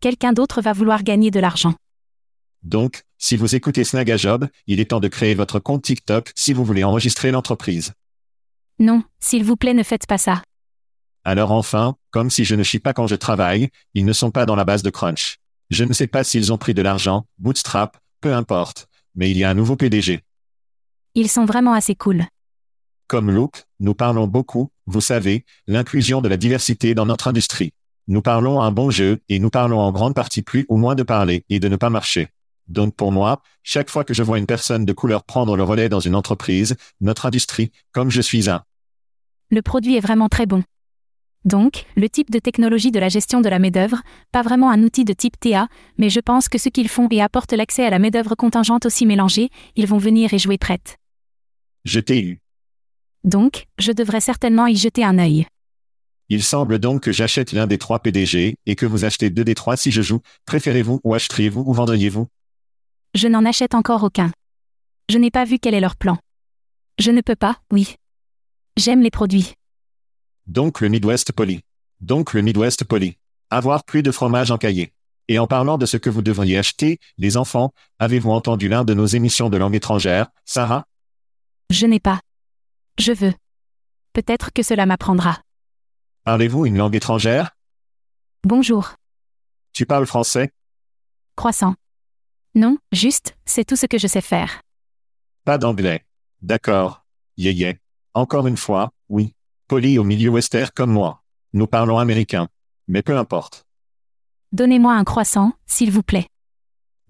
Quelqu'un 0.00 0.32
d'autre 0.32 0.62
va 0.62 0.72
vouloir 0.72 1.02
gagner 1.02 1.30
de 1.30 1.40
l'argent. 1.40 1.74
Donc, 2.62 3.02
si 3.18 3.36
vous 3.36 3.54
écoutez 3.54 3.84
Snagajob, 3.84 4.48
il 4.66 4.80
est 4.80 4.86
temps 4.86 5.00
de 5.00 5.08
créer 5.08 5.34
votre 5.34 5.58
compte 5.58 5.82
TikTok 5.82 6.32
si 6.34 6.54
vous 6.54 6.64
voulez 6.64 6.84
enregistrer 6.84 7.30
l'entreprise. 7.32 7.92
Non, 8.78 9.02
s'il 9.20 9.44
vous 9.44 9.56
plaît 9.56 9.74
ne 9.74 9.82
faites 9.82 10.06
pas 10.06 10.18
ça. 10.18 10.42
Alors 11.24 11.52
enfin, 11.52 11.96
comme 12.10 12.30
si 12.30 12.44
je 12.44 12.54
ne 12.54 12.62
chie 12.62 12.78
pas 12.78 12.92
quand 12.92 13.06
je 13.06 13.14
travaille, 13.14 13.68
ils 13.94 14.04
ne 14.04 14.12
sont 14.12 14.30
pas 14.30 14.46
dans 14.46 14.56
la 14.56 14.64
base 14.64 14.82
de 14.82 14.90
Crunch. 14.90 15.38
Je 15.70 15.84
ne 15.84 15.92
sais 15.92 16.06
pas 16.06 16.24
s'ils 16.24 16.52
ont 16.52 16.58
pris 16.58 16.74
de 16.74 16.82
l'argent, 16.82 17.26
Bootstrap, 17.38 17.98
peu 18.20 18.34
importe, 18.34 18.88
mais 19.14 19.30
il 19.30 19.36
y 19.36 19.44
a 19.44 19.50
un 19.50 19.54
nouveau 19.54 19.76
PDG. 19.76 20.20
Ils 21.14 21.28
sont 21.28 21.44
vraiment 21.44 21.72
assez 21.72 21.94
cool. 21.94 22.26
Comme 23.06 23.30
Luke, 23.30 23.64
nous 23.80 23.94
parlons 23.94 24.26
beaucoup, 24.26 24.70
vous 24.86 25.00
savez, 25.00 25.44
l'inclusion 25.66 26.20
de 26.20 26.28
la 26.28 26.36
diversité 26.36 26.94
dans 26.94 27.06
notre 27.06 27.28
industrie. 27.28 27.72
Nous 28.06 28.22
parlons 28.22 28.60
un 28.62 28.70
bon 28.72 28.90
jeu 28.90 29.20
et 29.28 29.38
nous 29.38 29.50
parlons 29.50 29.80
en 29.80 29.92
grande 29.92 30.14
partie 30.14 30.42
plus 30.42 30.64
ou 30.68 30.76
moins 30.76 30.94
de 30.94 31.02
parler 31.02 31.44
et 31.50 31.60
de 31.60 31.68
ne 31.68 31.76
pas 31.76 31.90
marcher. 31.90 32.28
Donc 32.68 32.94
pour 32.94 33.12
moi, 33.12 33.42
chaque 33.62 33.90
fois 33.90 34.04
que 34.04 34.14
je 34.14 34.22
vois 34.22 34.38
une 34.38 34.46
personne 34.46 34.84
de 34.84 34.92
couleur 34.92 35.24
prendre 35.24 35.56
le 35.56 35.62
relais 35.62 35.88
dans 35.88 36.00
une 36.00 36.14
entreprise, 36.14 36.76
notre 37.00 37.26
industrie, 37.26 37.70
comme 37.92 38.10
je 38.10 38.20
suis 38.20 38.48
un, 38.48 38.62
Le 39.50 39.62
produit 39.62 39.96
est 39.96 40.00
vraiment 40.00 40.28
très 40.28 40.46
bon. 40.46 40.62
Donc, 41.48 41.86
le 41.96 42.10
type 42.10 42.30
de 42.30 42.38
technologie 42.38 42.90
de 42.90 43.00
la 43.00 43.08
gestion 43.08 43.40
de 43.40 43.48
la 43.48 43.58
main-d'œuvre, 43.58 44.02
pas 44.32 44.42
vraiment 44.42 44.70
un 44.70 44.82
outil 44.82 45.06
de 45.06 45.14
type 45.14 45.40
TA, 45.40 45.68
mais 45.96 46.10
je 46.10 46.20
pense 46.20 46.46
que 46.50 46.58
ce 46.58 46.68
qu'ils 46.68 46.90
font 46.90 47.08
et 47.10 47.22
apportent 47.22 47.54
l'accès 47.54 47.86
à 47.86 47.90
la 47.90 47.98
main-d'œuvre 47.98 48.34
contingente 48.34 48.84
aussi 48.84 49.06
mélangée, 49.06 49.48
ils 49.74 49.86
vont 49.86 49.96
venir 49.96 50.34
et 50.34 50.38
jouer 50.38 50.58
prête. 50.58 50.98
je 51.86 52.00
t'ai 52.00 52.20
eu. 52.22 52.40
Donc, 53.24 53.64
je 53.78 53.92
devrais 53.92 54.20
certainement 54.20 54.66
y 54.66 54.76
jeter 54.76 55.04
un 55.04 55.18
œil. 55.18 55.46
Il 56.28 56.42
semble 56.42 56.78
donc 56.78 57.04
que 57.04 57.12
j'achète 57.12 57.52
l'un 57.52 57.66
des 57.66 57.78
trois 57.78 58.00
PDG 58.00 58.56
et 58.66 58.76
que 58.76 58.84
vous 58.84 59.06
achetez 59.06 59.30
deux 59.30 59.44
des 59.44 59.54
trois 59.54 59.78
si 59.78 59.90
je 59.90 60.02
joue. 60.02 60.20
Préférez-vous 60.44 61.00
ou 61.02 61.14
achèteriez-vous 61.14 61.64
ou 61.66 61.72
vendriez-vous? 61.72 62.26
Je 63.14 63.26
n'en 63.26 63.46
achète 63.46 63.74
encore 63.74 64.04
aucun. 64.04 64.30
Je 65.08 65.16
n'ai 65.16 65.30
pas 65.30 65.46
vu 65.46 65.58
quel 65.58 65.72
est 65.72 65.80
leur 65.80 65.96
plan. 65.96 66.18
Je 66.98 67.10
ne 67.10 67.22
peux 67.22 67.36
pas, 67.36 67.56
oui. 67.72 67.94
J'aime 68.76 69.00
les 69.00 69.10
produits. 69.10 69.54
Donc 70.48 70.80
le 70.80 70.88
Midwest 70.88 71.32
Poly. 71.32 71.60
Donc 72.00 72.32
le 72.32 72.40
Midwest 72.40 72.84
Poly. 72.84 73.18
Avoir 73.50 73.84
plus 73.84 74.02
de 74.02 74.10
fromage 74.10 74.50
en 74.50 74.56
cahier. 74.56 74.94
Et 75.28 75.38
en 75.38 75.46
parlant 75.46 75.76
de 75.76 75.84
ce 75.84 75.98
que 75.98 76.08
vous 76.08 76.22
devriez 76.22 76.56
acheter, 76.56 77.00
les 77.18 77.36
enfants, 77.36 77.74
avez-vous 77.98 78.30
entendu 78.30 78.66
l'un 78.70 78.82
de 78.82 78.94
nos 78.94 79.04
émissions 79.04 79.50
de 79.50 79.58
langue 79.58 79.74
étrangère, 79.74 80.28
Sarah? 80.46 80.86
Je 81.68 81.84
n'ai 81.84 82.00
pas. 82.00 82.22
Je 82.98 83.12
veux. 83.12 83.34
Peut-être 84.14 84.50
que 84.54 84.62
cela 84.62 84.86
m'apprendra. 84.86 85.42
Parlez-vous 86.24 86.64
une 86.64 86.78
langue 86.78 86.96
étrangère? 86.96 87.50
Bonjour. 88.42 88.94
Tu 89.74 89.84
parles 89.84 90.06
français? 90.06 90.50
Croissant. 91.36 91.74
Non, 92.54 92.78
juste, 92.90 93.36
c'est 93.44 93.66
tout 93.66 93.76
ce 93.76 93.84
que 93.84 93.98
je 93.98 94.06
sais 94.06 94.22
faire. 94.22 94.62
Pas 95.44 95.58
d'anglais. 95.58 96.06
D'accord. 96.40 97.04
Yeah 97.36 97.52
yeah. 97.52 97.74
Encore 98.14 98.46
une 98.46 98.56
fois, 98.56 98.92
oui. 99.10 99.34
Poli 99.68 99.98
au 99.98 100.04
milieu 100.04 100.30
western 100.30 100.70
comme 100.74 100.90
moi. 100.90 101.22
Nous 101.52 101.66
parlons 101.66 101.98
américain. 101.98 102.48
Mais 102.88 103.02
peu 103.02 103.18
importe. 103.18 103.66
Donnez-moi 104.52 104.94
un 104.94 105.04
croissant, 105.04 105.52
s'il 105.66 105.90
vous 105.90 106.02
plaît. 106.02 106.26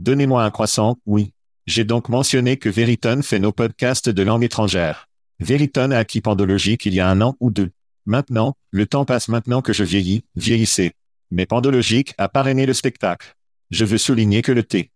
Donnez-moi 0.01 0.43
un 0.43 0.51
croissant, 0.51 0.97
oui. 1.07 1.33
J'ai 1.67 1.85
donc 1.85 2.09
mentionné 2.09 2.57
que 2.57 2.69
Veriton 2.69 3.23
fait 3.23 3.39
nos 3.39 3.53
podcasts 3.53 4.09
de 4.09 4.23
langue 4.25 4.43
étrangère. 4.43 5.07
Veriton 5.39 5.93
a 5.93 5.99
acquis 5.99 6.21
Pandologique 6.21 6.85
il 6.85 6.95
y 6.95 7.01
a 7.01 7.09
un 7.09 7.21
an 7.21 7.37
ou 7.39 7.53
deux. 7.53 7.71
Maintenant, 8.07 8.55
le 8.73 8.87
temps 8.87 9.05
passe 9.05 9.29
maintenant 9.29 9.63
que 9.63 9.73
je 9.73 9.85
vieillis, 9.85 10.25
vieillissez. 10.35 10.95
Mais 11.31 11.47
Pandologique 11.47 12.15
a 12.19 12.29
parrainé 12.29 12.67
le 12.67 12.75
spectacle. 12.75 13.37
Je 13.71 13.85
veux 13.85 13.99
souligner 13.99 14.43
que 14.43 14.51
le 14.51 14.65
thé. 14.65 14.91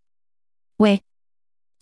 Ouais. 0.81 1.01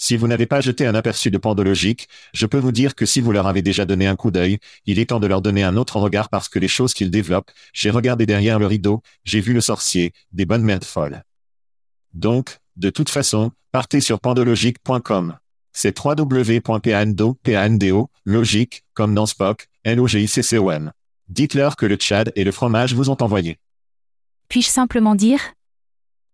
Si 0.02 0.16
vous 0.16 0.26
n'avez 0.26 0.46
pas 0.46 0.62
jeté 0.62 0.86
un 0.86 0.94
aperçu 0.94 1.30
de 1.30 1.36
Pandologique, 1.36 2.08
je 2.32 2.46
peux 2.46 2.58
vous 2.58 2.72
dire 2.72 2.94
que 2.94 3.04
si 3.04 3.20
vous 3.20 3.32
leur 3.32 3.46
avez 3.46 3.60
déjà 3.60 3.84
donné 3.84 4.06
un 4.06 4.16
coup 4.16 4.30
d'œil, 4.30 4.58
il 4.86 4.98
est 4.98 5.10
temps 5.10 5.20
de 5.20 5.26
leur 5.26 5.42
donner 5.42 5.62
un 5.62 5.76
autre 5.76 6.00
regard 6.00 6.30
parce 6.30 6.48
que 6.48 6.58
les 6.58 6.68
choses 6.68 6.94
qu'ils 6.94 7.10
développent, 7.10 7.50
j'ai 7.74 7.90
regardé 7.90 8.24
derrière 8.24 8.58
le 8.58 8.66
rideau, 8.66 9.02
j'ai 9.24 9.42
vu 9.42 9.52
le 9.52 9.60
sorcier, 9.60 10.14
des 10.32 10.46
bonnes 10.46 10.62
merdes 10.62 10.86
folles. 10.86 11.22
Donc, 12.14 12.60
de 12.76 12.88
toute 12.88 13.10
façon, 13.10 13.52
partez 13.72 14.00
sur 14.00 14.20
pandologique.com. 14.20 15.36
C'est 15.74 15.94
www.pando, 16.02 17.34
P-A-N-D-O, 17.34 18.10
logique, 18.24 18.84
comme 18.94 19.14
dans 19.14 19.26
Spock, 19.26 19.68
L-O-G-I-C-C-O-M. 19.84 20.92
Dites-leur 21.28 21.76
que 21.76 21.84
le 21.84 21.96
Tchad 21.96 22.32
et 22.36 22.44
le 22.44 22.52
fromage 22.52 22.94
vous 22.94 23.10
ont 23.10 23.22
envoyé. 23.22 23.58
Puis-je 24.48 24.68
simplement 24.68 25.14
dire? 25.14 25.40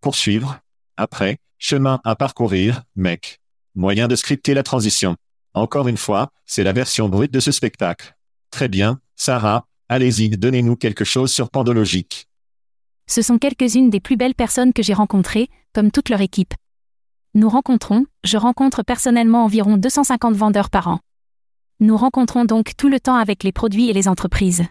Poursuivre. 0.00 0.60
Après, 0.96 1.38
chemin 1.58 2.00
à 2.04 2.14
parcourir, 2.14 2.84
mec. 2.94 3.40
Moyen 3.76 4.08
de 4.08 4.16
scripter 4.16 4.54
la 4.54 4.62
transition. 4.62 5.16
Encore 5.52 5.86
une 5.86 5.98
fois, 5.98 6.30
c'est 6.46 6.64
la 6.64 6.72
version 6.72 7.10
brute 7.10 7.30
de 7.30 7.40
ce 7.40 7.52
spectacle. 7.52 8.16
Très 8.50 8.68
bien, 8.68 9.00
Sarah, 9.16 9.66
allez-y, 9.90 10.30
donnez-nous 10.30 10.76
quelque 10.76 11.04
chose 11.04 11.30
sur 11.30 11.50
Pandologique. 11.50 12.26
Ce 13.06 13.20
sont 13.20 13.36
quelques-unes 13.36 13.90
des 13.90 14.00
plus 14.00 14.16
belles 14.16 14.34
personnes 14.34 14.72
que 14.72 14.82
j'ai 14.82 14.94
rencontrées, 14.94 15.50
comme 15.74 15.90
toute 15.90 16.08
leur 16.08 16.22
équipe. 16.22 16.54
Nous 17.34 17.50
rencontrons, 17.50 18.06
je 18.24 18.38
rencontre 18.38 18.82
personnellement 18.82 19.44
environ 19.44 19.76
250 19.76 20.34
vendeurs 20.34 20.70
par 20.70 20.88
an. 20.88 21.00
Nous 21.78 21.98
rencontrons 21.98 22.46
donc 22.46 22.76
tout 22.78 22.88
le 22.88 22.98
temps 22.98 23.16
avec 23.16 23.42
les 23.42 23.52
produits 23.52 23.90
et 23.90 23.92
les 23.92 24.08
entreprises. 24.08 24.64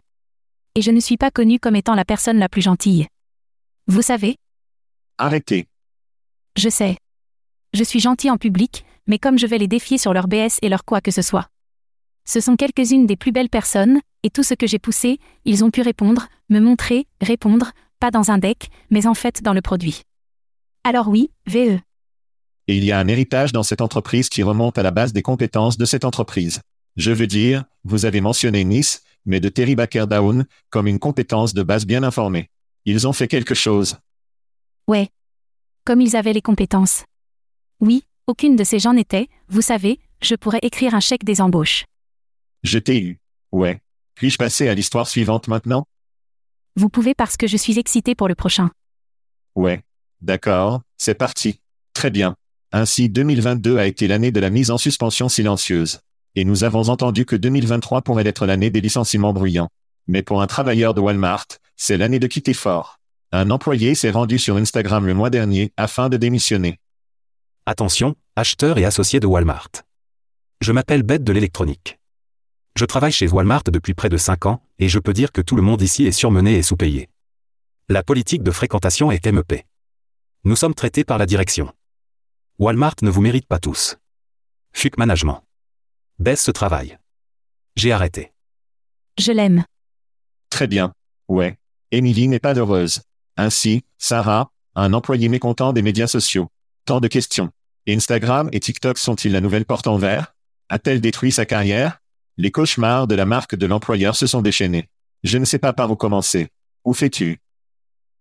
Et 0.73 0.81
je 0.81 0.89
ne 0.89 0.99
suis 0.99 1.17
pas 1.17 1.29
connue 1.29 1.59
comme 1.59 1.75
étant 1.75 1.93
la 1.93 2.05
personne 2.05 2.39
la 2.39 2.49
plus 2.49 2.63
gentille. 2.63 3.05
Vous 3.85 4.01
savez? 4.01 4.35
Arrêtez. 5.19 5.67
Je 6.57 6.69
sais. 6.69 6.97
Je 7.73 7.83
suis 7.83 7.99
gentil 7.99 8.31
en 8.31 8.37
public, 8.37 8.83
mais 9.07 9.19
comme 9.19 9.37
je 9.37 9.47
vais 9.47 9.57
les 9.57 9.67
défier 9.67 9.97
sur 9.97 10.13
leur 10.13 10.27
BS 10.27 10.59
et 10.61 10.69
leur 10.69 10.85
quoi 10.85 11.01
que 11.01 11.11
ce 11.11 11.21
soit. 11.21 11.47
Ce 12.25 12.39
sont 12.39 12.55
quelques-unes 12.55 13.05
des 13.05 13.15
plus 13.15 13.31
belles 13.31 13.49
personnes, 13.49 13.99
et 14.23 14.29
tout 14.29 14.43
ce 14.43 14.55
que 14.55 14.65
j'ai 14.65 14.79
poussé, 14.79 15.19
ils 15.45 15.63
ont 15.63 15.69
pu 15.69 15.81
répondre, 15.81 16.27
me 16.49 16.59
montrer, 16.59 17.05
répondre, 17.21 17.71
pas 17.99 18.11
dans 18.11 18.31
un 18.31 18.39
deck, 18.39 18.69
mais 18.89 19.05
en 19.05 19.13
fait 19.13 19.43
dans 19.43 19.53
le 19.53 19.61
produit. 19.61 20.01
Alors 20.83 21.07
oui, 21.07 21.31
VE. 21.45 21.79
Et 22.67 22.77
il 22.77 22.83
y 22.83 22.91
a 22.91 22.99
un 22.99 23.07
héritage 23.07 23.51
dans 23.51 23.63
cette 23.63 23.81
entreprise 23.81 24.29
qui 24.29 24.41
remonte 24.41 24.77
à 24.77 24.83
la 24.83 24.91
base 24.91 25.13
des 25.13 25.21
compétences 25.21 25.77
de 25.77 25.85
cette 25.85 26.05
entreprise. 26.05 26.61
Je 26.95 27.11
veux 27.11 27.27
dire, 27.27 27.65
vous 27.83 28.05
avez 28.05 28.21
mentionné 28.21 28.63
Nice, 28.63 29.03
mais 29.25 29.39
de 29.39 29.49
Terry 29.49 29.75
Baker 29.75 30.05
Down, 30.07 30.45
comme 30.69 30.87
une 30.87 30.99
compétence 30.99 31.53
de 31.53 31.61
base 31.61 31.85
bien 31.85 32.03
informée. 32.03 32.49
Ils 32.85 33.07
ont 33.07 33.13
fait 33.13 33.27
quelque 33.27 33.53
chose. 33.53 33.97
Ouais. 34.87 35.09
Comme 35.85 36.01
ils 36.01 36.15
avaient 36.15 36.33
les 36.33 36.41
compétences. 36.41 37.03
Oui, 37.79 38.03
aucune 38.27 38.55
de 38.55 38.63
ces 38.63 38.79
gens 38.79 38.93
n'était, 38.93 39.27
vous 39.49 39.61
savez, 39.61 39.99
je 40.21 40.35
pourrais 40.35 40.59
écrire 40.61 40.95
un 40.95 40.99
chèque 40.99 41.23
des 41.23 41.41
embauches. 41.41 41.85
Je 42.63 42.79
t'ai 42.79 42.99
eu. 42.99 43.19
Ouais. 43.51 43.81
Puis-je 44.15 44.37
passer 44.37 44.67
à 44.67 44.73
l'histoire 44.73 45.07
suivante 45.07 45.47
maintenant? 45.47 45.85
Vous 46.75 46.89
pouvez 46.89 47.13
parce 47.13 47.37
que 47.37 47.47
je 47.47 47.57
suis 47.57 47.77
excité 47.77 48.15
pour 48.15 48.27
le 48.27 48.35
prochain. 48.35 48.71
Ouais. 49.55 49.83
D'accord, 50.21 50.81
c'est 50.97 51.13
parti. 51.13 51.59
Très 51.93 52.09
bien. 52.09 52.35
Ainsi 52.71 53.09
2022 53.09 53.77
a 53.77 53.85
été 53.85 54.07
l'année 54.07 54.31
de 54.31 54.39
la 54.39 54.49
mise 54.49 54.71
en 54.71 54.77
suspension 54.77 55.29
silencieuse. 55.29 55.99
Et 56.35 56.43
nous 56.43 56.63
avons 56.63 56.89
entendu 56.89 57.25
que 57.25 57.35
2023 57.35 58.01
pourrait 58.01 58.27
être 58.27 58.45
l'année 58.45 58.69
des 58.69 58.81
licenciements 58.81 59.33
bruyants. 59.33 59.69
Mais 60.07 60.23
pour 60.23 60.41
un 60.41 60.47
travailleur 60.47 60.93
de 60.93 61.01
Walmart, 61.01 61.47
c'est 61.77 61.97
l'année 61.97 62.19
de 62.19 62.27
quitter 62.27 62.53
fort. 62.53 62.99
Un 63.31 63.51
employé 63.51 63.95
s'est 63.95 64.11
rendu 64.11 64.39
sur 64.39 64.57
Instagram 64.57 65.05
le 65.05 65.13
mois 65.13 65.29
dernier 65.29 65.71
afin 65.77 66.09
de 66.09 66.17
démissionner. 66.17 66.79
Attention, 67.67 68.15
acheteur 68.35 68.77
et 68.77 68.85
associé 68.85 69.19
de 69.19 69.25
Walmart. 69.25 69.71
Je 70.61 70.71
m'appelle 70.71 71.01
Bête 71.01 71.23
de 71.23 71.33
l'électronique. 71.33 71.97
Je 72.75 72.85
travaille 72.85 73.11
chez 73.11 73.27
Walmart 73.27 73.63
depuis 73.63 73.95
près 73.95 74.07
de 74.07 74.17
5 74.17 74.45
ans, 74.45 74.61
et 74.77 74.87
je 74.87 74.99
peux 74.99 75.13
dire 75.13 75.31
que 75.31 75.41
tout 75.41 75.55
le 75.55 75.63
monde 75.63 75.81
ici 75.81 76.05
est 76.05 76.11
surmené 76.11 76.57
et 76.57 76.61
sous-payé. 76.61 77.09
La 77.89 78.03
politique 78.03 78.43
de 78.43 78.51
fréquentation 78.51 79.09
est 79.09 79.25
MEP. 79.25 79.65
Nous 80.43 80.55
sommes 80.55 80.75
traités 80.75 81.03
par 81.03 81.17
la 81.17 81.25
direction. 81.25 81.73
Walmart 82.59 82.97
ne 83.01 83.09
vous 83.09 83.21
mérite 83.21 83.47
pas 83.47 83.57
tous. 83.57 83.97
Fuck 84.73 84.99
Management. 84.99 85.41
Baisse 86.19 86.43
ce 86.43 86.51
travail. 86.51 86.99
J'ai 87.75 87.91
arrêté. 87.91 88.31
Je 89.17 89.31
l'aime. 89.31 89.65
Très 90.51 90.67
bien. 90.67 90.93
Ouais. 91.27 91.57
Émilie 91.89 92.27
n'est 92.27 92.39
pas 92.39 92.53
heureuse. 92.53 93.01
Ainsi, 93.37 93.83
Sarah, 93.97 94.51
un 94.75 94.93
employé 94.93 95.29
mécontent 95.29 95.73
des 95.73 95.81
médias 95.81 96.07
sociaux. 96.07 96.47
Tant 96.85 96.99
de 96.99 97.07
questions. 97.07 97.49
Instagram 97.87 98.47
et 98.51 98.59
TikTok 98.59 98.99
sont-ils 98.99 99.31
la 99.31 99.41
nouvelle 99.41 99.65
porte 99.65 99.87
en 99.87 99.97
verre? 99.97 100.35
A-t-elle 100.69 101.01
détruit 101.01 101.31
sa 101.31 101.47
carrière? 101.47 101.97
Les 102.37 102.51
cauchemars 102.51 103.07
de 103.07 103.15
la 103.15 103.25
marque 103.25 103.55
de 103.55 103.65
l'employeur 103.65 104.15
se 104.15 104.27
sont 104.27 104.43
déchaînés. 104.43 104.87
Je 105.23 105.39
ne 105.39 105.45
sais 105.45 105.57
pas 105.57 105.73
par 105.73 105.89
où 105.89 105.95
commencer. 105.95 106.49
Où 106.83 106.93
fais-tu? 106.93 107.39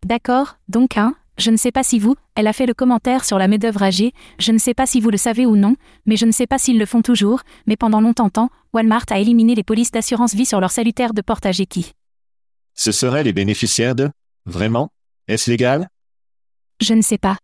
D'accord, 0.07 0.57
donc 0.69 0.97
hein, 0.97 1.15
je 1.37 1.51
ne 1.51 1.59
sais 1.59 1.73
pas 1.73 1.83
si 1.83 1.99
vous, 1.99 2.17
elle 2.37 2.47
a 2.47 2.55
fait 2.55 2.65
le 2.65 2.73
commentaire 2.73 3.27
sur 3.27 3.39
la 3.39 3.49
main-d'œuvre 3.49 3.83
âgée, 3.83 4.15
je 4.39 4.51
ne 4.51 4.57
sais 4.57 4.73
pas 4.73 4.87
si 4.87 4.99
vous 4.99 5.11
le 5.11 5.19
savez 5.19 5.45
ou 5.45 5.57
non, 5.57 5.77
mais 6.07 6.17
je 6.17 6.25
ne 6.25 6.33
sais 6.33 6.47
pas 6.47 6.57
s'ils 6.57 6.79
le 6.79 6.87
font 6.87 7.03
toujours, 7.03 7.43
mais 7.67 7.77
pendant 7.77 8.01
longtemps 8.01 8.31
temps, 8.31 8.49
Walmart 8.73 9.05
a 9.11 9.19
éliminé 9.19 9.55
les 9.55 9.63
polices 9.63 9.91
d'assurance 9.91 10.35
vie 10.35 10.47
sur 10.47 10.61
leur 10.61 10.71
salutaire 10.71 11.13
de 11.13 11.21
porte 11.21 11.45
âgée 11.45 11.67
qui? 11.67 11.93
Ce 12.75 12.93
seraient 12.93 13.25
les 13.25 13.35
bénéficiaires 13.35 13.95
de? 13.95 14.11
Vraiment? 14.47 14.89
Est-ce 15.29 15.51
légal? 15.51 15.91
Je 16.81 16.95
ne 16.95 17.03
sais 17.03 17.19
pas. 17.19 17.37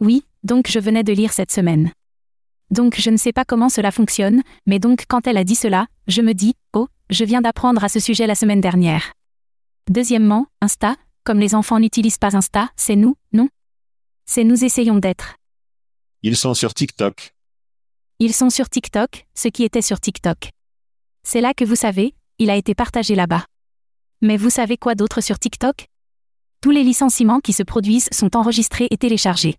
Oui, 0.00 0.24
donc 0.42 0.68
je 0.68 0.78
venais 0.78 1.04
de 1.04 1.12
lire 1.12 1.32
cette 1.32 1.52
semaine. 1.52 1.92
Donc 2.70 2.94
je 2.98 3.10
ne 3.10 3.16
sais 3.16 3.32
pas 3.32 3.44
comment 3.44 3.68
cela 3.68 3.90
fonctionne, 3.90 4.42
mais 4.66 4.78
donc 4.78 5.04
quand 5.08 5.26
elle 5.26 5.36
a 5.36 5.44
dit 5.44 5.56
cela, 5.56 5.86
je 6.06 6.22
me 6.22 6.32
dis, 6.34 6.54
oh, 6.72 6.88
je 7.10 7.24
viens 7.24 7.40
d'apprendre 7.40 7.82
à 7.82 7.88
ce 7.88 8.00
sujet 8.00 8.26
la 8.26 8.34
semaine 8.34 8.60
dernière. 8.60 9.12
Deuxièmement, 9.88 10.46
Insta, 10.60 10.96
comme 11.24 11.40
les 11.40 11.54
enfants 11.54 11.80
n'utilisent 11.80 12.18
pas 12.18 12.36
Insta, 12.36 12.70
c'est 12.76 12.96
nous, 12.96 13.16
non? 13.32 13.48
C'est 14.26 14.44
nous 14.44 14.64
essayons 14.64 14.98
d'être. 14.98 15.34
Ils 16.22 16.36
sont 16.36 16.54
sur 16.54 16.74
TikTok. 16.74 17.32
Ils 18.20 18.34
sont 18.34 18.50
sur 18.50 18.68
TikTok, 18.68 19.26
ce 19.34 19.48
qui 19.48 19.64
était 19.64 19.82
sur 19.82 19.98
TikTok. 19.98 20.50
C'est 21.24 21.40
là 21.40 21.54
que 21.54 21.64
vous 21.64 21.76
savez, 21.76 22.14
il 22.38 22.50
a 22.50 22.56
été 22.56 22.74
partagé 22.74 23.14
là-bas. 23.14 23.44
Mais 24.20 24.36
vous 24.36 24.50
savez 24.50 24.76
quoi 24.76 24.94
d'autre 24.94 25.20
sur 25.20 25.38
TikTok? 25.38 25.86
Tous 26.60 26.70
les 26.70 26.84
licenciements 26.84 27.40
qui 27.40 27.52
se 27.54 27.62
produisent 27.62 28.08
sont 28.12 28.36
enregistrés 28.36 28.88
et 28.90 28.98
téléchargés. 28.98 29.56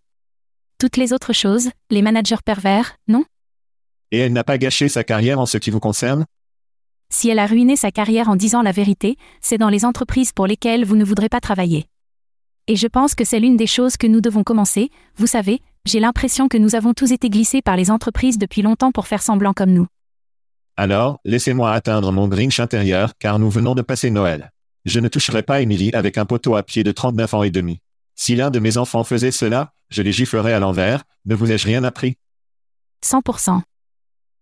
Toutes 0.82 0.98
les 0.98 1.13
autres 1.13 1.32
choses, 1.32 1.70
les 1.91 2.02
managers 2.02 2.41
pervers, 2.44 2.96
non? 3.08 3.24
Et 4.10 4.17
elle 4.17 4.34
n'a 4.34 4.44
pas 4.44 4.58
gâché 4.58 4.89
sa 4.89 5.04
carrière 5.04 5.39
en 5.39 5.46
ce 5.46 5.60
qui 5.60 5.70
vous 5.70 5.80
concerne? 5.80 6.26
Si 7.12 7.30
elle 7.30 7.38
a 7.38 7.46
ruiné 7.46 7.76
sa 7.76 7.91
carrière 7.91 8.30
en 8.30 8.36
disant 8.36 8.63
la 8.63 8.72
vérité, 8.72 9.15
c'est 9.41 9.60
dans 9.60 9.70
les 9.70 9.86
entreprises 9.86 10.32
pour 10.32 10.48
lesquelles 10.48 10.84
vous 10.84 10.96
ne 10.96 11.06
voudrez 11.06 11.30
pas 11.30 11.39
travailler. 11.39 11.86
Et 12.65 12.76
je 12.76 12.88
pense 12.88 13.13
que 13.13 13.24
c'est 13.24 13.39
l'une 13.39 13.58
des 13.58 13.67
choses 13.67 13.96
que 13.96 14.08
nous 14.08 14.22
devons 14.22 14.44
commencer, 14.44 14.89
vous 15.17 15.28
savez, 15.28 15.60
j'ai 15.86 16.00
l'impression 16.00 16.48
que 16.48 16.58
nous 16.58 16.74
avons 16.74 16.96
tous 16.96 17.12
été 17.12 17.30
glissés 17.30 17.62
par 17.62 17.76
les 17.76 17.91
entreprises 17.91 18.39
depuis 18.39 18.63
longtemps 18.63 18.91
pour 18.91 19.06
faire 19.06 19.22
semblant 19.22 19.54
comme 19.54 19.74
nous. 19.74 19.86
Alors, 20.78 21.20
laissez-moi 21.26 21.74
atteindre 21.74 22.12
mon 22.12 22.28
Grinch 22.28 22.60
intérieur, 22.60 23.12
car 23.20 23.38
nous 23.38 23.52
venons 23.52 23.76
de 23.76 23.84
passer 23.84 24.10
Noël. 24.10 24.52
Je 24.86 25.00
ne 25.00 25.10
toucherai 25.10 25.44
pas 25.44 25.62
Emily 25.62 25.91
avec 25.94 26.17
un 26.17 26.26
poteau 26.26 26.56
à 26.56 26.63
pied 26.63 26.84
de 26.84 26.91
39 26.91 27.34
ans 27.36 27.44
et 27.44 27.52
demi. 27.52 27.82
Si 28.24 28.36
l'un 28.36 28.52
de 28.52 28.60
mes 28.60 28.78
enfants 28.78 29.04
faisait 29.04 29.32
cela, 29.32 29.74
je 29.90 30.04
les 30.04 30.12
giflerais 30.12 30.54
à 30.54 30.60
l'envers, 30.60 31.06
ne 31.26 31.34
vous 31.34 31.52
ai-je 31.52 31.66
rien 31.66 31.84
appris? 31.84 32.18
100%. 33.04 33.64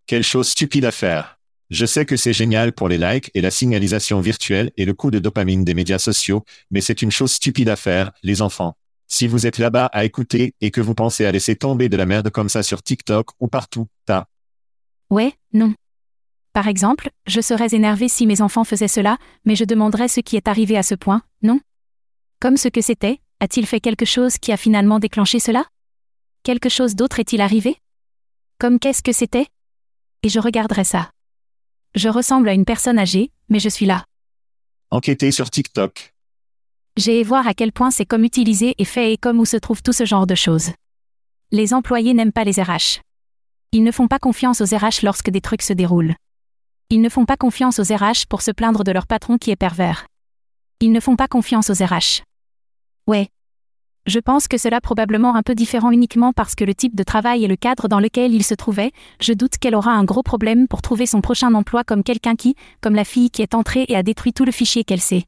Quelle 0.05 0.23
chose 0.23 0.49
stupide 0.49 0.83
à 0.83 0.91
faire. 0.91 1.39
Je 1.69 1.85
sais 1.85 2.05
que 2.05 2.17
c'est 2.17 2.33
génial 2.33 2.73
pour 2.73 2.89
les 2.89 2.97
likes 2.97 3.31
et 3.33 3.39
la 3.39 3.51
signalisation 3.51 4.19
virtuelle 4.19 4.69
et 4.75 4.83
le 4.83 4.93
coup 4.93 5.11
de 5.11 5.19
dopamine 5.19 5.63
des 5.63 5.75
médias 5.75 5.97
sociaux, 5.97 6.43
mais 6.71 6.81
c'est 6.81 7.01
une 7.01 7.09
chose 7.09 7.31
stupide 7.31 7.69
à 7.69 7.77
faire, 7.77 8.11
les 8.21 8.41
enfants. 8.41 8.75
Si 9.07 9.27
vous 9.27 9.47
êtes 9.47 9.59
là-bas 9.59 9.85
à 9.93 10.03
écouter 10.03 10.55
et 10.59 10.71
que 10.71 10.81
vous 10.81 10.93
pensez 10.93 11.25
à 11.25 11.31
laisser 11.31 11.55
tomber 11.55 11.87
de 11.87 11.95
la 11.95 12.05
merde 12.05 12.29
comme 12.31 12.49
ça 12.49 12.63
sur 12.63 12.83
TikTok 12.83 13.29
ou 13.39 13.47
partout, 13.47 13.87
ta. 14.05 14.27
Ouais, 15.09 15.31
non. 15.53 15.73
Par 16.51 16.67
exemple, 16.67 17.11
je 17.27 17.39
serais 17.39 17.73
énervé 17.73 18.09
si 18.09 18.27
mes 18.27 18.41
enfants 18.41 18.65
faisaient 18.65 18.89
cela, 18.89 19.17
mais 19.45 19.55
je 19.55 19.63
demanderais 19.63 20.09
ce 20.09 20.19
qui 20.19 20.35
est 20.35 20.49
arrivé 20.49 20.77
à 20.77 20.83
ce 20.83 20.95
point, 20.95 21.21
non? 21.43 21.61
Comme 22.41 22.57
ce 22.57 22.67
que 22.67 22.81
c'était, 22.81 23.21
a-t-il 23.41 23.65
fait 23.65 23.79
quelque 23.79 24.05
chose 24.05 24.37
qui 24.37 24.51
a 24.51 24.57
finalement 24.57 24.99
déclenché 24.99 25.39
cela? 25.39 25.65
Quelque 26.43 26.67
chose 26.67 26.95
d'autre 26.95 27.19
est-il 27.19 27.39
arrivé? 27.39 27.77
Comme 28.59 28.79
qu'est-ce 28.79 29.01
que 29.01 29.13
c'était? 29.13 29.47
Et 30.23 30.29
je 30.29 30.39
regarderais 30.39 30.83
ça. 30.83 31.09
Je 31.95 32.09
ressemble 32.09 32.49
à 32.49 32.53
une 32.53 32.65
personne 32.65 32.99
âgée, 32.99 33.31
mais 33.47 33.59
je 33.59 33.69
suis 33.69 33.85
là. 33.85 34.03
Enquêtez 34.91 35.31
sur 35.31 35.49
TikTok. 35.49 36.13
J'ai 36.97 37.23
voir 37.23 37.47
à 37.47 37.53
quel 37.53 37.71
point 37.71 37.91
c'est 37.91 38.05
comme 38.05 38.25
utilisé 38.25 38.75
et 38.77 38.85
fait 38.85 39.13
et 39.13 39.17
comme 39.17 39.39
où 39.39 39.45
se 39.45 39.55
trouve 39.55 39.81
tout 39.81 39.93
ce 39.93 40.05
genre 40.05 40.27
de 40.27 40.35
choses. 40.35 40.71
Les 41.51 41.73
employés 41.73 42.13
n'aiment 42.13 42.33
pas 42.33 42.43
les 42.43 42.61
RH. 42.61 42.99
Ils 43.71 43.83
ne 43.83 43.91
font 43.91 44.09
pas 44.09 44.19
confiance 44.19 44.59
aux 44.59 44.65
RH 44.65 45.03
lorsque 45.03 45.29
des 45.29 45.41
trucs 45.41 45.61
se 45.61 45.73
déroulent. 45.73 46.15
Ils 46.89 47.01
ne 47.01 47.09
font 47.09 47.25
pas 47.25 47.37
confiance 47.37 47.79
aux 47.79 47.83
RH 47.95 48.25
pour 48.27 48.41
se 48.41 48.51
plaindre 48.51 48.83
de 48.83 48.91
leur 48.91 49.07
patron 49.07 49.37
qui 49.37 49.51
est 49.51 49.55
pervers. 49.55 50.07
Ils 50.81 50.91
ne 50.91 50.99
font 50.99 51.15
pas 51.15 51.27
confiance 51.29 51.69
aux 51.69 51.85
RH. 51.85 52.23
Ouais. 53.09 53.27
Je 54.05 54.19
pense 54.19 54.47
que 54.47 54.59
cela 54.59 54.81
probablement 54.81 55.35
un 55.35 55.41
peu 55.41 55.55
différent 55.55 55.89
uniquement 55.89 56.31
parce 56.31 56.53
que 56.53 56.63
le 56.63 56.75
type 56.75 56.95
de 56.95 57.01
travail 57.01 57.43
et 57.43 57.47
le 57.47 57.55
cadre 57.55 57.87
dans 57.87 57.99
lequel 57.99 58.35
il 58.35 58.43
se 58.43 58.53
trouvait, 58.53 58.91
je 59.19 59.33
doute 59.33 59.57
qu'elle 59.57 59.73
aura 59.73 59.93
un 59.93 60.03
gros 60.03 60.21
problème 60.21 60.67
pour 60.67 60.83
trouver 60.83 61.07
son 61.07 61.19
prochain 61.19 61.55
emploi 61.55 61.83
comme 61.83 62.03
quelqu'un 62.03 62.35
qui, 62.35 62.53
comme 62.81 62.93
la 62.93 63.03
fille 63.03 63.31
qui 63.31 63.41
est 63.41 63.55
entrée 63.55 63.85
et 63.87 63.95
a 63.95 64.03
détruit 64.03 64.31
tout 64.31 64.45
le 64.45 64.51
fichier 64.51 64.83
qu'elle 64.83 65.01
sait. 65.01 65.23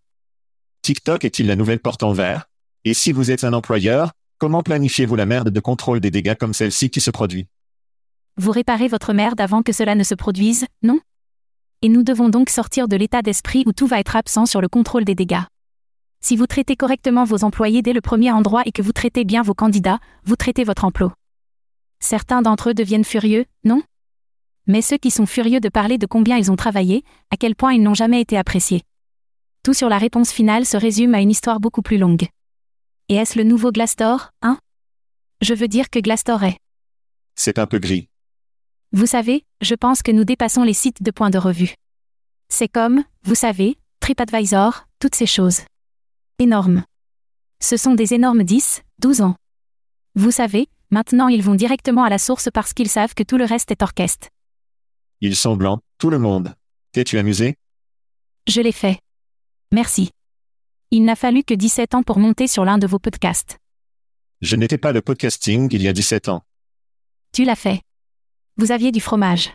TikTok 0.84 1.26
est-il 1.26 1.48
la 1.48 1.56
nouvelle 1.56 1.80
porte 1.80 2.04
en 2.04 2.14
verre? 2.14 2.50
Et 2.86 2.94
si 2.94 3.12
vous 3.12 3.32
êtes 3.32 3.44
un 3.44 3.54
employeur, 3.54 4.12
comment 4.38 4.62
planifiez-vous 4.62 5.16
la 5.16 5.26
merde 5.26 5.50
de 5.50 5.60
contrôle 5.60 6.02
des 6.02 6.12
dégâts 6.12 6.36
comme 6.36 6.54
celle-ci 6.54 6.92
qui 6.92 7.02
se 7.02 7.10
produit? 7.10 7.48
Vous 8.38 8.52
réparez 8.52 8.90
votre 8.90 9.14
merde 9.14 9.42
avant 9.42 9.64
que 9.64 9.74
cela 9.74 9.96
ne 9.96 10.04
se 10.04 10.14
produise, 10.14 10.68
non? 10.84 11.00
Et 11.82 11.90
nous 11.90 12.04
devons 12.04 12.30
donc 12.30 12.52
sortir 12.52 12.88
de 12.88 12.96
l'état 12.96 13.24
d'esprit 13.24 13.64
où 13.66 13.74
tout 13.74 13.88
va 13.88 14.00
être 14.00 14.16
absent 14.16 14.46
sur 14.46 14.62
le 14.62 14.68
contrôle 14.68 15.04
des 15.04 15.16
dégâts. 15.16 15.42
Si 16.24 16.36
vous 16.36 16.46
traitez 16.46 16.76
correctement 16.76 17.24
vos 17.24 17.44
employés 17.44 17.82
dès 17.82 17.94
le 17.94 18.02
premier 18.02 18.32
endroit 18.32 18.62
et 18.66 18.72
que 18.72 18.84
vous 18.84 18.92
traitez 18.92 19.26
bien 19.26 19.42
vos 19.42 19.56
candidats, 19.56 20.00
vous 20.24 20.36
traitez 20.36 20.64
votre 20.64 20.86
emploi. 20.86 21.14
Certains 22.00 22.44
d'entre 22.44 22.70
eux 22.70 22.74
deviennent 22.76 23.04
furieux, 23.04 23.46
non? 23.64 23.82
Mais 24.68 24.84
ceux 24.84 24.98
qui 24.98 25.10
sont 25.10 25.26
furieux 25.26 25.60
de 25.60 25.70
parler 25.70 25.98
de 25.98 26.06
combien 26.06 26.38
ils 26.38 26.52
ont 26.52 26.56
travaillé, 26.56 27.04
à 27.32 27.38
quel 27.38 27.56
point 27.56 27.74
ils 27.74 27.82
n'ont 27.82 27.96
jamais 27.96 28.22
été 28.22 28.38
appréciés. 28.38 28.84
Tout 29.64 29.74
sur 29.74 29.90
la 29.90 29.98
réponse 29.98 30.32
finale 30.32 30.66
se 30.68 30.78
résume 30.78 31.16
à 31.16 31.22
une 31.22 31.32
histoire 31.32 31.60
beaucoup 31.60 31.82
plus 31.82 31.98
longue. 31.98 32.28
Et 33.10 33.16
est-ce 33.16 33.38
le 33.38 33.44
nouveau 33.44 33.72
Glassdoor, 33.72 34.30
hein? 34.44 34.60
Je 35.42 35.56
veux 35.56 35.68
dire 35.68 35.90
que 35.90 36.00
Glassdoor 36.00 36.44
est. 36.44 36.58
C'est 37.36 37.58
un 37.58 37.66
peu 37.66 37.80
gris. 37.80 38.10
Vous 38.92 39.08
savez, 39.08 39.44
je 39.62 39.74
pense 39.74 40.04
que 40.04 40.12
nous 40.12 40.24
dépassons 40.24 40.64
les 40.64 40.74
sites 40.74 41.02
de 41.02 41.12
points 41.12 41.32
de 41.32 41.40
revue. 41.40 41.74
C'est 42.48 42.68
comme, 42.68 43.04
vous 43.24 43.36
savez, 43.36 43.78
TripAdvisor, 44.02 44.86
toutes 45.00 45.16
ces 45.16 45.26
choses. 45.26 45.62
Énormes. 46.42 46.86
Ce 47.60 47.78
sont 47.78 47.94
des 47.94 48.16
énormes 48.16 48.44
10, 48.44 48.82
12 48.98 49.22
ans. 49.22 49.36
Vous 50.16 50.32
savez, 50.32 50.70
maintenant 50.90 51.28
ils 51.28 51.44
vont 51.44 51.54
directement 51.54 52.04
à 52.04 52.10
la 52.10 52.18
source 52.18 52.50
parce 52.52 52.74
qu'ils 52.74 52.90
savent 52.90 53.14
que 53.14 53.22
tout 53.22 53.38
le 53.38 53.46
reste 53.46 53.70
est 53.70 53.84
orchestre. 53.84 54.28
Ils 55.20 55.36
sont 55.36 55.56
blancs, 55.56 55.82
tout 56.00 56.10
le 56.10 56.18
monde. 56.18 56.56
T'es-tu 56.94 57.20
amusé? 57.20 57.58
Je 58.48 58.60
l'ai 58.60 58.72
fait. 58.72 59.00
Merci. 59.72 60.10
Il 60.90 61.06
n'a 61.06 61.16
fallu 61.16 61.44
que 61.44 61.54
17 61.54 61.94
ans 61.94 62.02
pour 62.02 62.18
monter 62.18 62.48
sur 62.48 62.66
l'un 62.66 62.80
de 62.80 62.88
vos 62.88 62.98
podcasts. 62.98 63.60
Je 64.42 64.56
n'étais 64.56 64.80
pas 64.80 64.94
le 64.94 65.04
podcasting 65.04 65.70
il 65.72 65.84
y 65.84 65.88
a 65.88 65.94
17 65.94 66.28
ans. 66.28 66.42
Tu 67.34 67.46
l'as 67.46 67.56
fait. 67.56 67.84
Vous 68.58 68.72
aviez 68.72 68.92
du 68.92 69.00
fromage. 69.00 69.54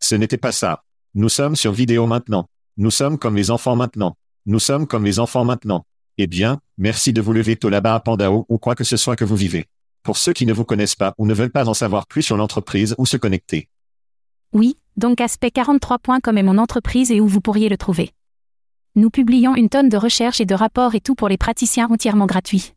Ce 0.00 0.16
n'était 0.16 0.36
pas 0.36 0.50
ça. 0.50 0.82
Nous 1.14 1.28
sommes 1.28 1.54
sur 1.54 1.70
vidéo 1.70 2.08
maintenant. 2.08 2.48
Nous 2.76 2.90
sommes 2.90 3.20
comme 3.20 3.36
les 3.36 3.52
enfants 3.52 3.76
maintenant. 3.76 4.16
Nous 4.46 4.58
sommes 4.58 4.88
comme 4.88 5.04
les 5.04 5.20
enfants 5.20 5.44
maintenant. 5.44 5.86
Eh 6.24 6.28
bien, 6.28 6.60
merci 6.78 7.12
de 7.12 7.20
vous 7.20 7.32
lever 7.32 7.56
tôt 7.56 7.68
là-bas 7.68 7.96
à 7.96 7.98
Pandao 7.98 8.46
ou 8.48 8.56
quoi 8.56 8.76
que 8.76 8.84
ce 8.84 8.96
soit 8.96 9.16
que 9.16 9.24
vous 9.24 9.34
vivez. 9.34 9.66
Pour 10.04 10.16
ceux 10.16 10.32
qui 10.32 10.46
ne 10.46 10.52
vous 10.52 10.64
connaissent 10.64 10.94
pas 10.94 11.14
ou 11.18 11.26
ne 11.26 11.34
veulent 11.34 11.50
pas 11.50 11.68
en 11.68 11.74
savoir 11.74 12.06
plus 12.06 12.22
sur 12.22 12.36
l'entreprise 12.36 12.94
ou 12.96 13.06
se 13.06 13.16
connecter. 13.16 13.68
Oui, 14.52 14.76
donc 14.96 15.18
aspect43.com 15.18 16.38
est 16.38 16.44
mon 16.44 16.58
entreprise 16.58 17.10
et 17.10 17.20
où 17.20 17.26
vous 17.26 17.40
pourriez 17.40 17.68
le 17.68 17.76
trouver. 17.76 18.12
Nous 18.94 19.10
publions 19.10 19.56
une 19.56 19.68
tonne 19.68 19.88
de 19.88 19.96
recherches 19.96 20.40
et 20.40 20.46
de 20.46 20.54
rapports 20.54 20.94
et 20.94 21.00
tout 21.00 21.16
pour 21.16 21.28
les 21.28 21.38
praticiens 21.38 21.88
entièrement 21.90 22.26
gratuits. 22.26 22.72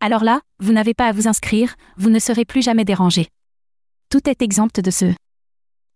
Alors 0.00 0.24
là, 0.24 0.40
vous 0.58 0.72
n'avez 0.72 0.92
pas 0.92 1.06
à 1.06 1.12
vous 1.12 1.28
inscrire, 1.28 1.76
vous 1.96 2.10
ne 2.10 2.18
serez 2.18 2.44
plus 2.44 2.62
jamais 2.62 2.84
dérangé. 2.84 3.28
Tout 4.10 4.28
est 4.28 4.42
exempt 4.42 4.80
de 4.80 4.90
ce. 4.90 5.14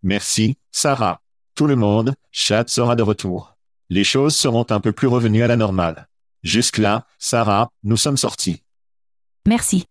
Merci, 0.05 0.57
Sarah. 0.71 1.21
Tout 1.57 1.66
le 1.66 1.75
monde, 1.75 2.14
chat 2.31 2.68
sera 2.68 2.95
de 2.95 3.03
retour. 3.03 3.57
Les 3.89 4.05
choses 4.05 4.37
seront 4.37 4.66
un 4.71 4.79
peu 4.79 4.93
plus 4.93 5.09
revenues 5.09 5.43
à 5.43 5.49
la 5.49 5.57
normale. 5.57 6.07
Jusque-là, 6.43 7.05
Sarah, 7.18 7.68
nous 7.84 7.97
sommes 7.97 8.16
sortis. 8.16 8.62
Merci. 9.47 9.84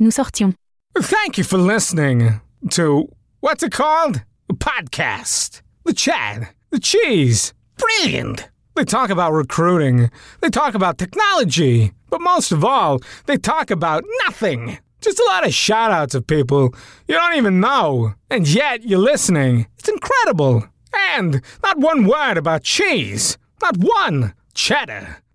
Nous 0.00 0.10
sortions. 0.10 0.54
Thank 0.98 1.38
you 1.38 1.44
for 1.44 1.58
listening 1.58 2.40
to 2.70 3.08
what's 3.40 3.62
it 3.62 3.72
called? 3.72 4.22
A 4.50 4.54
podcast. 4.54 5.62
The 5.84 5.92
Chad. 5.92 6.48
The 6.70 6.78
Cheese. 6.80 7.54
Brilliant. 7.76 8.48
They 8.76 8.84
talk 8.84 9.10
about 9.10 9.32
recruiting. 9.32 10.10
They 10.40 10.50
talk 10.50 10.74
about 10.74 10.98
technology. 10.98 11.92
But 12.10 12.20
most 12.20 12.52
of 12.52 12.64
all, 12.64 13.00
they 13.26 13.36
talk 13.36 13.70
about 13.70 14.04
nothing. 14.24 14.78
Just 15.00 15.18
a 15.18 15.24
lot 15.24 15.46
of 15.46 15.54
shout 15.54 15.90
outs 15.90 16.14
of 16.14 16.26
people 16.26 16.74
you 17.08 17.14
don't 17.14 17.36
even 17.36 17.60
know. 17.60 18.14
And 18.30 18.46
yet 18.48 18.84
you're 18.84 18.98
listening. 18.98 19.66
It's 19.78 19.88
incredible. 19.88 20.64
And 21.16 21.40
not 21.62 21.78
one 21.78 22.06
word 22.06 22.38
about 22.38 22.62
cheese. 22.62 23.38
Not 23.62 23.76
one. 23.78 24.34
Cheddar. 24.54 25.18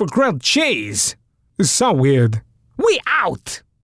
for 0.00 0.06
grilled 0.06 0.40
cheese. 0.40 1.14
It's 1.58 1.70
so 1.70 1.92
weird. 1.92 2.40
We 2.78 2.98
out! 3.06 3.60